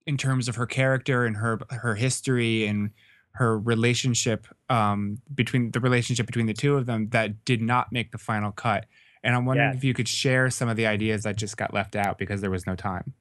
in 0.06 0.16
terms 0.16 0.48
of 0.48 0.56
her 0.56 0.66
character 0.66 1.24
and 1.26 1.36
her 1.36 1.58
her 1.70 1.94
history 1.94 2.66
and 2.66 2.90
her 3.32 3.58
relationship 3.58 4.46
um 4.70 5.18
between 5.34 5.70
the 5.72 5.80
relationship 5.80 6.24
between 6.26 6.46
the 6.46 6.54
two 6.54 6.76
of 6.76 6.86
them 6.86 7.08
that 7.10 7.44
did 7.44 7.60
not 7.60 7.92
make 7.92 8.10
the 8.12 8.18
final 8.18 8.52
cut. 8.52 8.86
And 9.22 9.34
I'm 9.34 9.44
wondering 9.46 9.70
Yes. 9.70 9.78
if 9.78 9.84
you 9.84 9.94
could 9.94 10.08
share 10.08 10.50
some 10.50 10.68
of 10.68 10.76
the 10.76 10.86
ideas 10.86 11.22
that 11.24 11.36
just 11.36 11.56
got 11.56 11.72
left 11.74 11.96
out 11.96 12.18
because 12.18 12.40
there 12.42 12.50
was 12.50 12.66
no 12.66 12.74
time. 12.76 13.12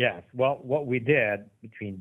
Yes. 0.00 0.22
Well, 0.32 0.60
what 0.62 0.86
we 0.86 0.98
did 0.98 1.40
between 1.60 2.00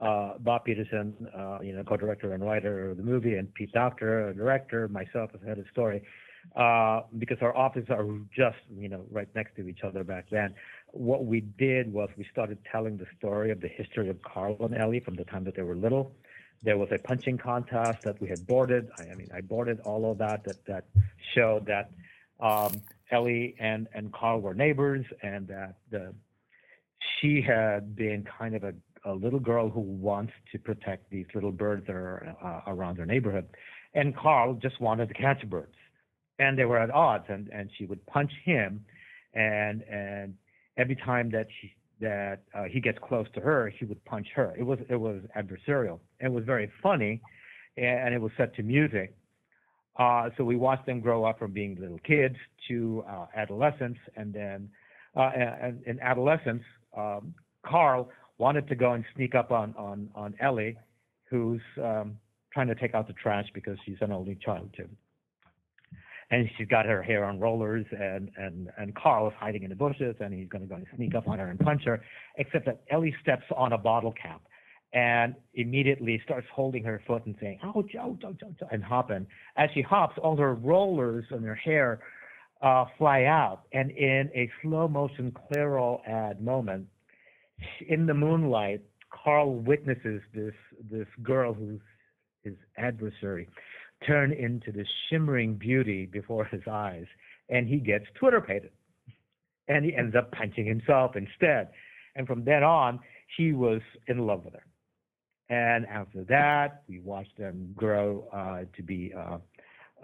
uh, 0.00 0.34
Bob 0.38 0.64
Peterson, 0.64 1.12
uh, 1.36 1.58
you 1.64 1.74
know, 1.74 1.82
co-director 1.82 2.32
and 2.32 2.44
writer 2.44 2.90
of 2.90 2.96
the 2.96 3.02
movie, 3.02 3.34
and 3.34 3.52
Pete 3.54 3.72
Docter, 3.72 4.28
a 4.28 4.34
director, 4.34 4.86
myself 4.86 5.32
as 5.34 5.40
head 5.44 5.58
of 5.58 5.64
story, 5.72 6.04
uh, 6.54 7.00
because 7.18 7.38
our 7.40 7.56
offices 7.56 7.90
are 7.90 8.06
just, 8.32 8.58
you 8.78 8.88
know, 8.88 9.04
right 9.10 9.26
next 9.34 9.56
to 9.56 9.66
each 9.66 9.80
other 9.82 10.04
back 10.04 10.26
then. 10.30 10.54
What 10.92 11.24
we 11.24 11.40
did 11.40 11.92
was 11.92 12.08
we 12.16 12.24
started 12.30 12.58
telling 12.70 12.98
the 12.98 13.06
story 13.18 13.50
of 13.50 13.60
the 13.60 13.66
history 13.66 14.08
of 14.08 14.22
Carl 14.22 14.56
and 14.60 14.76
Ellie 14.76 15.00
from 15.00 15.16
the 15.16 15.24
time 15.24 15.42
that 15.42 15.56
they 15.56 15.62
were 15.62 15.74
little. 15.74 16.14
There 16.62 16.78
was 16.78 16.90
a 16.92 16.98
punching 16.98 17.38
contest 17.38 18.04
that 18.04 18.20
we 18.20 18.28
had 18.28 18.46
boarded. 18.46 18.90
I, 18.96 19.10
I 19.10 19.14
mean, 19.16 19.30
I 19.34 19.40
boarded 19.40 19.80
all 19.80 20.08
of 20.08 20.18
that 20.18 20.44
that 20.44 20.64
that 20.66 20.84
showed 21.34 21.66
that 21.66 21.90
um, 22.38 22.80
Ellie 23.10 23.56
and 23.58 23.88
and 23.92 24.12
Carl 24.12 24.40
were 24.40 24.54
neighbors, 24.54 25.04
and 25.20 25.48
that 25.48 25.74
the 25.90 26.14
she 27.20 27.42
had 27.46 27.96
been 27.96 28.24
kind 28.38 28.54
of 28.54 28.64
a, 28.64 28.74
a 29.04 29.12
little 29.12 29.40
girl 29.40 29.68
who 29.68 29.80
wants 29.80 30.32
to 30.52 30.58
protect 30.58 31.10
these 31.10 31.26
little 31.34 31.52
birds 31.52 31.86
that 31.86 31.96
are 31.96 32.34
uh, 32.42 32.70
around 32.70 32.96
her 32.96 33.06
neighborhood. 33.06 33.46
And 33.94 34.16
Carl 34.16 34.54
just 34.54 34.80
wanted 34.80 35.08
to 35.08 35.14
catch 35.14 35.48
birds. 35.48 35.74
And 36.38 36.58
they 36.58 36.64
were 36.64 36.78
at 36.78 36.90
odds 36.90 37.24
and, 37.28 37.48
and 37.52 37.70
she 37.78 37.86
would 37.86 38.04
punch 38.06 38.32
him 38.44 38.84
and 39.34 39.82
and 39.82 40.34
every 40.76 40.96
time 40.96 41.30
that 41.30 41.46
she 41.60 41.74
that 42.00 42.42
uh, 42.54 42.64
he 42.64 42.80
gets 42.80 42.98
close 43.02 43.26
to 43.34 43.40
her, 43.40 43.72
he 43.78 43.84
would 43.84 44.04
punch 44.04 44.26
her. 44.34 44.54
It 44.58 44.64
was 44.64 44.78
it 44.88 44.96
was 44.96 45.22
adversarial. 45.36 46.00
It 46.20 46.30
was 46.30 46.44
very 46.44 46.70
funny 46.82 47.20
and 47.76 48.14
it 48.14 48.20
was 48.20 48.32
set 48.36 48.54
to 48.56 48.62
music. 48.62 49.14
Uh, 49.98 50.30
so 50.36 50.44
we 50.44 50.56
watched 50.56 50.86
them 50.86 51.00
grow 51.00 51.24
up 51.24 51.38
from 51.38 51.52
being 51.52 51.76
little 51.80 51.98
kids 52.00 52.36
to 52.68 53.04
uh, 53.08 53.26
adolescence, 53.36 53.98
and 54.16 54.32
then 54.32 54.68
uh, 55.16 55.30
in 55.86 56.00
adolescence, 56.00 56.62
um, 56.96 57.34
Carl 57.64 58.08
wanted 58.38 58.68
to 58.68 58.74
go 58.74 58.92
and 58.92 59.04
sneak 59.14 59.34
up 59.34 59.50
on 59.50 59.74
on 59.76 60.10
on 60.14 60.34
Ellie, 60.40 60.76
who's 61.30 61.62
um, 61.82 62.16
trying 62.52 62.68
to 62.68 62.74
take 62.74 62.94
out 62.94 63.06
the 63.06 63.14
trash 63.14 63.46
because 63.54 63.78
she's 63.84 63.96
an 64.00 64.12
only 64.12 64.36
child 64.36 64.70
too. 64.76 64.88
And 66.30 66.48
she's 66.56 66.66
got 66.68 66.86
her 66.86 67.02
hair 67.02 67.24
on 67.24 67.38
rollers, 67.38 67.86
and 67.92 68.30
and 68.36 68.70
and 68.78 68.94
Carl 68.94 69.28
is 69.28 69.34
hiding 69.38 69.62
in 69.62 69.70
the 69.70 69.76
bushes, 69.76 70.16
and 70.20 70.32
he's 70.32 70.48
going 70.48 70.62
to 70.62 70.68
go 70.68 70.76
and 70.76 70.86
sneak 70.96 71.14
up 71.14 71.28
on 71.28 71.38
her 71.38 71.48
and 71.48 71.58
punch 71.58 71.82
her. 71.84 72.02
Except 72.36 72.66
that 72.66 72.82
Ellie 72.90 73.14
steps 73.22 73.44
on 73.56 73.72
a 73.72 73.78
bottle 73.78 74.12
cap, 74.12 74.40
and 74.94 75.34
immediately 75.54 76.20
starts 76.24 76.46
holding 76.52 76.82
her 76.84 77.02
foot 77.06 77.26
and 77.26 77.36
saying, 77.40 77.58
"Ouch, 77.62 77.94
ouch, 78.00 78.22
ouch, 78.24 78.40
ouch," 78.44 78.68
and 78.70 78.82
hopping. 78.82 79.26
As 79.56 79.70
she 79.74 79.82
hops, 79.82 80.16
all 80.22 80.36
her 80.36 80.54
rollers 80.54 81.26
and 81.30 81.44
her 81.44 81.54
hair 81.54 82.00
uh, 82.62 82.86
fly 82.98 83.24
out, 83.24 83.62
and 83.72 83.90
in 83.90 84.30
a 84.34 84.50
slow 84.62 84.88
motion 84.88 85.32
Clairol 85.32 86.06
ad 86.06 86.40
moment, 86.40 86.86
in 87.88 88.06
the 88.06 88.14
moonlight, 88.14 88.82
Carl 89.10 89.54
witnesses 89.54 90.22
this 90.34 90.54
this 90.90 91.06
girl 91.22 91.54
who's 91.54 91.80
his 92.42 92.54
adversary 92.76 93.48
turn 94.06 94.32
into 94.32 94.72
this 94.72 94.86
shimmering 95.08 95.54
beauty 95.54 96.06
before 96.06 96.44
his 96.44 96.62
eyes, 96.70 97.06
and 97.48 97.66
he 97.68 97.78
gets 97.78 98.04
Twitter 98.18 98.40
pated, 98.40 98.70
and 99.68 99.84
he 99.84 99.94
ends 99.96 100.14
up 100.14 100.30
punching 100.32 100.66
himself 100.66 101.16
instead. 101.16 101.68
And 102.16 102.26
from 102.26 102.44
then 102.44 102.62
on, 102.62 103.00
he 103.36 103.52
was 103.52 103.80
in 104.06 104.26
love 104.26 104.44
with 104.44 104.54
her. 104.54 104.64
And 105.48 105.86
after 105.86 106.24
that, 106.24 106.82
we 106.88 107.00
watched 107.00 107.36
them 107.36 107.72
grow 107.76 108.28
uh, 108.32 108.64
to 108.76 108.82
be 108.82 109.12
uh, 109.16 109.38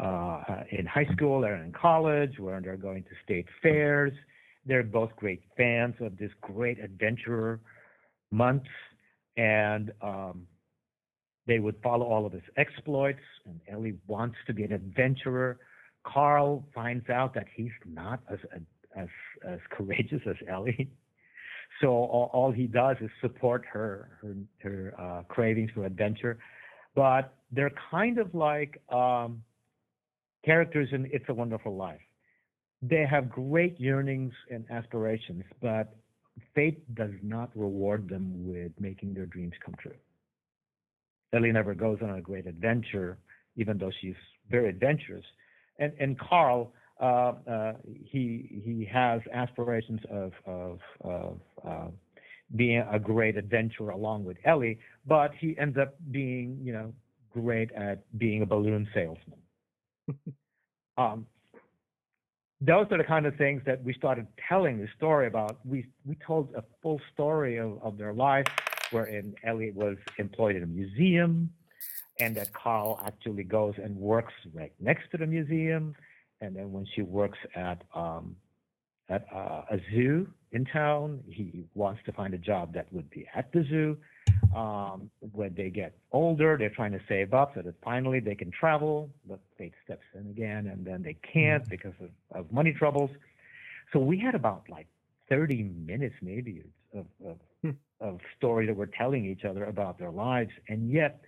uh, 0.00 0.64
in 0.70 0.86
high 0.86 1.08
school 1.12 1.44
and 1.44 1.64
in 1.64 1.72
college, 1.72 2.38
where 2.38 2.60
they're 2.60 2.76
going 2.76 3.02
to 3.04 3.10
state 3.24 3.46
fairs. 3.62 4.12
They're 4.66 4.82
both 4.82 5.10
great 5.16 5.42
fans 5.56 5.94
of 6.00 6.16
this 6.18 6.30
great 6.42 6.78
adventurer 6.78 7.60
Muntz, 8.30 8.68
and 9.36 9.92
um, 10.02 10.46
they 11.46 11.58
would 11.58 11.76
follow 11.82 12.07
all 12.07 12.26
of 12.26 12.32
his 12.32 12.42
exploits. 12.57 13.20
And 13.46 13.61
Ellie 13.70 13.98
wants 14.07 14.36
to 14.46 14.55
be 14.55 14.64
an 14.64 14.72
adventurer. 14.72 15.59
Carl 16.05 16.64
finds 16.74 17.09
out 17.11 17.34
that 17.34 17.46
he's 17.55 17.72
not 17.86 18.20
as 18.30 18.38
as 18.96 19.09
as 19.46 19.59
courageous 19.70 20.22
as 20.28 20.36
Ellie. 20.48 20.90
So 21.80 21.88
all, 21.88 22.30
all 22.32 22.51
he 22.51 22.66
does 22.66 22.96
is 23.01 23.11
support 23.20 23.64
her 23.72 24.11
her, 24.20 24.34
her 24.62 24.94
uh, 24.98 25.22
cravings 25.28 25.70
for 25.74 25.84
adventure, 25.84 26.38
but 26.94 27.34
they're 27.53 27.72
kind 27.90 28.18
of 28.18 28.34
like 28.34 28.82
um, 28.92 29.42
characters 30.45 30.88
in 30.93 31.09
It's 31.12 31.24
a 31.28 31.34
Wonderful 31.34 31.76
Life. 31.76 32.01
They 32.82 33.05
have 33.09 33.28
great 33.28 33.78
yearnings 33.78 34.32
and 34.51 34.64
aspirations, 34.70 35.45
but 35.61 35.95
fate 36.55 36.95
does 36.95 37.12
not 37.22 37.51
reward 37.55 38.09
them 38.09 38.47
with 38.47 38.72
making 38.78 39.14
their 39.14 39.26
dreams 39.26 39.53
come 39.64 39.74
true. 39.78 39.97
Ellie 41.32 41.53
never 41.53 41.74
goes 41.74 41.99
on 42.03 42.11
a 42.11 42.20
great 42.20 42.47
adventure, 42.47 43.18
even 43.57 43.78
though 43.78 43.91
she's 44.01 44.14
very 44.51 44.68
adventurous. 44.68 45.24
And 45.78 45.93
and 46.01 46.18
Carl 46.18 46.72
uh, 47.01 47.32
uh, 47.49 47.72
he 47.84 48.61
he 48.64 48.88
has 48.91 49.20
aspirations 49.32 50.01
of 50.11 50.32
of, 50.47 50.78
of 51.03 51.41
uh, 51.66 51.88
being 52.57 52.84
a 52.91 52.99
great 52.99 53.36
adventurer 53.36 53.91
along 53.91 54.24
with 54.24 54.36
Ellie, 54.45 54.78
but 55.07 55.32
he 55.38 55.57
ends 55.59 55.78
up 55.78 55.95
being 56.11 56.59
you 56.62 56.72
know 56.72 56.93
great 57.32 57.70
at 57.72 58.03
being 58.18 58.43
a 58.43 58.47
balloon 58.47 58.88
salesman. 58.93 59.38
um, 60.98 61.26
those 62.61 62.86
are 62.90 62.98
the 62.98 63.04
kind 63.04 63.26
of 63.26 63.36
things 63.36 63.62
that 63.64 63.82
we 63.82 63.94
started 63.94 64.26
telling 64.48 64.78
the 64.78 64.88
story 64.96 65.26
about. 65.26 65.58
We 65.64 65.86
we 66.04 66.16
told 66.26 66.54
a 66.54 66.62
full 66.82 67.00
story 67.12 67.56
of, 67.56 67.82
of 67.82 67.96
their 67.96 68.12
life, 68.12 68.46
wherein 68.90 69.34
Elliot 69.44 69.74
was 69.74 69.96
employed 70.18 70.56
in 70.56 70.62
a 70.62 70.66
museum, 70.66 71.50
and 72.18 72.36
that 72.36 72.52
Carl 72.52 73.00
actually 73.04 73.44
goes 73.44 73.74
and 73.82 73.96
works 73.96 74.34
right 74.52 74.72
next 74.78 75.11
to 75.12 75.16
the 75.16 75.26
museum, 75.26 75.94
and 76.40 76.54
then 76.54 76.70
when 76.70 76.86
she 76.94 77.02
works 77.02 77.38
at 77.54 77.82
um, 77.94 78.36
at 79.08 79.26
uh, 79.34 79.62
a 79.70 79.78
zoo 79.92 80.28
in 80.52 80.64
town, 80.66 81.20
he 81.26 81.64
wants 81.74 82.00
to 82.06 82.12
find 82.12 82.34
a 82.34 82.38
job 82.38 82.74
that 82.74 82.92
would 82.92 83.08
be 83.11 83.26
at 83.34 83.50
the 83.52 83.64
zoo. 83.68 83.96
Um, 84.55 85.11
when 85.33 85.55
they 85.55 85.70
get 85.70 85.97
older, 86.11 86.57
they're 86.59 86.70
trying 86.70 86.93
to 86.93 87.01
save 87.09 87.33
up 87.33 87.53
so 87.55 87.62
that 87.62 87.74
finally 87.85 88.18
they 88.18 88.35
can 88.35 88.51
travel, 88.51 89.09
but 89.28 89.39
fate 89.57 89.74
steps 89.85 90.03
in 90.14 90.26
again, 90.28 90.66
and 90.66 90.85
then 90.85 91.03
they 91.03 91.16
can't 91.33 91.68
because 91.68 91.95
of, 92.01 92.11
of 92.39 92.53
money 92.53 92.72
troubles. 92.72 93.11
So 93.93 94.01
we 94.01 94.18
had 94.18 94.35
about 94.35 94.64
like 94.68 94.89
30 95.28 95.62
minutes, 95.87 96.16
maybe, 96.20 96.64
of, 96.95 97.07
of, 97.24 97.74
of 98.01 98.18
story 98.37 98.66
that 98.66 98.74
we're 98.76 98.87
telling 98.87 99.24
each 99.24 99.45
other 99.45 99.64
about 99.64 99.99
their 99.99 100.11
lives, 100.11 100.51
and 100.68 100.91
yet, 100.91 101.22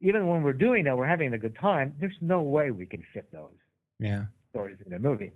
even 0.00 0.26
when 0.28 0.42
we're 0.42 0.52
doing 0.52 0.84
that, 0.84 0.96
we're 0.96 1.06
having 1.06 1.32
a 1.32 1.38
good 1.38 1.56
time. 1.58 1.94
There's 1.98 2.16
no 2.20 2.42
way 2.42 2.70
we 2.70 2.86
can 2.86 3.02
fit 3.12 3.32
those 3.32 3.50
Yeah. 3.98 4.26
stories 4.50 4.76
in 4.84 4.92
the 4.92 4.98
movie. 4.98 5.32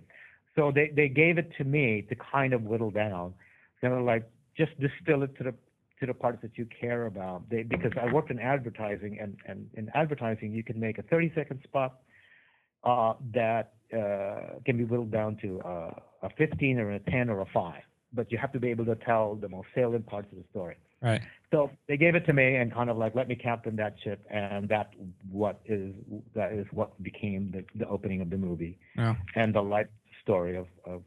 So 0.55 0.71
they, 0.71 0.91
they 0.95 1.09
gave 1.09 1.37
it 1.37 1.51
to 1.57 1.63
me 1.63 2.03
to 2.09 2.15
kind 2.15 2.53
of 2.53 2.63
whittle 2.63 2.91
down. 2.91 3.33
They 3.81 3.89
were 3.89 4.01
like, 4.01 4.29
just 4.55 4.71
distill 4.79 5.23
it 5.23 5.35
to 5.37 5.43
the 5.43 5.53
to 6.03 6.07
the 6.07 6.13
parts 6.13 6.39
that 6.41 6.57
you 6.57 6.67
care 6.79 7.05
about. 7.05 7.49
They, 7.49 7.63
because 7.63 7.93
I 8.01 8.11
worked 8.11 8.29
in 8.29 8.39
advertising, 8.39 9.19
and, 9.21 9.37
and 9.47 9.69
in 9.75 9.89
advertising, 9.95 10.51
you 10.51 10.63
can 10.63 10.79
make 10.79 10.97
a 10.97 11.03
30 11.03 11.31
second 11.33 11.61
spot 11.63 11.99
uh, 12.83 13.13
that 13.33 13.73
uh, 13.93 14.59
can 14.65 14.77
be 14.77 14.83
whittled 14.83 15.11
down 15.11 15.37
to 15.41 15.61
uh, 15.61 15.91
a 16.23 16.29
15 16.37 16.79
or 16.79 16.91
a 16.91 16.99
10 16.99 17.29
or 17.29 17.41
a 17.41 17.45
5. 17.53 17.73
But 18.11 18.31
you 18.31 18.37
have 18.37 18.51
to 18.51 18.59
be 18.59 18.69
able 18.69 18.85
to 18.85 18.95
tell 18.95 19.35
the 19.35 19.47
most 19.47 19.67
salient 19.73 20.05
parts 20.05 20.27
of 20.31 20.37
the 20.37 20.43
story. 20.51 20.75
Right. 21.01 21.21
So 21.51 21.71
they 21.87 21.97
gave 21.97 22.15
it 22.15 22.25
to 22.27 22.33
me 22.33 22.55
and 22.55 22.73
kind 22.73 22.89
of 22.89 22.97
like 22.97 23.15
let 23.15 23.27
me 23.27 23.35
captain 23.35 23.75
that 23.77 23.95
ship, 24.03 24.25
and 24.29 24.67
that 24.69 24.93
what 25.29 25.59
is 25.65 25.93
that 26.35 26.51
is 26.53 26.65
what 26.71 27.01
became 27.01 27.51
the, 27.51 27.63
the 27.77 27.89
opening 27.89 28.21
of 28.21 28.29
the 28.29 28.37
movie 28.37 28.77
Yeah. 28.95 29.15
and 29.35 29.53
the 29.53 29.61
life 29.61 29.87
story 30.21 30.55
of, 30.55 30.67
of 30.85 31.03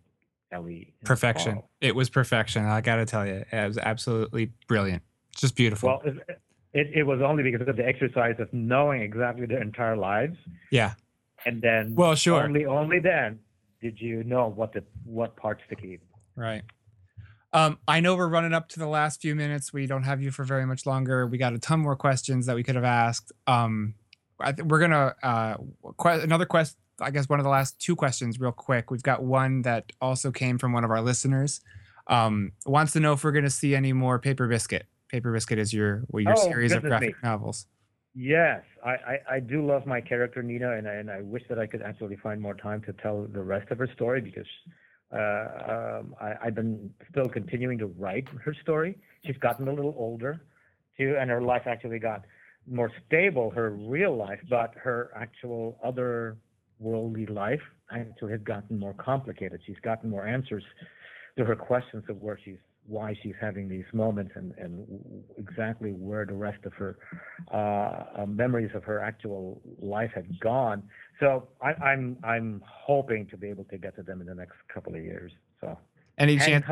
Ellie. 0.57 0.95
Perfection. 1.05 1.63
It 1.81 1.95
was 1.95 2.09
perfection. 2.11 2.65
I 2.65 2.81
got 2.81 2.97
to 2.97 3.07
tell 3.07 3.27
you, 3.27 3.45
it 3.53 3.67
was 3.69 3.79
absolutely 3.79 4.53
brilliant. 4.67 5.03
Just 5.37 5.55
beautiful. 5.55 5.89
Well, 5.89 6.03
it, 6.05 6.41
it, 6.73 6.91
it 6.95 7.03
was 7.05 7.21
only 7.21 7.43
because 7.43 7.67
of 7.69 7.77
the 7.77 7.87
exercise 7.87 8.37
of 8.39 8.53
knowing 8.53 9.03
exactly 9.03 9.47
their 9.47 9.61
entire 9.63 9.97
lives, 9.97 10.37
yeah. 10.71 10.95
and 11.45 11.61
then 11.63 11.95
Well, 11.95 12.15
sure. 12.15 12.43
only 12.43 12.65
only 12.67 12.99
then 13.01 13.39
did 13.81 14.01
you 14.01 14.25
know 14.25 14.49
what 14.49 14.73
the 14.73 14.83
what 15.05 15.37
parts 15.37 15.63
to 15.69 15.77
keep. 15.77 16.01
Right. 16.35 16.63
Um, 17.53 17.79
I 17.89 18.01
know 18.01 18.17
we're 18.17 18.29
running 18.29 18.53
up 18.53 18.69
to 18.71 18.79
the 18.79 18.87
last 18.89 19.23
few 19.23 19.35
minutes. 19.35 19.73
We 19.73 19.87
don't 19.87 20.03
have 20.03 20.21
you 20.21 20.31
for 20.31 20.45
very 20.45 20.67
much 20.67 20.85
longer. 20.85 21.27
We 21.27 21.39
got 21.39 21.55
a 21.55 21.59
ton 21.59 21.81
more 21.81 21.97
questions 21.97 22.47
that 22.47 22.57
we 22.57 22.63
could 22.63 22.75
have 22.75 22.85
asked. 22.85 23.33
Um, 23.47 23.95
I 24.41 24.53
th- 24.53 24.67
we're 24.67 24.81
gonna 24.81 25.15
uh, 25.23 25.55
que- 25.99 26.21
another 26.23 26.45
quest. 26.47 26.77
I 27.01 27.11
guess 27.11 27.29
one 27.29 27.39
of 27.39 27.45
the 27.45 27.51
last 27.51 27.79
two 27.79 27.97
questions, 27.97 28.41
real 28.41 28.53
quick. 28.53 28.91
We've 28.91 29.03
got 29.03 29.23
one 29.23 29.63
that 29.63 29.93
also 30.01 30.31
came 30.31 30.59
from 30.59 30.73
one 30.73 30.85
of 30.85 30.91
our 30.91 31.03
listeners. 31.03 31.61
Um, 32.07 32.53
wants 32.65 32.93
to 32.93 33.01
know 33.01 33.13
if 33.13 33.25
we're 33.25 33.33
gonna 33.33 33.51
see 33.51 33.75
any 33.75 33.93
more 33.93 34.19
Paper 34.19 34.47
Biscuit. 34.49 34.87
Paper 35.09 35.33
Biscuit 35.33 35.59
is 35.59 35.73
your 35.73 36.05
well, 36.09 36.23
your 36.23 36.35
Oh, 36.37 36.51
series 36.51 36.73
of 36.73 36.83
goodness 36.83 37.01
me. 37.01 37.07
graphic 37.07 37.23
novels. 37.23 37.67
Yes, 38.15 38.63
I, 38.83 38.91
I, 38.91 39.19
I 39.33 39.41
do 39.41 39.65
love 39.67 39.85
my 39.87 40.01
character 40.01 40.43
Nina, 40.43 40.73
and 40.73 40.89
I, 40.89 40.95
and 40.95 41.11
I 41.11 41.21
wish 41.21 41.43
that 41.51 41.59
I 41.59 41.67
could 41.67 41.83
actually 41.83 42.17
find 42.17 42.41
more 42.41 42.55
time 42.55 42.81
to 42.83 42.93
tell 42.95 43.27
the 43.31 43.43
rest 43.43 43.71
of 43.71 43.77
her 43.77 43.89
story 43.95 44.23
because 44.23 44.47
uh, 45.13 45.99
um, 45.99 46.15
I, 46.19 46.35
I've 46.45 46.55
been 46.55 46.91
still 47.11 47.27
continuing 47.27 47.77
to 47.79 47.87
write 47.87 48.27
her 48.43 48.55
story. 48.63 48.97
She's 49.27 49.37
gotten 49.37 49.69
a 49.69 49.73
little 49.73 49.95
older, 49.99 50.41
too, 50.97 51.15
and 51.21 51.29
her 51.29 51.43
life 51.43 51.65
actually 51.67 51.99
got 51.99 52.25
more 52.67 52.91
stable, 53.07 53.51
her 53.51 53.71
real 53.71 54.17
life, 54.17 54.41
but 54.49 54.73
her 54.83 55.11
actual 55.15 55.79
other 55.85 56.39
worldly 56.79 57.27
life 57.27 57.61
actually 57.91 58.33
has 58.33 58.41
gotten 58.43 58.79
more 58.79 58.95
complicated. 58.95 59.61
She's 59.67 59.77
gotten 59.83 60.11
more 60.11 60.27
answers 60.27 60.65
to 61.39 61.45
her 61.45 61.57
questions 61.57 62.05
of 62.09 62.23
where 62.23 62.39
she's 62.45 62.59
why 62.89 63.19
she's 63.23 63.35
having 63.41 63.69
these 63.69 63.85
moments 63.93 64.33
and, 64.37 64.55
and 64.59 64.87
exactly 65.37 65.91
where 65.91 66.25
the 66.25 66.33
rest 66.33 66.65
of 66.65 66.73
her 66.75 66.99
uh, 67.53 68.23
uh, 68.23 68.27
memories 68.27 68.71
of 68.75 68.85
her 68.85 69.01
actual 69.01 69.61
life 69.81 70.13
had 70.15 70.39
gone. 70.39 70.85
So 71.19 71.49
I, 71.61 71.73
I'm 71.73 72.17
I'm 72.23 72.63
hoping 72.65 73.27
to 73.29 73.37
be 73.37 73.49
able 73.49 73.65
to 73.65 73.79
get 73.79 73.97
to 73.97 74.03
them 74.03 74.21
in 74.21 74.27
the 74.27 74.35
next 74.35 74.55
couple 74.73 74.95
of 74.95 75.03
years. 75.03 75.33
So 75.61 75.77
Any 76.19 76.39
chance? 76.39 76.65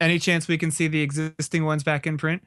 Any 0.00 0.18
chance 0.18 0.48
we 0.48 0.58
can 0.58 0.70
see 0.70 0.88
the 0.88 1.00
existing 1.02 1.64
ones 1.64 1.82
back 1.82 2.06
in 2.06 2.18
print? 2.18 2.42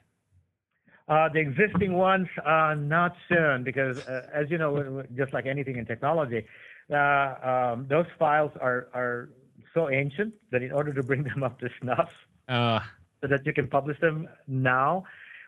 Uh, 1.09 1.27
the 1.33 1.39
existing 1.39 1.93
ones, 1.93 2.27
are 2.45 2.75
not 2.75 3.15
soon, 3.27 3.63
because 3.63 3.97
uh, 4.07 4.27
as 4.33 4.49
you 4.51 4.57
know, 4.59 5.03
just 5.17 5.33
like 5.33 5.47
anything 5.47 5.77
in 5.77 5.85
technology, 5.85 6.45
uh, 6.93 7.33
um, 7.51 7.87
those 7.89 8.05
files 8.19 8.51
are, 8.61 8.89
are 8.93 9.29
so 9.73 9.89
ancient 9.89 10.31
that 10.51 10.61
in 10.61 10.71
order 10.71 10.93
to 10.93 11.01
bring 11.01 11.23
them 11.29 11.41
up 11.43 11.59
to 11.59 11.67
snuff, 11.81 12.09
Uh, 12.47 12.79
so 13.21 13.27
that 13.27 13.45
you 13.45 13.53
can 13.53 13.67
publish 13.67 13.99
them 13.99 14.27
now, 14.47 15.03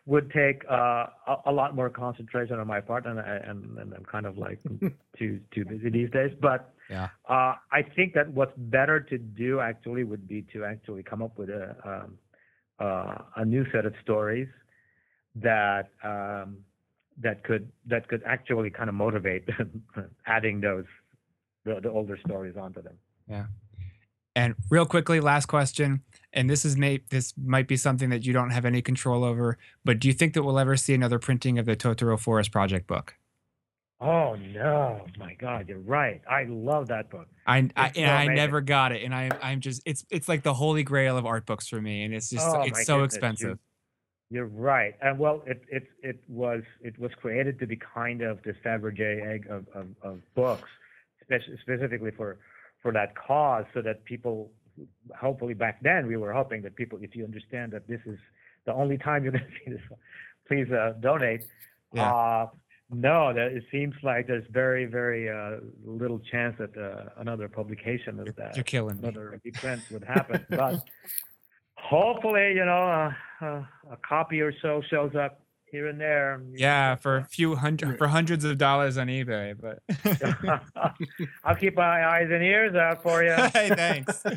would 0.07 0.31
take 0.31 0.63
uh, 0.69 1.05
a, 1.27 1.35
a 1.45 1.51
lot 1.51 1.75
more 1.75 1.89
concentration 1.89 2.57
on 2.59 2.65
my 2.67 2.81
part, 2.81 3.05
and, 3.05 3.19
I- 3.19 3.41
and, 3.49 3.77
and 3.77 3.93
I'm 3.93 4.05
kind 4.05 4.25
of 4.25 4.37
like 4.37 4.59
too 5.17 5.39
too 5.53 5.63
busy 5.65 5.89
these 5.89 6.09
days. 6.09 6.31
But 6.41 6.73
Yeah. 6.89 7.09
uh, 7.29 7.53
I 7.71 7.81
think 7.95 8.13
that 8.15 8.27
what's 8.33 8.57
better 8.57 8.99
to 9.11 9.17
do 9.17 9.59
actually 9.59 10.03
would 10.03 10.27
be 10.27 10.41
to 10.53 10.65
actually 10.65 11.03
come 11.03 11.21
up 11.21 11.37
with 11.37 11.49
a 11.49 11.65
um, 11.89 12.17
uh, 12.85 13.17
a 13.41 13.45
new 13.45 13.63
set 13.71 13.85
of 13.85 13.93
stories 14.01 14.47
that 15.35 15.89
um, 16.03 16.57
that 17.19 17.43
could 17.43 17.71
that 17.87 18.07
could 18.07 18.21
actually 18.25 18.69
kind 18.69 18.89
of 18.89 18.95
motivate 18.95 19.47
adding 20.25 20.61
those 20.61 20.85
the, 21.65 21.79
the 21.81 21.89
older 21.89 22.17
stories 22.25 22.55
onto 22.57 22.81
them. 22.81 22.97
Yeah. 23.27 23.45
And 24.35 24.55
real 24.69 24.85
quickly, 24.85 25.19
last 25.19 25.47
question, 25.47 26.03
and 26.31 26.49
this 26.49 26.63
is 26.63 26.77
may 26.77 27.01
this 27.09 27.33
might 27.37 27.67
be 27.67 27.75
something 27.75 28.09
that 28.09 28.25
you 28.25 28.31
don't 28.31 28.51
have 28.51 28.63
any 28.63 28.81
control 28.81 29.25
over, 29.25 29.57
but 29.83 29.99
do 29.99 30.07
you 30.07 30.13
think 30.13 30.33
that 30.33 30.43
we'll 30.43 30.59
ever 30.59 30.77
see 30.77 30.93
another 30.93 31.19
printing 31.19 31.59
of 31.59 31.65
the 31.65 31.75
Totoro 31.75 32.17
Forest 32.17 32.51
Project 32.51 32.87
book? 32.87 33.15
Oh 33.99 34.35
no, 34.35 35.05
my 35.19 35.35
God, 35.35 35.67
you're 35.67 35.79
right. 35.79 36.21
I 36.29 36.45
love 36.45 36.87
that 36.87 37.09
book. 37.11 37.27
I, 37.45 37.69
I 37.75 37.87
It's 37.87 37.97
and 37.97 38.07
so 38.07 38.31
I 38.31 38.33
never 38.33 38.61
got 38.61 38.93
it, 38.93 39.03
and 39.03 39.13
I 39.13 39.31
I'm 39.41 39.59
just 39.59 39.81
it's 39.85 40.05
it's 40.09 40.29
like 40.29 40.43
the 40.43 40.53
holy 40.53 40.83
grail 40.83 41.17
of 41.17 41.25
art 41.25 41.45
books 41.45 41.67
for 41.67 41.81
me, 41.81 42.03
and 42.03 42.13
it's 42.13 42.29
just 42.29 42.47
Oh, 42.47 42.61
it's 42.61 42.85
so 42.85 42.95
goodness, 42.95 43.15
expensive. 43.15 43.47
You're 43.47 43.59
right, 44.39 44.95
and 45.01 45.19
well, 45.19 45.43
it 45.45 45.63
it 45.69 45.83
it 46.01 46.23
was 46.27 46.63
it 46.81 46.97
was 46.97 47.11
created 47.15 47.59
to 47.59 47.67
be 47.67 47.75
kind 47.75 48.21
of 48.21 48.41
the 48.43 48.53
Fabergé 48.53 49.25
egg 49.25 49.47
of 49.49 49.67
of, 49.75 49.87
of 50.01 50.21
books, 50.35 50.69
spec- 51.23 51.41
specifically 51.61 52.11
for 52.11 52.37
for 52.81 52.91
that 52.93 53.15
cause, 53.15 53.65
so 53.73 53.81
that 53.81 54.03
people, 54.05 54.51
hopefully 55.15 55.53
back 55.53 55.81
then 55.81 56.07
we 56.07 56.17
were 56.17 56.33
hoping 56.33 56.61
that 56.63 56.75
people, 56.75 56.97
if 57.01 57.15
you 57.15 57.23
understand 57.23 57.71
that 57.73 57.87
this 57.87 57.99
is 58.05 58.17
the 58.65 58.73
only 58.73 58.97
time 58.97 59.23
you're 59.23 59.33
going 59.33 59.43
to 59.65 59.65
see 59.65 59.71
this, 59.71 59.81
please 60.47 60.71
uh, 60.71 60.93
donate. 60.99 61.45
Yeah. 61.93 62.11
Uh, 62.11 62.47
no, 62.93 63.33
that 63.33 63.53
it 63.53 63.63
seems 63.71 63.95
like 64.03 64.27
there's 64.27 64.45
very 64.49 64.85
very 64.85 65.29
uh, 65.29 65.57
little 65.85 66.19
chance 66.19 66.55
that 66.57 66.75
uh, 66.77 67.09
another 67.17 67.47
publication 67.47 68.19
of 68.19 68.35
that 68.35 68.55
You're 68.55 68.63
killing 68.63 68.99
another 68.99 69.39
reprint 69.43 69.81
would 69.91 70.03
happen, 70.03 70.45
but 70.49 70.83
hopefully, 71.91 72.53
you 72.55 72.65
know, 72.65 72.71
uh, 72.71 73.45
uh, 73.45 73.63
a 73.91 73.97
copy 74.07 74.41
or 74.41 74.53
so 74.61 74.81
shows 74.89 75.13
up 75.15 75.41
here 75.65 75.87
and 75.87 75.99
there. 75.99 76.41
Yeah, 76.53 76.95
for 76.95 77.17
a 77.17 77.25
few 77.25 77.55
hundred 77.55 77.97
for 77.97 78.07
hundreds 78.07 78.43
of 78.43 78.57
dollars 78.57 78.97
on 78.97 79.07
eBay, 79.07 79.55
but 79.59 79.79
I'll 81.43 81.55
keep 81.55 81.75
my 81.75 82.05
eyes 82.05 82.27
and 82.31 82.43
ears 82.43 82.75
out 82.75 83.03
for 83.03 83.23
you. 83.23 83.31
hey, 83.53 83.69
thanks. 83.69 84.23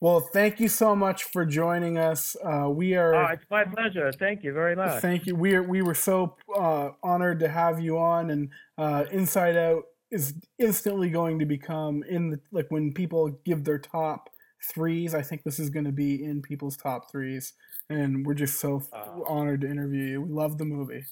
Well, 0.00 0.18
thank 0.18 0.58
you 0.58 0.66
so 0.66 0.96
much 0.96 1.22
for 1.22 1.46
joining 1.46 1.96
us. 1.96 2.34
Uh, 2.44 2.68
we 2.68 2.96
are. 2.96 3.14
Oh, 3.14 3.26
it's 3.34 3.44
my 3.48 3.62
pleasure. 3.62 4.10
Thank 4.10 4.42
you 4.42 4.52
very 4.52 4.74
much. 4.74 5.00
Thank 5.00 5.26
you. 5.26 5.36
We 5.36 5.54
are, 5.54 5.62
we 5.62 5.80
were 5.80 5.94
so 5.94 6.34
uh, 6.58 6.88
honored 7.04 7.38
to 7.38 7.48
have 7.48 7.78
you 7.78 7.98
on, 7.98 8.30
and 8.30 8.50
uh, 8.76 9.04
Inside 9.12 9.56
Out 9.56 9.84
is 10.10 10.34
instantly 10.58 11.08
going 11.08 11.38
to 11.38 11.46
become 11.46 12.02
in 12.02 12.30
the 12.30 12.40
like 12.50 12.66
when 12.68 12.92
people 12.92 13.28
give 13.44 13.62
their 13.62 13.78
top 13.78 14.28
threes. 14.72 15.14
I 15.14 15.22
think 15.22 15.42
this 15.42 15.58
is 15.58 15.70
going 15.70 15.84
to 15.84 15.92
be 15.92 16.22
in 16.24 16.42
people's 16.42 16.76
top 16.76 17.10
threes, 17.10 17.52
and 17.90 18.24
we're 18.26 18.34
just 18.34 18.60
so 18.60 18.82
Oh. 18.92 19.24
honored 19.26 19.62
to 19.62 19.70
interview 19.70 20.04
you. 20.04 20.22
We 20.22 20.30
love 20.30 20.58
the 20.58 20.64
movie. 20.64 21.04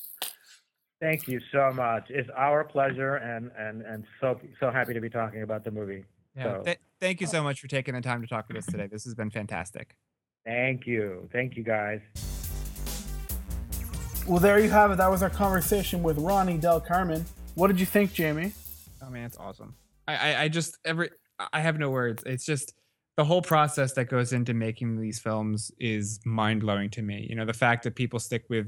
Thank 1.01 1.29
you 1.29 1.41
so 1.51 1.73
much. 1.73 2.05
It's 2.11 2.29
our 2.37 2.63
pleasure, 2.65 3.17
and 3.17 3.51
and 3.57 3.83
and 3.83 4.05
so 4.21 4.39
so 4.61 4.71
happy 4.71 4.93
to 4.95 5.01
be 5.01 5.09
talking 5.11 5.43
about 5.43 5.65
the 5.65 5.71
movie. 5.71 6.05
Yeah. 6.37 6.43
So- 6.59 6.63
th- 6.65 6.79
thank 7.01 7.21
you 7.21 7.27
uh, 7.27 7.31
so 7.31 7.43
much 7.43 7.61
for 7.61 7.69
taking 7.69 7.95
the 7.95 8.01
time 8.03 8.21
to 8.21 8.27
talk 8.29 8.49
with 8.49 8.57
us 8.59 8.67
today. 8.67 8.87
This 8.87 9.05
has 9.05 9.15
been 9.15 9.31
fantastic. 9.31 9.97
Thank 10.45 10.87
you. 10.87 11.29
Thank 11.33 11.57
you, 11.57 11.63
guys. 11.65 12.01
Well, 14.27 14.39
there 14.39 14.59
you 14.61 14.71
have 14.71 14.91
it. 14.91 14.97
That 14.99 15.11
was 15.11 15.23
our 15.23 15.31
conversation 15.31 16.03
with 16.03 16.19
Ronnie 16.19 16.59
Del 16.59 16.81
Carmen. 16.81 17.25
What 17.55 17.69
did 17.69 17.81
you 17.81 17.87
think, 17.87 18.13
Jamie? 18.13 18.53
Oh 19.03 19.11
man, 19.11 19.25
it's 19.25 19.37
awesome. 19.39 19.75
I, 20.07 20.17
I, 20.35 20.43
I 20.43 20.49
just 20.49 20.79
every 20.85 21.11
I 21.53 21.61
have 21.61 21.79
no 21.79 21.91
words. 21.91 22.23
It's 22.27 22.45
just 22.45 22.75
the 23.21 23.25
whole 23.27 23.43
process 23.43 23.93
that 23.93 24.07
goes 24.07 24.33
into 24.33 24.55
making 24.55 24.99
these 24.99 25.19
films 25.19 25.71
is 25.79 26.21
mind 26.25 26.63
blowing 26.63 26.89
to 26.89 27.03
me. 27.03 27.27
You 27.29 27.37
know, 27.37 27.45
the 27.45 27.53
fact 27.53 27.85
that 27.85 27.95
people 27.95 28.19
stick 28.19 28.47
with 28.49 28.67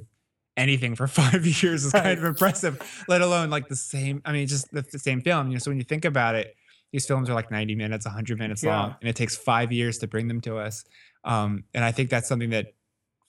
anything 0.59 0.94
for 0.94 1.07
five 1.22 1.46
years 1.46 1.86
is 1.86 1.92
kind 1.92 2.18
of 2.18 2.22
impressive, 2.22 2.78
let 3.09 3.22
alone 3.22 3.48
like 3.48 3.68
the 3.68 3.76
same. 3.76 4.20
I 4.26 4.32
mean, 4.32 4.46
just 4.46 4.70
the, 4.70 4.82
the 4.82 4.98
same 4.98 5.22
film. 5.22 5.46
You 5.46 5.55
know, 5.55 5.59
so 5.59 5.70
when 5.70 5.78
you 5.78 5.84
think 5.84 6.05
about 6.05 6.34
it, 6.34 6.55
these 6.92 7.07
films 7.07 7.30
are 7.30 7.34
like 7.34 7.50
90 7.50 7.74
minutes, 7.76 8.05
100 8.05 8.38
minutes 8.38 8.62
long, 8.62 8.94
and 9.00 9.09
it 9.09 9.16
takes 9.16 9.34
five 9.34 9.72
years 9.72 9.96
to 10.00 10.07
bring 10.07 10.28
them 10.28 10.42
to 10.42 10.59
us. 10.59 10.84
Um, 11.24 11.64
and 11.72 11.82
I 11.82 11.90
think 11.90 12.11
that's 12.11 12.28
something 12.28 12.50
that 12.50 12.74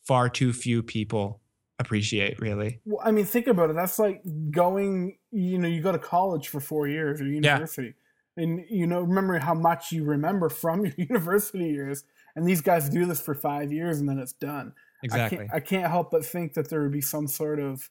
far 0.06 0.28
too 0.28 0.52
few 0.52 0.84
people 0.84 1.40
appreciate, 1.80 2.42
really. 2.42 2.82
Well, 2.84 3.00
I 3.02 3.12
mean, 3.12 3.24
think 3.24 3.48
about 3.48 3.70
it. 3.70 3.78
That's 3.78 3.98
like 3.98 4.22
going, 4.52 5.20
you 5.32 5.58
know, 5.58 5.70
you 5.70 5.82
go 5.82 5.94
to 5.94 6.00
college 6.00 6.50
for 6.50 6.60
four 6.60 6.90
years 6.90 7.22
or 7.22 7.28
university. 7.28 7.94
And, 8.36 8.66
you 8.70 8.88
know, 8.88 9.02
remember 9.02 9.38
how 9.40 9.54
much 9.54 9.92
you 9.92 10.04
remember 10.04 10.50
from 10.50 10.86
your 10.86 10.94
university 10.98 11.66
years. 11.66 12.04
And 12.36 12.48
these 12.48 12.62
guys 12.62 12.90
do 12.90 13.06
this 13.06 13.22
for 13.22 13.36
five 13.36 13.72
years 13.72 14.00
and 14.00 14.10
then 14.10 14.18
it's 14.20 14.34
done. 14.34 14.74
Exactly. 15.04 15.38
I 15.38 15.42
can't, 15.42 15.54
I 15.54 15.60
can't 15.60 15.92
help 15.92 16.12
but 16.12 16.26
think 16.26 16.54
that 16.54 16.70
there 16.70 16.82
would 16.82 16.92
be 16.92 17.02
some 17.02 17.28
sort 17.28 17.60
of, 17.60 17.90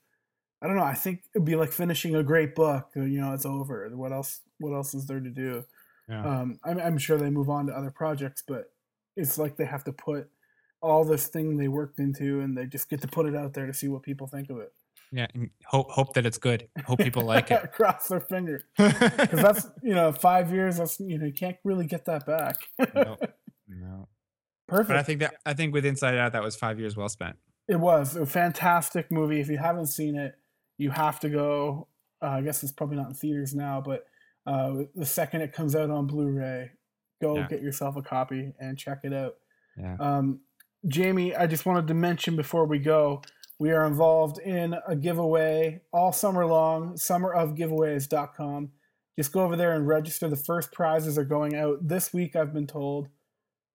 I 0.62 0.66
don't 0.66 0.76
know. 0.76 0.82
I 0.82 0.94
think 0.94 1.24
it'd 1.34 1.44
be 1.44 1.56
like 1.56 1.72
finishing 1.72 2.14
a 2.16 2.22
great 2.22 2.54
book. 2.54 2.90
uh, 2.96 3.00
You 3.02 3.20
know, 3.20 3.32
it's 3.34 3.46
over. 3.46 3.88
What 3.94 4.12
else? 4.12 4.40
What 4.58 4.72
else 4.72 4.94
is 4.94 5.06
there 5.06 5.20
to 5.20 5.30
do? 5.30 5.64
Yeah. 6.08 6.24
Um, 6.24 6.58
I'm, 6.64 6.78
I'm 6.78 6.98
sure 6.98 7.18
they 7.18 7.30
move 7.30 7.50
on 7.50 7.66
to 7.66 7.72
other 7.72 7.90
projects, 7.90 8.42
but 8.46 8.72
it's 9.16 9.38
like 9.38 9.56
they 9.56 9.64
have 9.64 9.84
to 9.84 9.92
put 9.92 10.28
all 10.80 11.04
this 11.04 11.28
thing 11.28 11.56
they 11.56 11.68
worked 11.68 11.98
into, 12.00 12.40
and 12.40 12.56
they 12.56 12.66
just 12.66 12.88
get 12.88 13.00
to 13.02 13.08
put 13.08 13.26
it 13.26 13.36
out 13.36 13.54
there 13.54 13.66
to 13.66 13.74
see 13.74 13.88
what 13.88 14.02
people 14.02 14.26
think 14.26 14.50
of 14.50 14.58
it. 14.58 14.72
Yeah. 15.12 15.26
And 15.34 15.50
hope 15.66 15.90
hope 15.90 16.14
that 16.14 16.26
it's 16.26 16.38
good. 16.38 16.68
Hope 16.86 16.98
people 16.98 17.24
like 17.24 17.50
it. 17.50 17.72
Cross 17.76 18.08
their 18.08 18.20
fingers, 18.20 18.62
because 18.76 19.28
that's 19.30 19.66
you 19.82 19.94
know 19.94 20.12
five 20.12 20.52
years. 20.52 20.78
That's 20.78 20.98
you 20.98 21.18
know 21.18 21.26
you 21.26 21.32
can't 21.32 21.56
really 21.64 21.86
get 21.86 22.06
that 22.06 22.26
back. 22.26 22.56
no, 22.94 23.16
no. 23.68 24.08
Perfect. 24.68 24.88
But 24.88 24.96
I 24.96 25.02
think 25.02 25.20
that 25.20 25.34
I 25.44 25.54
think 25.54 25.74
with 25.74 25.84
Inside 25.84 26.16
Out, 26.16 26.32
that 26.32 26.42
was 26.42 26.56
five 26.56 26.80
years 26.80 26.96
well 26.96 27.08
spent. 27.08 27.36
It 27.68 27.76
was 27.78 28.16
a 28.16 28.26
fantastic 28.26 29.10
movie. 29.10 29.40
If 29.40 29.48
you 29.48 29.58
haven't 29.58 29.86
seen 29.86 30.16
it, 30.16 30.34
you 30.78 30.90
have 30.90 31.20
to 31.20 31.28
go. 31.28 31.88
Uh, 32.22 32.28
I 32.28 32.40
guess 32.40 32.62
it's 32.62 32.72
probably 32.72 32.96
not 32.96 33.08
in 33.08 33.14
theaters 33.14 33.54
now, 33.54 33.82
but 33.84 34.04
uh, 34.46 34.84
the 34.94 35.06
second 35.06 35.42
it 35.42 35.52
comes 35.52 35.74
out 35.76 35.90
on 35.90 36.06
Blu-ray, 36.06 36.70
go 37.20 37.36
Yeah. 37.36 37.48
get 37.48 37.62
yourself 37.62 37.96
a 37.96 38.02
copy 38.02 38.52
and 38.60 38.78
check 38.78 39.00
it 39.04 39.12
out. 39.12 39.34
Yeah. 39.76 39.96
Um, 39.98 40.40
Jamie, 40.86 41.34
I 41.34 41.46
just 41.46 41.66
wanted 41.66 41.86
to 41.88 41.94
mention 41.94 42.36
before 42.36 42.64
we 42.66 42.78
go, 42.78 43.22
we 43.62 43.70
are 43.70 43.86
involved 43.86 44.40
in 44.40 44.74
a 44.88 44.96
giveaway 44.96 45.80
all 45.92 46.12
summer 46.12 46.44
long, 46.44 46.94
summerofgiveaways.com. 46.94 48.72
Just 49.16 49.30
go 49.30 49.42
over 49.42 49.54
there 49.54 49.76
and 49.76 49.86
register. 49.86 50.28
The 50.28 50.34
first 50.34 50.72
prizes 50.72 51.16
are 51.16 51.24
going 51.24 51.54
out 51.54 51.86
this 51.86 52.12
week, 52.12 52.34
I've 52.34 52.52
been 52.52 52.66
told. 52.66 53.06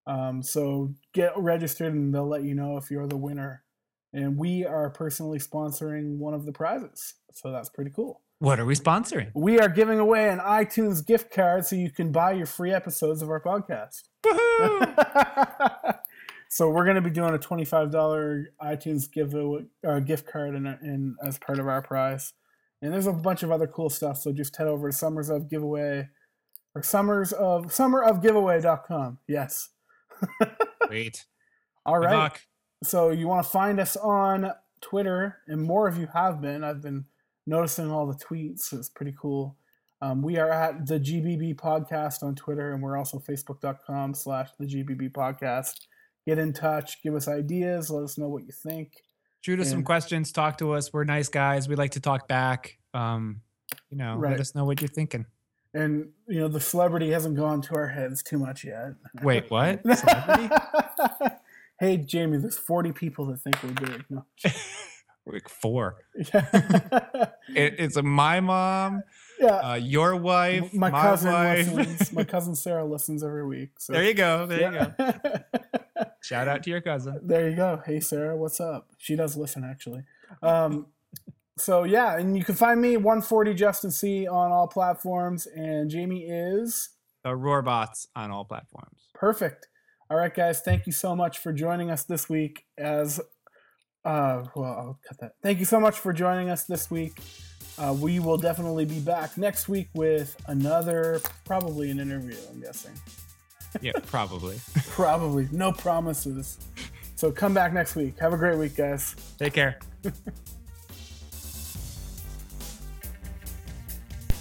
Um, 0.05 0.43
so 0.43 0.93
get 1.13 1.31
registered 1.37 1.93
and 1.93 2.13
they'll 2.13 2.27
let 2.27 2.43
you 2.43 2.53
know 2.53 2.75
if 2.75 2.91
you're 2.91 3.07
the 3.07 3.15
winner. 3.15 3.63
And 4.11 4.37
we 4.37 4.65
are 4.65 4.89
personally 4.89 5.39
sponsoring 5.39 6.17
one 6.17 6.33
of 6.33 6.45
the 6.45 6.51
prizes. 6.51 7.13
So 7.31 7.53
that's 7.53 7.69
pretty 7.69 7.91
cool. 7.91 8.19
What 8.39 8.59
are 8.59 8.65
we 8.65 8.75
sponsoring? 8.75 9.31
We 9.35 9.57
are 9.61 9.69
giving 9.69 9.99
away 9.99 10.27
an 10.27 10.39
iTunes 10.39 11.05
gift 11.05 11.31
card 11.31 11.65
so 11.65 11.77
you 11.77 11.91
can 11.91 12.11
buy 12.11 12.33
your 12.33 12.45
free 12.45 12.73
episodes 12.73 13.21
of 13.21 13.29
our 13.29 13.41
podcast. 13.41 14.03
so 16.49 16.69
we're 16.69 16.85
going 16.85 16.95
to 16.95 17.01
be 17.01 17.09
doing 17.09 17.33
a 17.33 17.39
$25 17.39 18.45
iTunes 18.61 19.11
give 19.11 19.35
uh, 19.85 19.99
gift 19.99 20.27
card 20.27 20.55
in, 20.55 20.65
in 20.65 21.15
as 21.25 21.37
part 21.37 21.59
of 21.59 21.67
our 21.67 21.81
prize. 21.81 22.33
And 22.81 22.93
there's 22.93 23.07
a 23.07 23.13
bunch 23.13 23.43
of 23.43 23.51
other 23.51 23.67
cool 23.67 23.89
stuff. 23.89 24.17
So 24.19 24.31
just 24.31 24.55
head 24.55 24.67
over 24.67 24.89
to 24.89 24.95
Summers 24.95 25.29
of 25.29 25.49
Giveaway 25.49 26.07
or 26.75 26.83
Summers 26.83 27.33
of 27.33 27.73
summer 27.73 28.03
summerofgiveaway.com. 28.03 29.19
Yes. 29.27 29.69
Wait. 30.89 31.25
All 31.85 31.99
right. 31.99 32.31
So 32.83 33.09
you 33.09 33.27
want 33.27 33.45
to 33.45 33.49
find 33.49 33.79
us 33.79 33.95
on 33.95 34.51
Twitter, 34.81 35.37
and 35.47 35.61
more 35.61 35.87
of 35.87 35.97
you 35.97 36.07
have 36.13 36.41
been. 36.41 36.63
I've 36.63 36.81
been 36.81 37.05
noticing 37.47 37.89
all 37.89 38.05
the 38.05 38.13
tweets. 38.13 38.71
It's 38.73 38.89
pretty 38.89 39.15
cool. 39.19 39.57
Um, 40.01 40.21
we 40.21 40.37
are 40.37 40.51
at 40.51 40.85
the 40.85 40.99
GBB 40.99 41.55
Podcast 41.55 42.21
on 42.21 42.35
Twitter, 42.35 42.73
and 42.73 42.83
we're 42.83 42.97
also 42.97 43.17
facebook.com 43.17 44.13
slash 44.13 44.49
the 44.59 44.65
GBB 44.65 45.11
Podcast. 45.11 45.87
Get 46.27 46.37
in 46.37 46.51
touch, 46.51 47.01
give 47.01 47.15
us 47.15 47.27
ideas, 47.29 47.89
let 47.89 48.03
us 48.03 48.17
know 48.17 48.27
what 48.27 48.43
you 48.43 48.51
think. 48.51 48.91
Shoot 49.41 49.61
us 49.61 49.69
some 49.69 49.83
questions. 49.83 50.33
Talk 50.33 50.57
to 50.57 50.73
us. 50.73 50.91
We're 50.91 51.05
nice 51.05 51.29
guys. 51.29 51.69
We 51.69 51.75
like 51.75 51.91
to 51.91 52.01
talk 52.01 52.27
back. 52.27 52.77
Um, 52.93 53.41
you 53.89 53.97
know, 53.97 54.17
Right. 54.17 54.31
let 54.31 54.41
us 54.41 54.53
know 54.53 54.65
what 54.65 54.81
you're 54.81 54.89
thinking. 54.89 55.25
And, 55.73 56.09
you 56.27 56.39
know, 56.39 56.49
the 56.49 56.59
celebrity 56.59 57.11
hasn't 57.11 57.37
gone 57.37 57.61
to 57.61 57.75
our 57.75 57.87
heads 57.87 58.23
too 58.23 58.37
much 58.39 58.65
yet. 58.65 58.95
Wait, 59.23 59.45
what? 59.49 59.81
Hey, 61.79 61.97
Jamie, 61.97 62.39
there's 62.39 62.57
40 62.57 62.91
people 62.91 63.27
that 63.27 63.37
think 63.37 63.61
we're 63.61 63.69
big. 63.87 64.03
No. 64.09 64.25
like 65.27 65.47
four. 65.47 65.97
yeah. 66.33 66.47
It, 67.49 67.75
it's 67.77 67.97
a, 67.97 68.01
my 68.01 68.39
mom, 68.39 69.03
yeah. 69.39 69.57
uh, 69.57 69.75
your 69.75 70.15
wife, 70.15 70.73
my 70.73 70.89
my, 70.89 71.01
cousin 71.01 71.31
wife. 71.31 71.71
listens. 71.71 72.13
My 72.13 72.23
cousin 72.23 72.55
Sarah 72.55 72.83
listens 72.83 73.23
every 73.23 73.45
week. 73.45 73.79
So. 73.79 73.93
there 73.93 74.03
you 74.03 74.15
go. 74.15 74.47
There 74.47 74.73
you 74.73 74.79
go. 74.79 74.93
go. 74.97 75.79
Shout 76.27 76.47
out 76.49 76.61
to 76.63 76.69
your 76.69 76.81
cousin. 76.81 77.19
there 77.23 77.49
you 77.49 77.55
go. 77.55 77.81
Hey 77.85 78.01
Sarah, 78.01 78.35
what's 78.35 78.59
up? 78.59 78.89
She 78.97 79.15
does 79.15 79.37
listen 79.37 79.63
actually. 79.63 80.03
Um, 80.41 80.87
so 81.57 81.83
yeah, 81.85 82.17
and 82.17 82.37
you 82.37 82.43
can 82.43 82.55
find 82.55 82.81
me 82.81 82.97
140 82.97 83.53
Justin 83.53 83.91
C 83.91 84.27
on 84.27 84.51
all 84.51 84.67
platforms, 84.67 85.47
and 85.47 85.89
Jamie 85.89 86.25
is 86.25 86.89
The 87.23 87.29
Roarbots 87.29 88.07
on 88.15 88.31
all 88.31 88.43
platforms. 88.43 89.07
perfect. 89.13 89.67
All 90.09 90.17
right, 90.17 90.33
guys, 90.33 90.61
thank 90.61 90.85
you 90.85 90.93
so 90.93 91.15
much 91.15 91.37
for 91.37 91.51
joining 91.51 91.89
us 91.91 92.03
this 92.03 92.29
week. 92.29 92.65
As 92.77 93.19
uh, 94.05 94.43
well, 94.55 94.65
I'll 94.65 94.99
cut 95.07 95.19
that. 95.19 95.33
Thank 95.41 95.59
you 95.59 95.65
so 95.65 95.79
much 95.79 95.99
for 95.99 96.13
joining 96.13 96.49
us 96.49 96.63
this 96.63 96.91
week. 96.91 97.19
Uh, 97.77 97.95
we 97.97 98.19
will 98.19 98.37
definitely 98.37 98.85
be 98.85 98.99
back 98.99 99.37
next 99.37 99.69
week 99.69 99.89
with 99.93 100.35
another, 100.47 101.21
probably 101.45 101.91
an 101.91 101.99
interview. 101.99 102.37
I'm 102.49 102.61
guessing. 102.61 102.93
Yeah, 103.81 103.91
probably. 104.05 104.59
Probably. 104.89 105.47
No 105.51 105.71
promises. 105.71 106.57
So 107.15 107.31
come 107.31 107.53
back 107.53 107.73
next 107.73 107.95
week. 107.95 108.17
Have 108.19 108.33
a 108.33 108.37
great 108.37 108.57
week, 108.57 108.75
guys. 108.75 109.15
Take 109.37 109.53
care. 109.53 109.79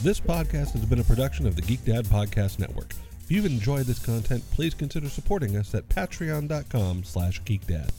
This 0.03 0.20
podcast 0.20 0.72
has 0.72 0.85
been 0.85 1.01
a 1.01 1.05
production 1.05 1.47
of 1.47 1.57
the 1.57 1.62
Geek 1.62 1.85
Dad 1.85 2.05
Podcast 2.05 2.59
Network. 2.59 2.93
If 3.22 3.31
you've 3.31 3.47
enjoyed 3.47 3.87
this 3.87 3.99
content, 3.99 4.45
please 4.53 4.74
consider 4.74 5.09
supporting 5.09 5.57
us 5.57 5.74
at 5.74 5.89
patreon.com 5.89 7.03
slash 7.03 7.43
geekdad. 7.43 7.91